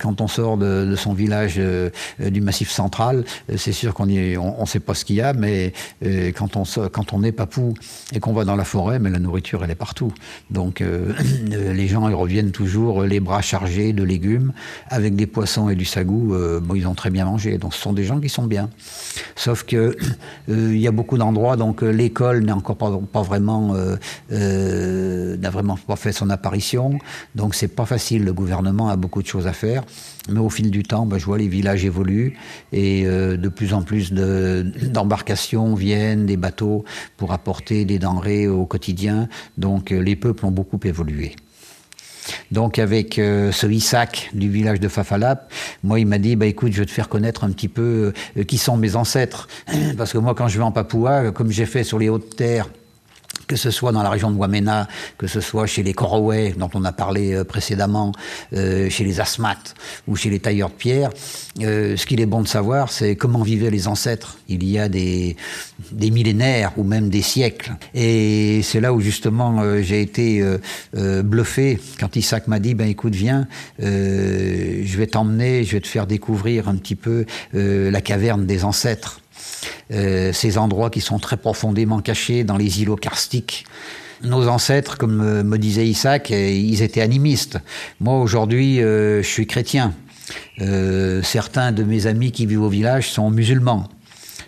quand 0.00 0.20
on 0.20 0.28
sort 0.28 0.56
de 0.56 0.96
son 0.96 1.12
village 1.12 1.58
euh, 1.58 1.90
du 2.30 2.40
Massif 2.40 2.70
central. 2.70 3.19
Euh, 3.50 3.56
c'est 3.56 3.72
sûr 3.72 3.94
qu'on 3.94 4.06
ne 4.06 4.66
sait 4.66 4.80
pas 4.80 4.94
ce 4.94 5.04
qu'il 5.04 5.16
y 5.16 5.20
a, 5.20 5.32
mais 5.32 5.72
euh, 6.04 6.32
quand 6.32 7.12
on 7.12 7.22
est 7.22 7.32
papou 7.32 7.74
et 8.12 8.20
qu'on 8.20 8.32
va 8.32 8.44
dans 8.44 8.56
la 8.56 8.64
forêt, 8.64 8.98
mais 8.98 9.10
la 9.10 9.18
nourriture 9.18 9.64
elle 9.64 9.70
est 9.70 9.74
partout. 9.74 10.12
Donc 10.50 10.82
les 11.50 11.88
gens 11.88 12.08
ils 12.08 12.14
reviennent 12.14 12.52
toujours 12.52 13.02
les 13.02 13.20
bras 13.20 13.42
chargés 13.42 13.92
de 13.92 14.02
légumes 14.02 14.52
avec 14.88 15.14
des 15.16 15.26
poissons 15.26 15.68
et 15.68 15.74
du 15.74 15.84
sagou. 15.84 16.34
ils 16.74 16.86
ont 16.86 16.94
très 16.94 17.10
bien 17.10 17.24
mangé. 17.24 17.58
Donc 17.58 17.74
ce 17.74 17.80
sont 17.80 17.92
des 17.92 18.04
gens 18.04 18.20
qui 18.20 18.28
sont 18.28 18.46
bien. 18.46 18.70
Sauf 19.36 19.64
que 19.64 19.96
il 20.48 20.78
y 20.78 20.86
a 20.86 20.92
beaucoup 20.92 21.18
d'endroits 21.18 21.56
donc 21.56 21.82
l'école 21.82 22.44
n'est 22.44 22.52
encore 22.52 22.76
pas, 22.76 23.22
vraiment 23.22 23.74
n'a 24.30 25.50
vraiment 25.50 25.76
pas 25.76 25.96
fait 25.96 26.12
son 26.12 26.30
apparition. 26.30 26.98
Donc 27.34 27.54
c'est 27.54 27.68
pas 27.68 27.86
facile. 27.86 28.24
Le 28.24 28.32
gouvernement 28.32 28.88
a 28.88 28.96
beaucoup 28.96 29.22
de 29.22 29.26
choses 29.26 29.46
à 29.46 29.52
faire. 29.52 29.84
Mais 30.28 30.40
au 30.40 30.50
fil 30.50 30.70
du 30.70 30.82
temps, 30.82 31.06
bah, 31.06 31.18
je 31.18 31.24
vois 31.24 31.38
les 31.38 31.48
villages 31.48 31.84
évoluent 31.84 32.36
et 32.72 33.04
euh, 33.06 33.09
de 33.36 33.48
plus 33.48 33.74
en 33.74 33.82
plus 33.82 34.12
d'embarcations 34.12 35.74
viennent, 35.74 36.26
des 36.26 36.36
bateaux 36.36 36.84
pour 37.16 37.32
apporter 37.32 37.84
des 37.84 37.98
denrées 37.98 38.48
au 38.48 38.66
quotidien. 38.66 39.28
Donc 39.58 39.92
euh, 39.92 40.00
les 40.00 40.16
peuples 40.16 40.46
ont 40.46 40.50
beaucoup 40.50 40.80
évolué. 40.84 41.36
Donc 42.50 42.78
avec 42.78 43.18
euh, 43.18 43.50
ce 43.50 43.66
Isaac 43.66 44.30
du 44.34 44.50
village 44.50 44.78
de 44.78 44.88
Fafalap, 44.88 45.50
moi 45.82 45.98
il 45.98 46.06
m'a 46.06 46.18
dit 46.18 46.36
bah 46.36 46.46
écoute 46.46 46.72
je 46.72 46.80
vais 46.80 46.86
te 46.86 46.90
faire 46.90 47.08
connaître 47.08 47.44
un 47.44 47.50
petit 47.50 47.68
peu 47.68 48.12
qui 48.46 48.58
sont 48.58 48.76
mes 48.76 48.94
ancêtres 48.94 49.48
parce 49.96 50.12
que 50.12 50.18
moi 50.18 50.34
quand 50.34 50.48
je 50.48 50.58
vais 50.58 50.64
en 50.64 50.72
Papouas 50.72 51.32
comme 51.32 51.50
j'ai 51.50 51.66
fait 51.66 51.82
sur 51.82 51.98
les 51.98 52.08
hautes 52.08 52.36
terres 52.36 52.68
que 53.50 53.56
ce 53.56 53.72
soit 53.72 53.90
dans 53.90 54.04
la 54.04 54.10
région 54.10 54.30
de 54.30 54.36
Wamena, 54.36 54.86
que 55.18 55.26
ce 55.26 55.40
soit 55.40 55.66
chez 55.66 55.82
les 55.82 55.92
Korowais, 55.92 56.54
dont 56.56 56.70
on 56.72 56.84
a 56.84 56.92
parlé 56.92 57.34
euh, 57.34 57.42
précédemment, 57.42 58.12
euh, 58.52 58.88
chez 58.88 59.02
les 59.02 59.18
Asmat 59.18 59.58
ou 60.06 60.14
chez 60.14 60.30
les 60.30 60.38
tailleurs 60.38 60.68
de 60.68 60.74
pierre, 60.74 61.10
euh, 61.60 61.96
ce 61.96 62.06
qu'il 62.06 62.20
est 62.20 62.26
bon 62.26 62.42
de 62.42 62.46
savoir, 62.46 62.92
c'est 62.92 63.16
comment 63.16 63.42
vivaient 63.42 63.72
les 63.72 63.88
ancêtres. 63.88 64.38
Il 64.48 64.62
y 64.62 64.78
a 64.78 64.88
des, 64.88 65.36
des 65.90 66.12
millénaires 66.12 66.70
ou 66.76 66.84
même 66.84 67.08
des 67.08 67.22
siècles. 67.22 67.72
Et 67.92 68.60
c'est 68.62 68.78
là 68.78 68.92
où 68.92 69.00
justement 69.00 69.82
j'ai 69.82 70.00
été 70.00 70.44
bluffé 70.94 71.80
quand 71.98 72.14
Isaac 72.14 72.46
m'a 72.46 72.60
dit, 72.60 72.74
ben 72.74 72.88
écoute, 72.88 73.14
viens, 73.14 73.48
je 73.80 74.96
vais 74.96 75.06
t'emmener, 75.08 75.64
je 75.64 75.72
vais 75.72 75.80
te 75.80 75.88
faire 75.88 76.06
découvrir 76.06 76.68
un 76.68 76.76
petit 76.76 76.96
peu 76.96 77.24
la 77.52 78.00
caverne 78.00 78.46
des 78.46 78.64
ancêtres. 78.64 79.20
Euh, 79.92 80.32
ces 80.32 80.58
endroits 80.58 80.90
qui 80.90 81.00
sont 81.00 81.18
très 81.18 81.36
profondément 81.36 82.00
cachés 82.00 82.44
dans 82.44 82.56
les 82.56 82.82
îlots 82.82 82.96
karstiques. 82.96 83.64
Nos 84.22 84.48
ancêtres, 84.48 84.98
comme 84.98 85.20
euh, 85.20 85.42
me 85.42 85.58
disait 85.58 85.86
Isaac, 85.86 86.30
euh, 86.30 86.50
ils 86.50 86.82
étaient 86.82 87.00
animistes. 87.00 87.58
Moi, 87.98 88.18
aujourd'hui, 88.20 88.78
je 88.78 89.22
suis 89.22 89.46
chrétien. 89.46 89.94
certains 91.22 91.72
de 91.72 91.82
mes 91.82 92.06
amis 92.06 92.30
qui 92.30 92.46
vivent 92.46 92.62
au 92.62 92.68
village 92.68 93.10
sont 93.10 93.30
musulmans. 93.30 93.88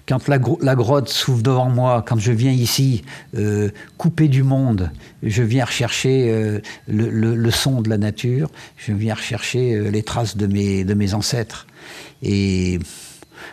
Quand 0.06 0.28
la, 0.28 0.38
grotte 0.38 1.08
s'ouvre 1.08 1.42
devant 1.42 1.68
moi, 1.68 2.04
quand 2.06 2.18
je 2.18 2.32
viens 2.32 2.50
ici, 2.50 3.02
coupé 3.96 4.28
du 4.28 4.42
monde, 4.42 4.90
je 5.22 5.42
viens 5.42 5.64
rechercher 5.64 6.60
le, 6.88 7.50
son 7.50 7.82
de 7.82 7.88
la 7.88 7.98
nature, 7.98 8.50
je 8.76 8.92
viens 8.92 9.14
rechercher 9.14 9.90
les 9.90 10.02
traces 10.02 10.36
de 10.36 10.46
mes, 10.46 10.84
de 10.84 10.94
mes 10.94 11.14
ancêtres. 11.14 11.66
Et 12.22 12.80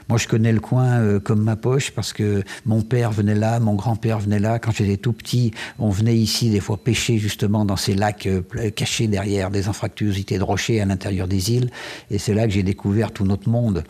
moi, 0.10 0.18
je 0.18 0.28
connais 0.28 0.51
le 0.51 0.60
coin 0.60 0.99
euh, 0.99 1.20
comme 1.20 1.43
ma 1.43 1.55
poche 1.55 1.91
parce 1.91 2.14
que 2.14 2.43
mon 2.66 2.82
père 2.82 3.12
venait 3.12 3.36
là, 3.36 3.60
mon 3.60 3.76
grand-père 3.76 4.20
venait 4.20 4.39
là. 4.39 4.57
Quand 4.57 4.72
j'étais 4.72 4.97
tout 4.97 5.14
petit, 5.14 5.51
on 5.78 5.91
venait 5.91 6.18
ici 6.18 6.49
des 6.49 6.60
fois 6.60 6.78
pêcher 6.78 7.20
justement 7.20 7.64
dans 7.64 7.76
ces 7.76 7.93
lacs 7.93 8.26
euh, 8.26 8.41
cachés 8.72 9.07
derrière 9.07 9.51
des 9.51 9.68
infractuosités 9.68 10.39
de 10.39 10.43
rochers 10.43 10.82
à 10.82 10.86
l'intérieur 10.86 11.28
des 11.28 11.51
îles. 11.51 11.70
Et 12.10 12.18
c'est 12.18 12.34
là 12.34 12.47
que 12.47 12.53
j'ai 12.53 12.64
découvert 12.64 13.12
tout 13.12 13.24
notre 13.24 13.49
monde. 13.49 13.84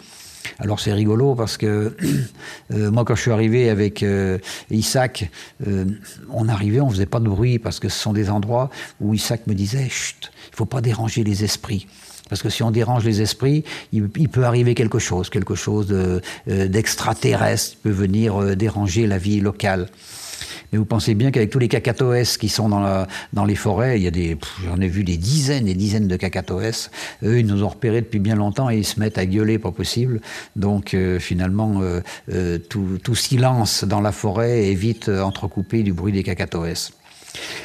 Alors 0.57 0.81
c'est 0.81 0.91
rigolo 0.91 1.35
parce 1.35 1.55
que 1.55 1.95
euh, 2.73 2.91
moi 2.91 3.05
quand 3.05 3.15
je 3.15 3.21
suis 3.21 3.31
arrivé 3.31 3.69
avec 3.69 4.03
Isaac, 4.71 5.31
on 5.65 6.49
arrivait, 6.49 6.81
on 6.81 6.89
faisait 6.89 7.05
pas 7.05 7.21
de 7.21 7.29
bruit 7.29 7.59
parce 7.59 7.79
que 7.79 7.87
ce 7.87 7.97
sont 7.97 8.11
des 8.11 8.29
endroits 8.29 8.69
où 8.99 9.13
Isaac 9.13 9.47
me 9.47 9.53
disait 9.53 9.87
chut, 9.87 10.31
il 10.51 10.55
faut 10.55 10.65
pas 10.65 10.81
déranger 10.81 11.23
les 11.23 11.45
esprits. 11.45 11.87
Parce 12.29 12.41
que 12.43 12.49
si 12.49 12.63
on 12.63 12.71
dérange 12.71 13.03
les 13.03 13.21
esprits, 13.21 13.63
il, 13.91 14.07
peut 14.07 14.43
arriver 14.43 14.75
quelque 14.75 14.99
chose, 14.99 15.29
quelque 15.29 15.55
chose 15.55 15.87
euh, 15.91 16.19
d'extraterrestre 16.67 17.77
peut 17.81 17.89
venir 17.89 18.41
euh, 18.41 18.55
déranger 18.55 19.07
la 19.07 19.17
vie 19.17 19.41
locale. 19.41 19.87
Mais 20.71 20.77
vous 20.77 20.85
pensez 20.85 21.15
bien 21.15 21.31
qu'avec 21.31 21.49
tous 21.49 21.57
les 21.57 21.67
cacatoès 21.67 22.37
qui 22.37 22.47
sont 22.47 22.69
dans 22.69 23.45
les 23.45 23.55
forêts, 23.55 23.99
il 23.99 24.03
y 24.03 24.07
a 24.07 24.11
des, 24.11 24.37
j'en 24.63 24.79
ai 24.79 24.87
vu 24.87 25.03
des 25.03 25.17
dizaines 25.17 25.67
et 25.67 25.73
dizaines 25.73 26.07
de 26.07 26.15
cacatoès. 26.15 26.91
Eux, 27.23 27.39
ils 27.39 27.45
nous 27.45 27.63
ont 27.63 27.69
repérés 27.69 28.01
depuis 28.01 28.19
bien 28.19 28.35
longtemps 28.35 28.69
et 28.69 28.77
ils 28.77 28.85
se 28.85 28.99
mettent 28.99 29.17
à 29.17 29.25
gueuler, 29.25 29.57
pas 29.57 29.71
possible. 29.71 30.21
Donc 30.55 30.93
euh, 30.93 31.17
finalement, 31.19 31.81
tout, 32.69 32.99
tout, 33.03 33.15
silence 33.15 33.83
dans 33.83 33.99
la 33.99 34.11
forêt 34.11 34.69
est 34.69 34.75
vite 34.75 35.09
entrecoupé 35.09 35.81
du 35.81 35.91
bruit 35.91 36.13
des 36.13 36.23
cacatoès. 36.23 36.91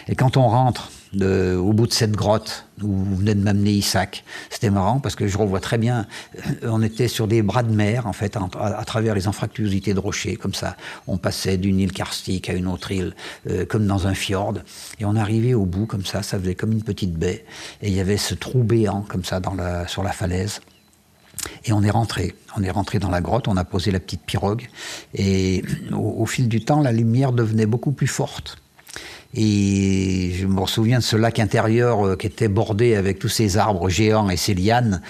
Et 0.08 0.14
quand 0.14 0.38
on 0.38 0.48
rentre 0.48 0.90
au 1.22 1.72
bout 1.72 1.86
de 1.86 1.92
cette 1.92 2.12
grotte 2.12 2.66
où 2.82 2.88
vous 2.88 3.16
venez 3.16 3.34
de 3.34 3.42
m'amener 3.42 3.70
Isaac. 3.70 4.24
C'était 4.50 4.70
marrant 4.70 4.98
parce 4.98 5.14
que 5.14 5.26
je 5.26 5.38
revois 5.38 5.60
très 5.60 5.78
bien, 5.78 6.06
euh, 6.36 6.68
on 6.70 6.82
était 6.82 7.08
sur 7.08 7.28
des 7.28 7.42
bras 7.42 7.62
de 7.62 7.72
mer 7.72 8.06
en 8.06 8.12
fait, 8.12 8.36
à, 8.36 8.84
travers 8.84 9.14
les 9.14 9.26
infractuosités 9.26 9.94
de 9.94 10.00
rochers, 10.00 10.36
comme 10.36 10.54
ça. 10.54 10.76
On 11.06 11.16
passait 11.16 11.56
d'une 11.56 11.78
île 11.78 11.92
karstique 11.92 12.48
à 12.50 12.52
une 12.52 12.66
autre 12.66 12.90
île, 12.90 13.14
euh, 13.48 13.64
comme 13.64 13.86
dans 13.86 14.06
un 14.06 14.14
fjord, 14.14 14.54
et 14.98 15.04
on 15.04 15.16
arrivait 15.16 15.54
au 15.54 15.66
bout 15.66 15.86
comme 15.86 16.04
ça, 16.04 16.22
ça 16.22 16.38
faisait 16.38 16.54
comme 16.54 16.72
une 16.72 16.82
petite 16.82 17.14
baie, 17.14 17.44
et 17.82 17.88
il 17.88 17.94
y 17.94 18.00
avait 18.00 18.16
ce 18.16 18.34
trou 18.34 18.62
béant 18.62 19.02
comme 19.02 19.24
ça 19.24 19.40
dans 19.40 19.54
la, 19.54 19.86
sur 19.86 20.02
la 20.02 20.12
falaise. 20.12 20.60
Et 21.64 21.72
on 21.72 21.82
est 21.82 21.90
rentré. 21.90 22.34
On 22.56 22.62
est 22.62 22.70
rentré 22.70 22.98
dans 22.98 23.10
la 23.10 23.20
grotte, 23.20 23.48
on 23.48 23.56
a 23.56 23.64
posé 23.64 23.90
la 23.90 24.00
petite 24.00 24.22
pirogue. 24.22 24.68
Et 25.14 25.62
au 25.92 26.24
fil 26.24 26.48
du 26.48 26.64
temps, 26.64 26.80
la 26.80 26.92
lumière 26.92 27.32
devenait 27.32 27.66
beaucoup 27.66 27.92
plus 27.92 28.06
forte. 28.06 28.63
Et 29.36 30.32
je 30.38 30.46
me 30.46 30.64
souviens 30.66 30.98
de 30.98 31.02
ce 31.02 31.16
lac 31.16 31.40
intérieur 31.40 32.06
euh, 32.06 32.16
qui 32.16 32.28
était 32.28 32.48
bordé 32.48 32.94
avec 32.94 33.18
tous 33.18 33.28
ces 33.28 33.56
arbres 33.56 33.88
géants 33.88 34.30
et 34.30 34.36
ces 34.36 34.54
lianes. 34.54 35.02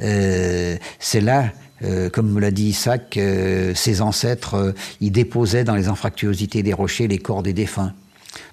Euh, 0.00 0.76
c'est 0.98 1.20
là 1.20 1.50
euh, 1.84 2.08
comme 2.08 2.30
me 2.30 2.40
l'a 2.40 2.52
dit 2.52 2.66
Isaac, 2.66 3.18
ses 3.74 4.02
ancêtres, 4.02 4.72
ils 5.00 5.10
déposaient 5.10 5.64
dans 5.64 5.74
les 5.74 5.88
infractuosités 5.88 6.62
des 6.62 6.72
rochers 6.72 7.08
les 7.08 7.18
corps 7.18 7.42
des 7.42 7.52
défunts. 7.52 7.92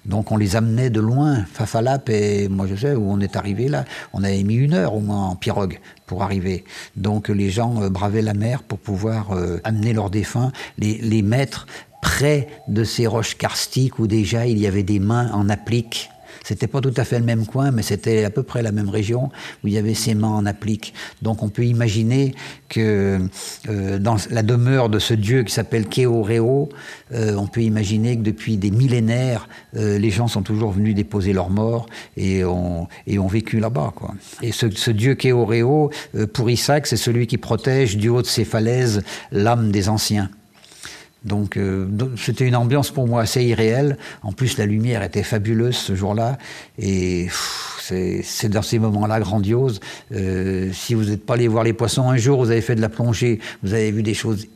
Donc 0.04 0.32
on 0.32 0.36
les 0.36 0.56
amenait 0.56 0.90
de 0.90 0.98
loin, 1.00 1.44
Fafalap, 1.52 2.08
et 2.08 2.48
moi 2.48 2.66
je 2.68 2.74
sais 2.74 2.94
où 2.94 3.08
on 3.08 3.20
est 3.20 3.36
arrivé 3.36 3.68
là, 3.68 3.84
on 4.12 4.24
avait 4.24 4.42
mis 4.42 4.56
une 4.56 4.74
heure 4.74 4.94
au 4.94 5.00
moins 5.00 5.28
en 5.28 5.36
pirogue 5.36 5.78
pour 6.06 6.24
arriver. 6.24 6.64
Donc 6.96 7.28
les 7.28 7.50
gens 7.50 7.88
bravaient 7.88 8.20
la 8.20 8.34
mer 8.34 8.64
pour 8.64 8.80
pouvoir 8.80 9.28
amener 9.62 9.92
leurs 9.92 10.10
défunts, 10.10 10.50
les, 10.76 10.98
les 10.98 11.22
mettre 11.22 11.66
près 12.00 12.48
de 12.68 12.84
ces 12.84 13.06
roches 13.06 13.36
karstiques 13.36 13.98
où 13.98 14.06
déjà 14.06 14.46
il 14.46 14.58
y 14.58 14.66
avait 14.66 14.82
des 14.82 15.00
mains 15.00 15.30
en 15.32 15.48
applique 15.48 16.10
C'était 16.44 16.66
pas 16.66 16.80
tout 16.80 16.94
à 16.96 17.04
fait 17.04 17.18
le 17.18 17.24
même 17.24 17.44
coin, 17.44 17.70
mais 17.70 17.82
c'était 17.82 18.24
à 18.24 18.30
peu 18.30 18.42
près 18.42 18.62
la 18.62 18.72
même 18.72 18.88
région 18.88 19.30
où 19.62 19.68
il 19.68 19.74
y 19.74 19.78
avait 19.78 19.94
ces 19.94 20.14
mains 20.14 20.28
en 20.28 20.46
applique. 20.46 20.94
Donc 21.20 21.42
on 21.42 21.50
peut 21.50 21.64
imaginer 21.64 22.34
que 22.68 23.20
euh, 23.68 23.98
dans 23.98 24.16
la 24.30 24.42
demeure 24.42 24.88
de 24.88 24.98
ce 24.98 25.12
dieu 25.12 25.42
qui 25.42 25.52
s'appelle 25.52 25.86
Keoreo, 25.86 26.70
euh, 27.12 27.34
on 27.36 27.46
peut 27.46 27.62
imaginer 27.62 28.16
que 28.16 28.22
depuis 28.22 28.56
des 28.56 28.70
millénaires, 28.70 29.48
euh, 29.76 29.98
les 29.98 30.10
gens 30.10 30.28
sont 30.28 30.42
toujours 30.42 30.72
venus 30.72 30.94
déposer 30.94 31.32
leurs 31.32 31.50
morts 31.50 31.86
et 32.16 32.44
ont, 32.44 32.88
vécu 33.06 33.60
là-bas. 33.60 33.92
Quoi. 33.94 34.14
Et 34.42 34.52
ce, 34.52 34.70
ce 34.70 34.90
dieu 34.90 35.14
Keoreo, 35.14 35.90
pour 36.32 36.50
Isaac, 36.50 36.86
c'est 36.86 36.96
celui 36.96 37.26
qui 37.26 37.36
protège 37.36 37.96
du 37.96 38.08
haut 38.08 38.22
de 38.22 38.26
ses 38.26 38.44
falaises 38.44 39.02
l'âme 39.30 39.70
des 39.70 39.88
anciens. 39.88 40.30
Donc 41.24 41.56
euh, 41.56 41.86
c'était 42.16 42.46
une 42.46 42.56
ambiance 42.56 42.90
pour 42.90 43.06
moi 43.06 43.22
assez 43.22 43.44
irréelle. 43.44 43.98
En 44.22 44.32
plus, 44.32 44.58
la 44.58 44.66
lumière 44.66 45.02
était 45.02 45.22
fabuleuse 45.22 45.76
ce 45.76 45.94
jour-là. 45.94 46.38
Et 46.78 47.28
c'est 48.22 48.48
dans 48.48 48.62
ces 48.62 48.78
moments-là 48.78 49.20
grandioses. 49.20 49.80
Euh, 50.12 50.70
si 50.72 50.94
vous 50.94 51.04
n'êtes 51.04 51.26
pas 51.26 51.34
allé 51.34 51.48
voir 51.48 51.64
les 51.64 51.72
poissons 51.72 52.08
un 52.08 52.16
jour, 52.16 52.38
vous 52.42 52.50
avez 52.50 52.60
fait 52.60 52.74
de 52.74 52.80
la 52.80 52.88
plongée, 52.88 53.40
vous 53.62 53.74
avez 53.74 53.90
vu 53.90 54.02
des 54.02 54.14
choses 54.14 54.46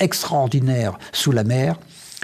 extraordinaires 0.00 0.98
sous 1.12 1.32
la 1.32 1.44
mer. 1.44 1.78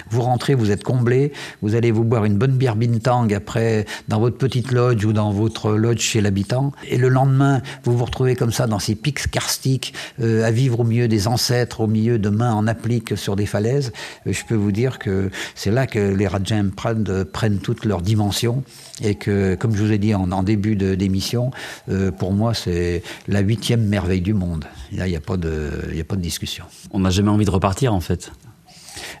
Vous 0.09 0.21
rentrez, 0.21 0.55
vous 0.55 0.71
êtes 0.71 0.83
comblé, 0.83 1.31
vous 1.61 1.75
allez 1.75 1.91
vous 1.91 2.03
boire 2.03 2.25
une 2.25 2.37
bonne 2.37 2.57
bière 2.57 2.75
bintang 2.75 3.27
après 3.33 3.85
dans 4.07 4.19
votre 4.19 4.37
petite 4.37 4.71
lodge 4.71 5.03
ou 5.05 5.13
dans 5.13 5.31
votre 5.31 5.71
lodge 5.71 6.01
chez 6.01 6.21
l'habitant. 6.21 6.73
Et 6.87 6.97
le 6.97 7.09
lendemain, 7.09 7.61
vous 7.83 7.97
vous 7.97 8.05
retrouvez 8.05 8.35
comme 8.35 8.51
ça 8.51 8.67
dans 8.67 8.79
ces 8.79 8.95
pics 8.95 9.31
karstiques, 9.31 9.93
euh, 10.19 10.43
à 10.43 10.51
vivre 10.51 10.81
au 10.81 10.83
milieu 10.83 11.07
des 11.07 11.27
ancêtres, 11.27 11.81
au 11.81 11.87
milieu 11.87 12.19
de 12.19 12.29
mains 12.29 12.53
en 12.53 12.67
applique 12.67 13.17
sur 13.17 13.35
des 13.35 13.45
falaises. 13.45 13.93
Euh, 14.27 14.33
je 14.33 14.45
peux 14.45 14.55
vous 14.55 14.71
dire 14.71 14.99
que 14.99 15.31
c'est 15.55 15.71
là 15.71 15.87
que 15.87 15.99
les 15.99 16.27
Rajem 16.27 16.71
prennent, 16.71 17.25
prennent 17.25 17.59
toute 17.59 17.85
leur 17.85 18.01
dimension 18.01 18.63
et 19.01 19.15
que, 19.15 19.55
comme 19.55 19.75
je 19.75 19.83
vous 19.83 19.91
ai 19.91 19.97
dit 19.97 20.13
en, 20.13 20.43
début 20.43 20.75
d'émission, 20.75 21.51
euh, 21.89 22.11
pour 22.11 22.33
moi, 22.33 22.53
c'est 22.53 23.01
la 23.27 23.39
huitième 23.39 23.85
merveille 23.85 24.21
du 24.21 24.33
monde. 24.33 24.65
Là, 24.91 25.07
il 25.07 25.11
n'y 25.11 25.15
a 25.15 25.21
pas 25.21 25.37
de 25.37 26.15
discussion. 26.17 26.65
On 26.91 26.99
n'a 26.99 27.09
jamais 27.09 27.29
envie 27.29 27.45
de 27.45 27.51
repartir, 27.51 27.93
en 27.93 28.01
fait. 28.01 28.31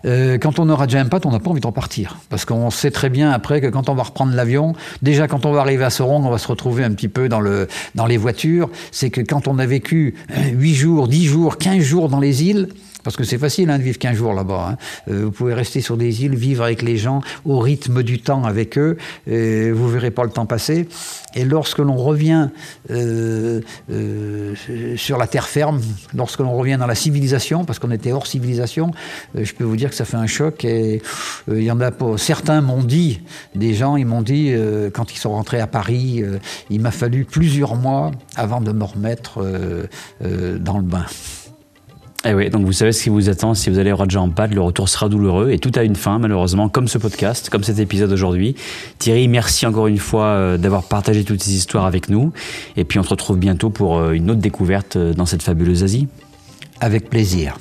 Euh, 0.05 0.37
quand 0.37 0.59
on 0.59 0.69
aura 0.69 0.87
déjà 0.87 0.99
un 0.99 1.05
pâte, 1.05 1.25
on 1.25 1.31
n'a 1.31 1.39
pas 1.39 1.49
envie 1.49 1.61
de 1.61 1.67
repartir. 1.67 2.17
Parce 2.29 2.45
qu'on 2.45 2.69
sait 2.69 2.91
très 2.91 3.09
bien 3.09 3.31
après 3.31 3.61
que 3.61 3.67
quand 3.67 3.89
on 3.89 3.95
va 3.95 4.03
reprendre 4.03 4.33
l'avion, 4.33 4.73
déjà 5.01 5.27
quand 5.27 5.45
on 5.45 5.51
va 5.51 5.61
arriver 5.61 5.83
à 5.83 5.89
Soron, 5.89 6.25
on 6.25 6.29
va 6.29 6.37
se 6.37 6.47
retrouver 6.47 6.83
un 6.83 6.91
petit 6.91 7.07
peu 7.07 7.29
dans, 7.29 7.39
le, 7.39 7.67
dans 7.95 8.05
les 8.05 8.17
voitures. 8.17 8.69
C'est 8.91 9.09
que 9.09 9.21
quand 9.21 9.47
on 9.47 9.59
a 9.59 9.65
vécu 9.65 10.15
8 10.53 10.73
jours, 10.73 11.07
10 11.07 11.25
jours, 11.25 11.57
15 11.57 11.79
jours 11.81 12.09
dans 12.09 12.19
les 12.19 12.43
îles, 12.43 12.69
parce 13.05 13.15
que 13.15 13.23
c'est 13.23 13.37
facile 13.37 13.69
hein, 13.69 13.77
de 13.77 13.83
vivre 13.83 13.99
qu'un 13.99 14.13
jour 14.13 14.33
là-bas. 14.33 14.71
Hein. 14.71 14.77
Euh, 15.09 15.25
vous 15.25 15.31
pouvez 15.31 15.53
rester 15.53 15.79
sur 15.79 15.95
des 15.95 16.25
îles, 16.25 16.35
vivre 16.35 16.63
avec 16.63 16.81
les 16.81 16.97
gens, 16.97 17.21
au 17.45 17.59
rythme 17.59 18.01
du 18.01 18.19
temps 18.19 18.43
avec 18.43 18.79
eux. 18.79 18.97
Et 19.27 19.71
vous 19.71 19.87
verrez 19.87 20.09
pas 20.09 20.23
le 20.23 20.31
temps 20.31 20.47
passer. 20.47 20.87
Et 21.35 21.45
lorsque 21.45 21.77
l'on 21.77 21.97
revient 21.97 22.49
euh, 22.89 23.61
euh, 23.91 24.55
sur 24.95 25.19
la 25.19 25.27
terre 25.27 25.47
ferme, 25.47 25.81
lorsque 26.15 26.39
l'on 26.39 26.57
revient 26.57 26.77
dans 26.79 26.87
la 26.87 26.95
civilisation, 26.95 27.63
parce 27.63 27.77
qu'on 27.77 27.91
était 27.91 28.11
hors 28.11 28.25
civilisation, 28.25 28.89
je 29.35 29.53
peux 29.53 29.65
vous 29.65 29.77
dire 29.77 29.89
que 29.89 29.95
ça 29.95 30.05
fait 30.05 30.17
un 30.17 30.27
choc. 30.27 30.65
Et 30.65 31.03
il 31.47 31.63
y 31.63 31.69
en 31.69 31.79
a 31.81 31.91
pas. 31.91 32.17
Certains 32.17 32.61
m'ont 32.61 32.81
dit, 32.81 33.21
des 33.53 33.75
gens, 33.75 33.97
ils 33.97 34.07
m'ont 34.07 34.23
dit 34.23 34.51
quand 34.93 35.13
ils 35.13 35.19
sont 35.19 35.31
rentrés 35.31 35.59
à 35.59 35.67
Paris, 35.67 36.23
il 36.71 36.81
m'a 36.81 36.91
fallu 36.91 37.23
plusieurs 37.25 37.75
mois 37.75 38.09
avant 38.35 38.61
de 38.61 38.71
me 38.71 38.83
remettre 38.83 39.43
dans 40.21 40.77
le 40.77 40.83
bain. 40.83 41.05
Eh 42.27 42.33
oui, 42.33 42.49
donc 42.49 42.65
vous 42.65 42.73
savez 42.73 42.91
ce 42.91 43.03
qui 43.03 43.09
vous 43.09 43.29
attend 43.29 43.53
si 43.53 43.69
vous 43.69 43.77
allez 43.77 43.91
au 43.91 43.97
Raja 43.97 44.19
pâte, 44.35 44.51
le 44.51 44.61
retour 44.61 44.89
sera 44.89 45.09
douloureux 45.09 45.51
et 45.51 45.59
tout 45.59 45.71
a 45.75 45.83
une 45.83 45.95
fin 45.95 46.17
malheureusement, 46.17 46.69
comme 46.69 46.87
ce 46.87 46.97
podcast, 46.97 47.51
comme 47.51 47.63
cet 47.63 47.77
épisode 47.77 48.11
aujourd'hui. 48.11 48.55
Thierry, 48.97 49.27
merci 49.27 49.67
encore 49.67 49.85
une 49.85 49.99
fois 49.99 50.25
euh, 50.25 50.57
d'avoir 50.57 50.83
partagé 50.87 51.23
toutes 51.23 51.43
ces 51.43 51.53
histoires 51.53 51.85
avec 51.85 52.09
nous 52.09 52.33
et 52.77 52.83
puis 52.83 52.97
on 52.97 53.03
se 53.03 53.09
retrouve 53.09 53.37
bientôt 53.37 53.69
pour 53.69 53.99
euh, 53.99 54.13
une 54.13 54.31
autre 54.31 54.39
découverte 54.39 54.95
euh, 54.95 55.13
dans 55.13 55.27
cette 55.27 55.43
fabuleuse 55.43 55.83
Asie. 55.83 56.07
Avec 56.81 57.11
plaisir. 57.11 57.57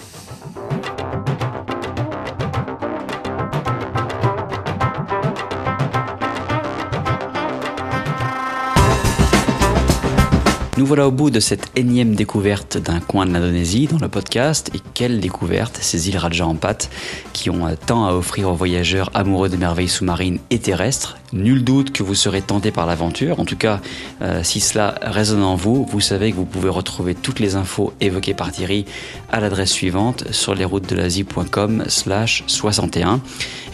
Nous 10.76 10.86
voilà 10.86 11.06
au 11.06 11.12
bout 11.12 11.30
de 11.30 11.38
cette 11.38 11.70
énième 11.76 12.16
découverte 12.16 12.78
d'un 12.78 12.98
coin 12.98 13.26
de 13.26 13.32
l'Indonésie 13.32 13.86
dans 13.86 13.98
le 13.98 14.08
podcast. 14.08 14.72
Et 14.74 14.80
quelle 14.92 15.20
découverte, 15.20 15.78
ces 15.80 16.08
îles 16.08 16.16
Raja 16.16 16.48
en 16.48 16.56
pâte, 16.56 16.90
qui 17.32 17.48
ont 17.48 17.68
tant 17.86 18.08
à 18.08 18.12
offrir 18.12 18.48
aux 18.48 18.54
voyageurs 18.54 19.08
amoureux 19.14 19.48
des 19.48 19.56
merveilles 19.56 19.88
sous-marines 19.88 20.40
et 20.50 20.58
terrestres. 20.58 21.16
Nul 21.32 21.62
doute 21.62 21.92
que 21.92 22.02
vous 22.02 22.16
serez 22.16 22.42
tenté 22.42 22.72
par 22.72 22.86
l'aventure. 22.86 23.38
En 23.38 23.44
tout 23.44 23.56
cas, 23.56 23.80
euh, 24.22 24.40
si 24.42 24.58
cela 24.58 24.96
résonne 25.00 25.44
en 25.44 25.54
vous, 25.54 25.84
vous 25.84 26.00
savez 26.00 26.32
que 26.32 26.36
vous 26.36 26.44
pouvez 26.44 26.70
retrouver 26.70 27.14
toutes 27.14 27.38
les 27.38 27.54
infos 27.54 27.92
évoquées 28.00 28.34
par 28.34 28.50
Thierry 28.50 28.84
à 29.30 29.38
l'adresse 29.38 29.70
suivante 29.70 30.24
sur 30.32 30.56
lesroutesdelasie.com 30.56 31.84
slash 31.86 32.42
61. 32.48 33.20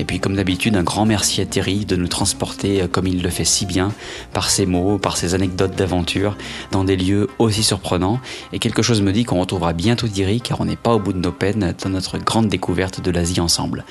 Et 0.00 0.04
puis, 0.04 0.18
comme 0.18 0.34
d'habitude, 0.34 0.76
un 0.76 0.82
grand 0.82 1.04
merci 1.04 1.42
à 1.42 1.44
Thierry 1.44 1.84
de 1.84 1.94
nous 1.94 2.08
transporter 2.08 2.80
euh, 2.80 2.88
comme 2.88 3.06
il 3.06 3.22
le 3.22 3.28
fait 3.28 3.44
si 3.44 3.66
bien 3.66 3.92
par 4.32 4.48
ses 4.48 4.64
mots, 4.64 4.96
par 4.96 5.18
ses 5.18 5.34
anecdotes 5.34 5.76
d'aventure 5.76 6.38
dans 6.70 6.84
des 6.84 6.96
lieux 6.96 7.28
aussi 7.38 7.62
surprenants. 7.62 8.18
Et 8.54 8.58
quelque 8.58 8.80
chose 8.80 9.02
me 9.02 9.12
dit 9.12 9.24
qu'on 9.24 9.38
retrouvera 9.38 9.74
bientôt 9.74 10.08
Thierry 10.08 10.40
car 10.40 10.58
on 10.62 10.64
n'est 10.64 10.76
pas 10.76 10.94
au 10.94 10.98
bout 10.98 11.12
de 11.12 11.18
nos 11.18 11.32
peines 11.32 11.74
dans 11.84 11.90
notre 11.90 12.16
grande 12.16 12.48
découverte 12.48 13.02
de 13.02 13.10
l'Asie 13.10 13.40
ensemble. 13.40 13.84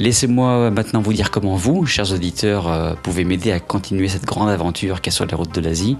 Laissez-moi 0.00 0.70
maintenant 0.70 1.02
vous 1.02 1.12
dire 1.12 1.32
comment 1.32 1.56
vous, 1.56 1.84
chers 1.84 2.12
auditeurs, 2.12 2.68
euh, 2.68 2.94
pouvez 3.02 3.24
m'aider 3.24 3.50
à 3.50 3.58
continuer 3.58 4.06
cette 4.06 4.26
grande 4.26 4.48
aventure 4.48 5.00
qu'est 5.00 5.10
sur 5.10 5.26
les 5.26 5.34
routes 5.34 5.52
de 5.52 5.60
l'Asie. 5.60 5.96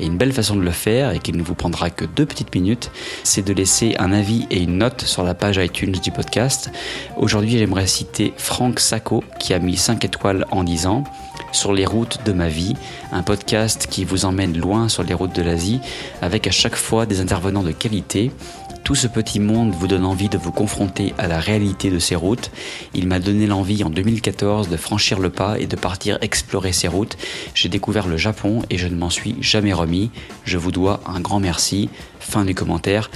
Et 0.00 0.06
une 0.06 0.16
belle 0.16 0.32
façon 0.32 0.56
de 0.56 0.62
le 0.62 0.70
faire, 0.70 1.10
et 1.10 1.18
qui 1.18 1.34
ne 1.34 1.42
vous 1.42 1.54
prendra 1.54 1.90
que 1.90 2.06
deux 2.06 2.24
petites 2.24 2.54
minutes, 2.54 2.90
c'est 3.24 3.44
de 3.46 3.52
laisser 3.52 3.94
un 3.98 4.10
avis 4.10 4.46
et 4.50 4.62
une 4.62 4.78
note 4.78 5.02
sur 5.02 5.22
la 5.22 5.34
page 5.34 5.58
iTunes 5.58 5.92
du 5.92 6.10
podcast. 6.12 6.70
Aujourd'hui, 7.18 7.58
j'aimerais 7.58 7.86
citer 7.86 8.32
Franck 8.38 8.80
Sacco, 8.80 9.22
qui 9.38 9.52
a 9.52 9.58
mis 9.58 9.76
5 9.76 10.02
étoiles 10.06 10.46
en 10.50 10.64
disant 10.64 11.04
Sur 11.52 11.74
les 11.74 11.84
routes 11.84 12.20
de 12.24 12.32
ma 12.32 12.48
vie, 12.48 12.72
un 13.12 13.22
podcast 13.22 13.86
qui 13.90 14.06
vous 14.06 14.24
emmène 14.24 14.56
loin 14.56 14.88
sur 14.88 15.02
les 15.02 15.12
routes 15.12 15.36
de 15.36 15.42
l'Asie, 15.42 15.80
avec 16.22 16.46
à 16.46 16.52
chaque 16.52 16.76
fois 16.76 17.04
des 17.04 17.20
intervenants 17.20 17.62
de 17.62 17.72
qualité 17.72 18.32
tout 18.86 18.94
ce 18.94 19.08
petit 19.08 19.40
monde 19.40 19.72
vous 19.72 19.88
donne 19.88 20.04
envie 20.04 20.28
de 20.28 20.38
vous 20.38 20.52
confronter 20.52 21.12
à 21.18 21.26
la 21.26 21.40
réalité 21.40 21.90
de 21.90 21.98
ces 21.98 22.14
routes. 22.14 22.52
Il 22.94 23.08
m'a 23.08 23.18
donné 23.18 23.48
l'envie 23.48 23.82
en 23.82 23.90
2014 23.90 24.68
de 24.68 24.76
franchir 24.76 25.18
le 25.18 25.28
pas 25.28 25.58
et 25.58 25.66
de 25.66 25.74
partir 25.74 26.18
explorer 26.20 26.72
ces 26.72 26.86
routes. 26.86 27.16
J'ai 27.52 27.68
découvert 27.68 28.06
le 28.06 28.16
Japon 28.16 28.62
et 28.70 28.78
je 28.78 28.86
ne 28.86 28.94
m'en 28.94 29.10
suis 29.10 29.34
jamais 29.40 29.72
remis. 29.72 30.12
Je 30.44 30.56
vous 30.56 30.70
dois 30.70 31.00
un 31.04 31.18
grand 31.18 31.40
merci. 31.40 31.88
Fin 32.20 32.44
du 32.44 32.54
commentaire. 32.54 33.10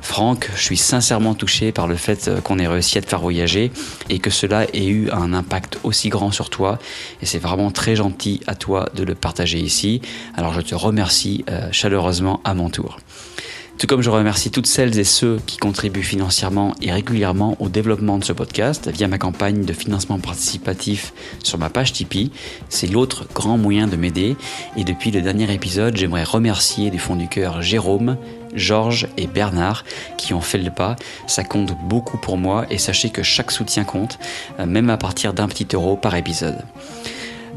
Franck, 0.00 0.48
je 0.54 0.62
suis 0.62 0.76
sincèrement 0.76 1.34
touché 1.34 1.72
par 1.72 1.88
le 1.88 1.96
fait 1.96 2.30
qu'on 2.44 2.60
ait 2.60 2.68
réussi 2.68 2.96
à 2.98 3.00
te 3.00 3.08
faire 3.08 3.18
voyager 3.18 3.72
et 4.08 4.20
que 4.20 4.30
cela 4.30 4.66
ait 4.74 4.86
eu 4.86 5.10
un 5.10 5.32
impact 5.32 5.80
aussi 5.82 6.08
grand 6.08 6.30
sur 6.30 6.50
toi. 6.50 6.78
Et 7.20 7.26
c'est 7.26 7.40
vraiment 7.40 7.72
très 7.72 7.96
gentil 7.96 8.42
à 8.46 8.54
toi 8.54 8.88
de 8.94 9.02
le 9.02 9.16
partager 9.16 9.58
ici. 9.58 10.00
Alors 10.36 10.52
je 10.52 10.60
te 10.60 10.76
remercie 10.76 11.44
euh, 11.50 11.68
chaleureusement 11.72 12.40
à 12.44 12.54
mon 12.54 12.70
tour. 12.70 12.98
Tout 13.78 13.86
comme 13.86 14.00
je 14.00 14.08
remercie 14.08 14.50
toutes 14.50 14.66
celles 14.66 14.98
et 14.98 15.04
ceux 15.04 15.38
qui 15.44 15.58
contribuent 15.58 16.02
financièrement 16.02 16.74
et 16.80 16.90
régulièrement 16.90 17.58
au 17.60 17.68
développement 17.68 18.16
de 18.16 18.24
ce 18.24 18.32
podcast 18.32 18.88
via 18.88 19.06
ma 19.06 19.18
campagne 19.18 19.66
de 19.66 19.72
financement 19.74 20.18
participatif 20.18 21.12
sur 21.42 21.58
ma 21.58 21.68
page 21.68 21.92
Tipeee. 21.92 22.32
C'est 22.70 22.86
l'autre 22.86 23.26
grand 23.34 23.58
moyen 23.58 23.86
de 23.86 23.96
m'aider. 23.96 24.36
Et 24.78 24.84
depuis 24.84 25.10
le 25.10 25.20
dernier 25.20 25.52
épisode, 25.52 25.94
j'aimerais 25.94 26.24
remercier 26.24 26.90
du 26.90 26.98
fond 26.98 27.16
du 27.16 27.28
cœur 27.28 27.60
Jérôme, 27.60 28.16
Georges 28.54 29.08
et 29.18 29.26
Bernard 29.26 29.84
qui 30.16 30.32
ont 30.32 30.40
fait 30.40 30.56
le 30.56 30.70
pas. 30.70 30.96
Ça 31.26 31.44
compte 31.44 31.76
beaucoup 31.86 32.16
pour 32.16 32.38
moi 32.38 32.64
et 32.70 32.78
sachez 32.78 33.10
que 33.10 33.22
chaque 33.22 33.50
soutien 33.50 33.84
compte, 33.84 34.18
euh, 34.58 34.64
même 34.64 34.88
à 34.88 34.96
partir 34.96 35.34
d'un 35.34 35.48
petit 35.48 35.68
euro 35.74 35.96
par 35.96 36.14
épisode. 36.16 36.64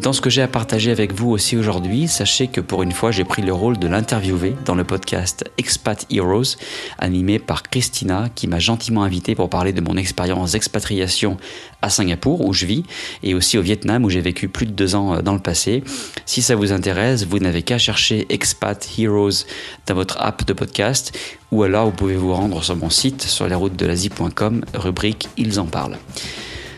Dans 0.01 0.13
ce 0.13 0.21
que 0.21 0.29
j'ai 0.29 0.41
à 0.41 0.47
partager 0.47 0.91
avec 0.91 1.11
vous 1.11 1.29
aussi 1.29 1.57
aujourd'hui, 1.57 2.07
sachez 2.07 2.47
que 2.47 2.61
pour 2.61 2.83
une 2.83 2.93
fois, 2.93 3.11
j'ai 3.11 3.25
pris 3.25 3.41
le 3.41 3.51
rôle 3.51 3.77
de 3.77 3.87
l'interviewer 3.87 4.55
dans 4.63 4.73
le 4.73 4.85
podcast 4.85 5.43
Expat 5.57 6.05
Heroes, 6.09 6.55
animé 6.99 7.37
par 7.37 7.63
Christina, 7.63 8.29
qui 8.33 8.47
m'a 8.47 8.59
gentiment 8.59 9.03
invité 9.03 9.35
pour 9.35 9.49
parler 9.49 9.73
de 9.73 9.81
mon 9.81 9.97
expérience 9.97 10.53
d'expatriation 10.53 11.35
à 11.81 11.89
Singapour, 11.89 12.45
où 12.47 12.53
je 12.53 12.65
vis, 12.65 12.85
et 13.23 13.33
aussi 13.33 13.57
au 13.57 13.61
Vietnam, 13.61 14.05
où 14.05 14.09
j'ai 14.09 14.21
vécu 14.21 14.47
plus 14.47 14.65
de 14.65 14.71
deux 14.71 14.95
ans 14.95 15.15
euh, 15.15 15.21
dans 15.21 15.33
le 15.33 15.41
passé. 15.41 15.83
Si 16.25 16.41
ça 16.41 16.55
vous 16.55 16.71
intéresse, 16.71 17.25
vous 17.25 17.39
n'avez 17.39 17.61
qu'à 17.61 17.77
chercher 17.77 18.25
Expat 18.29 18.89
Heroes 18.97 19.43
dans 19.85 19.95
votre 19.95 20.15
app 20.21 20.45
de 20.45 20.53
podcast, 20.53 21.11
ou 21.51 21.63
alors 21.63 21.87
vous 21.87 21.91
pouvez 21.91 22.15
vous 22.15 22.33
rendre 22.33 22.63
sur 22.63 22.77
mon 22.77 22.89
site 22.89 23.23
sur 23.23 23.49
lesroutesdelasie.com, 23.49 24.63
rubrique 24.75 25.27
Ils 25.35 25.59
en 25.59 25.65
parlent. 25.65 25.97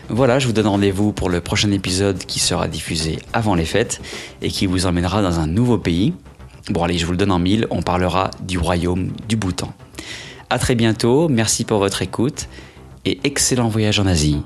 Voilà, 0.08 0.38
je 0.38 0.46
vous 0.46 0.52
donne 0.52 0.66
rendez-vous 0.66 1.12
pour 1.12 1.30
le 1.30 1.40
prochain 1.40 1.70
épisode 1.70 2.18
qui 2.18 2.38
sera 2.38 2.68
diffusé 2.68 3.18
avant 3.32 3.54
les 3.54 3.64
fêtes 3.64 4.00
et 4.42 4.48
qui 4.48 4.66
vous 4.66 4.86
emmènera 4.86 5.22
dans 5.22 5.40
un 5.40 5.46
nouveau 5.46 5.78
pays. 5.78 6.12
Bon 6.68 6.82
allez, 6.82 6.98
je 6.98 7.06
vous 7.06 7.12
le 7.12 7.18
donne 7.18 7.32
en 7.32 7.38
mille, 7.38 7.66
on 7.70 7.82
parlera 7.82 8.30
du 8.40 8.58
royaume 8.58 9.10
du 9.28 9.36
Bhoutan. 9.36 9.72
A 10.50 10.58
très 10.58 10.74
bientôt, 10.74 11.28
merci 11.28 11.64
pour 11.64 11.78
votre 11.78 12.02
écoute 12.02 12.48
et 13.04 13.20
excellent 13.24 13.68
voyage 13.68 13.98
en 13.98 14.06
Asie. 14.06 14.42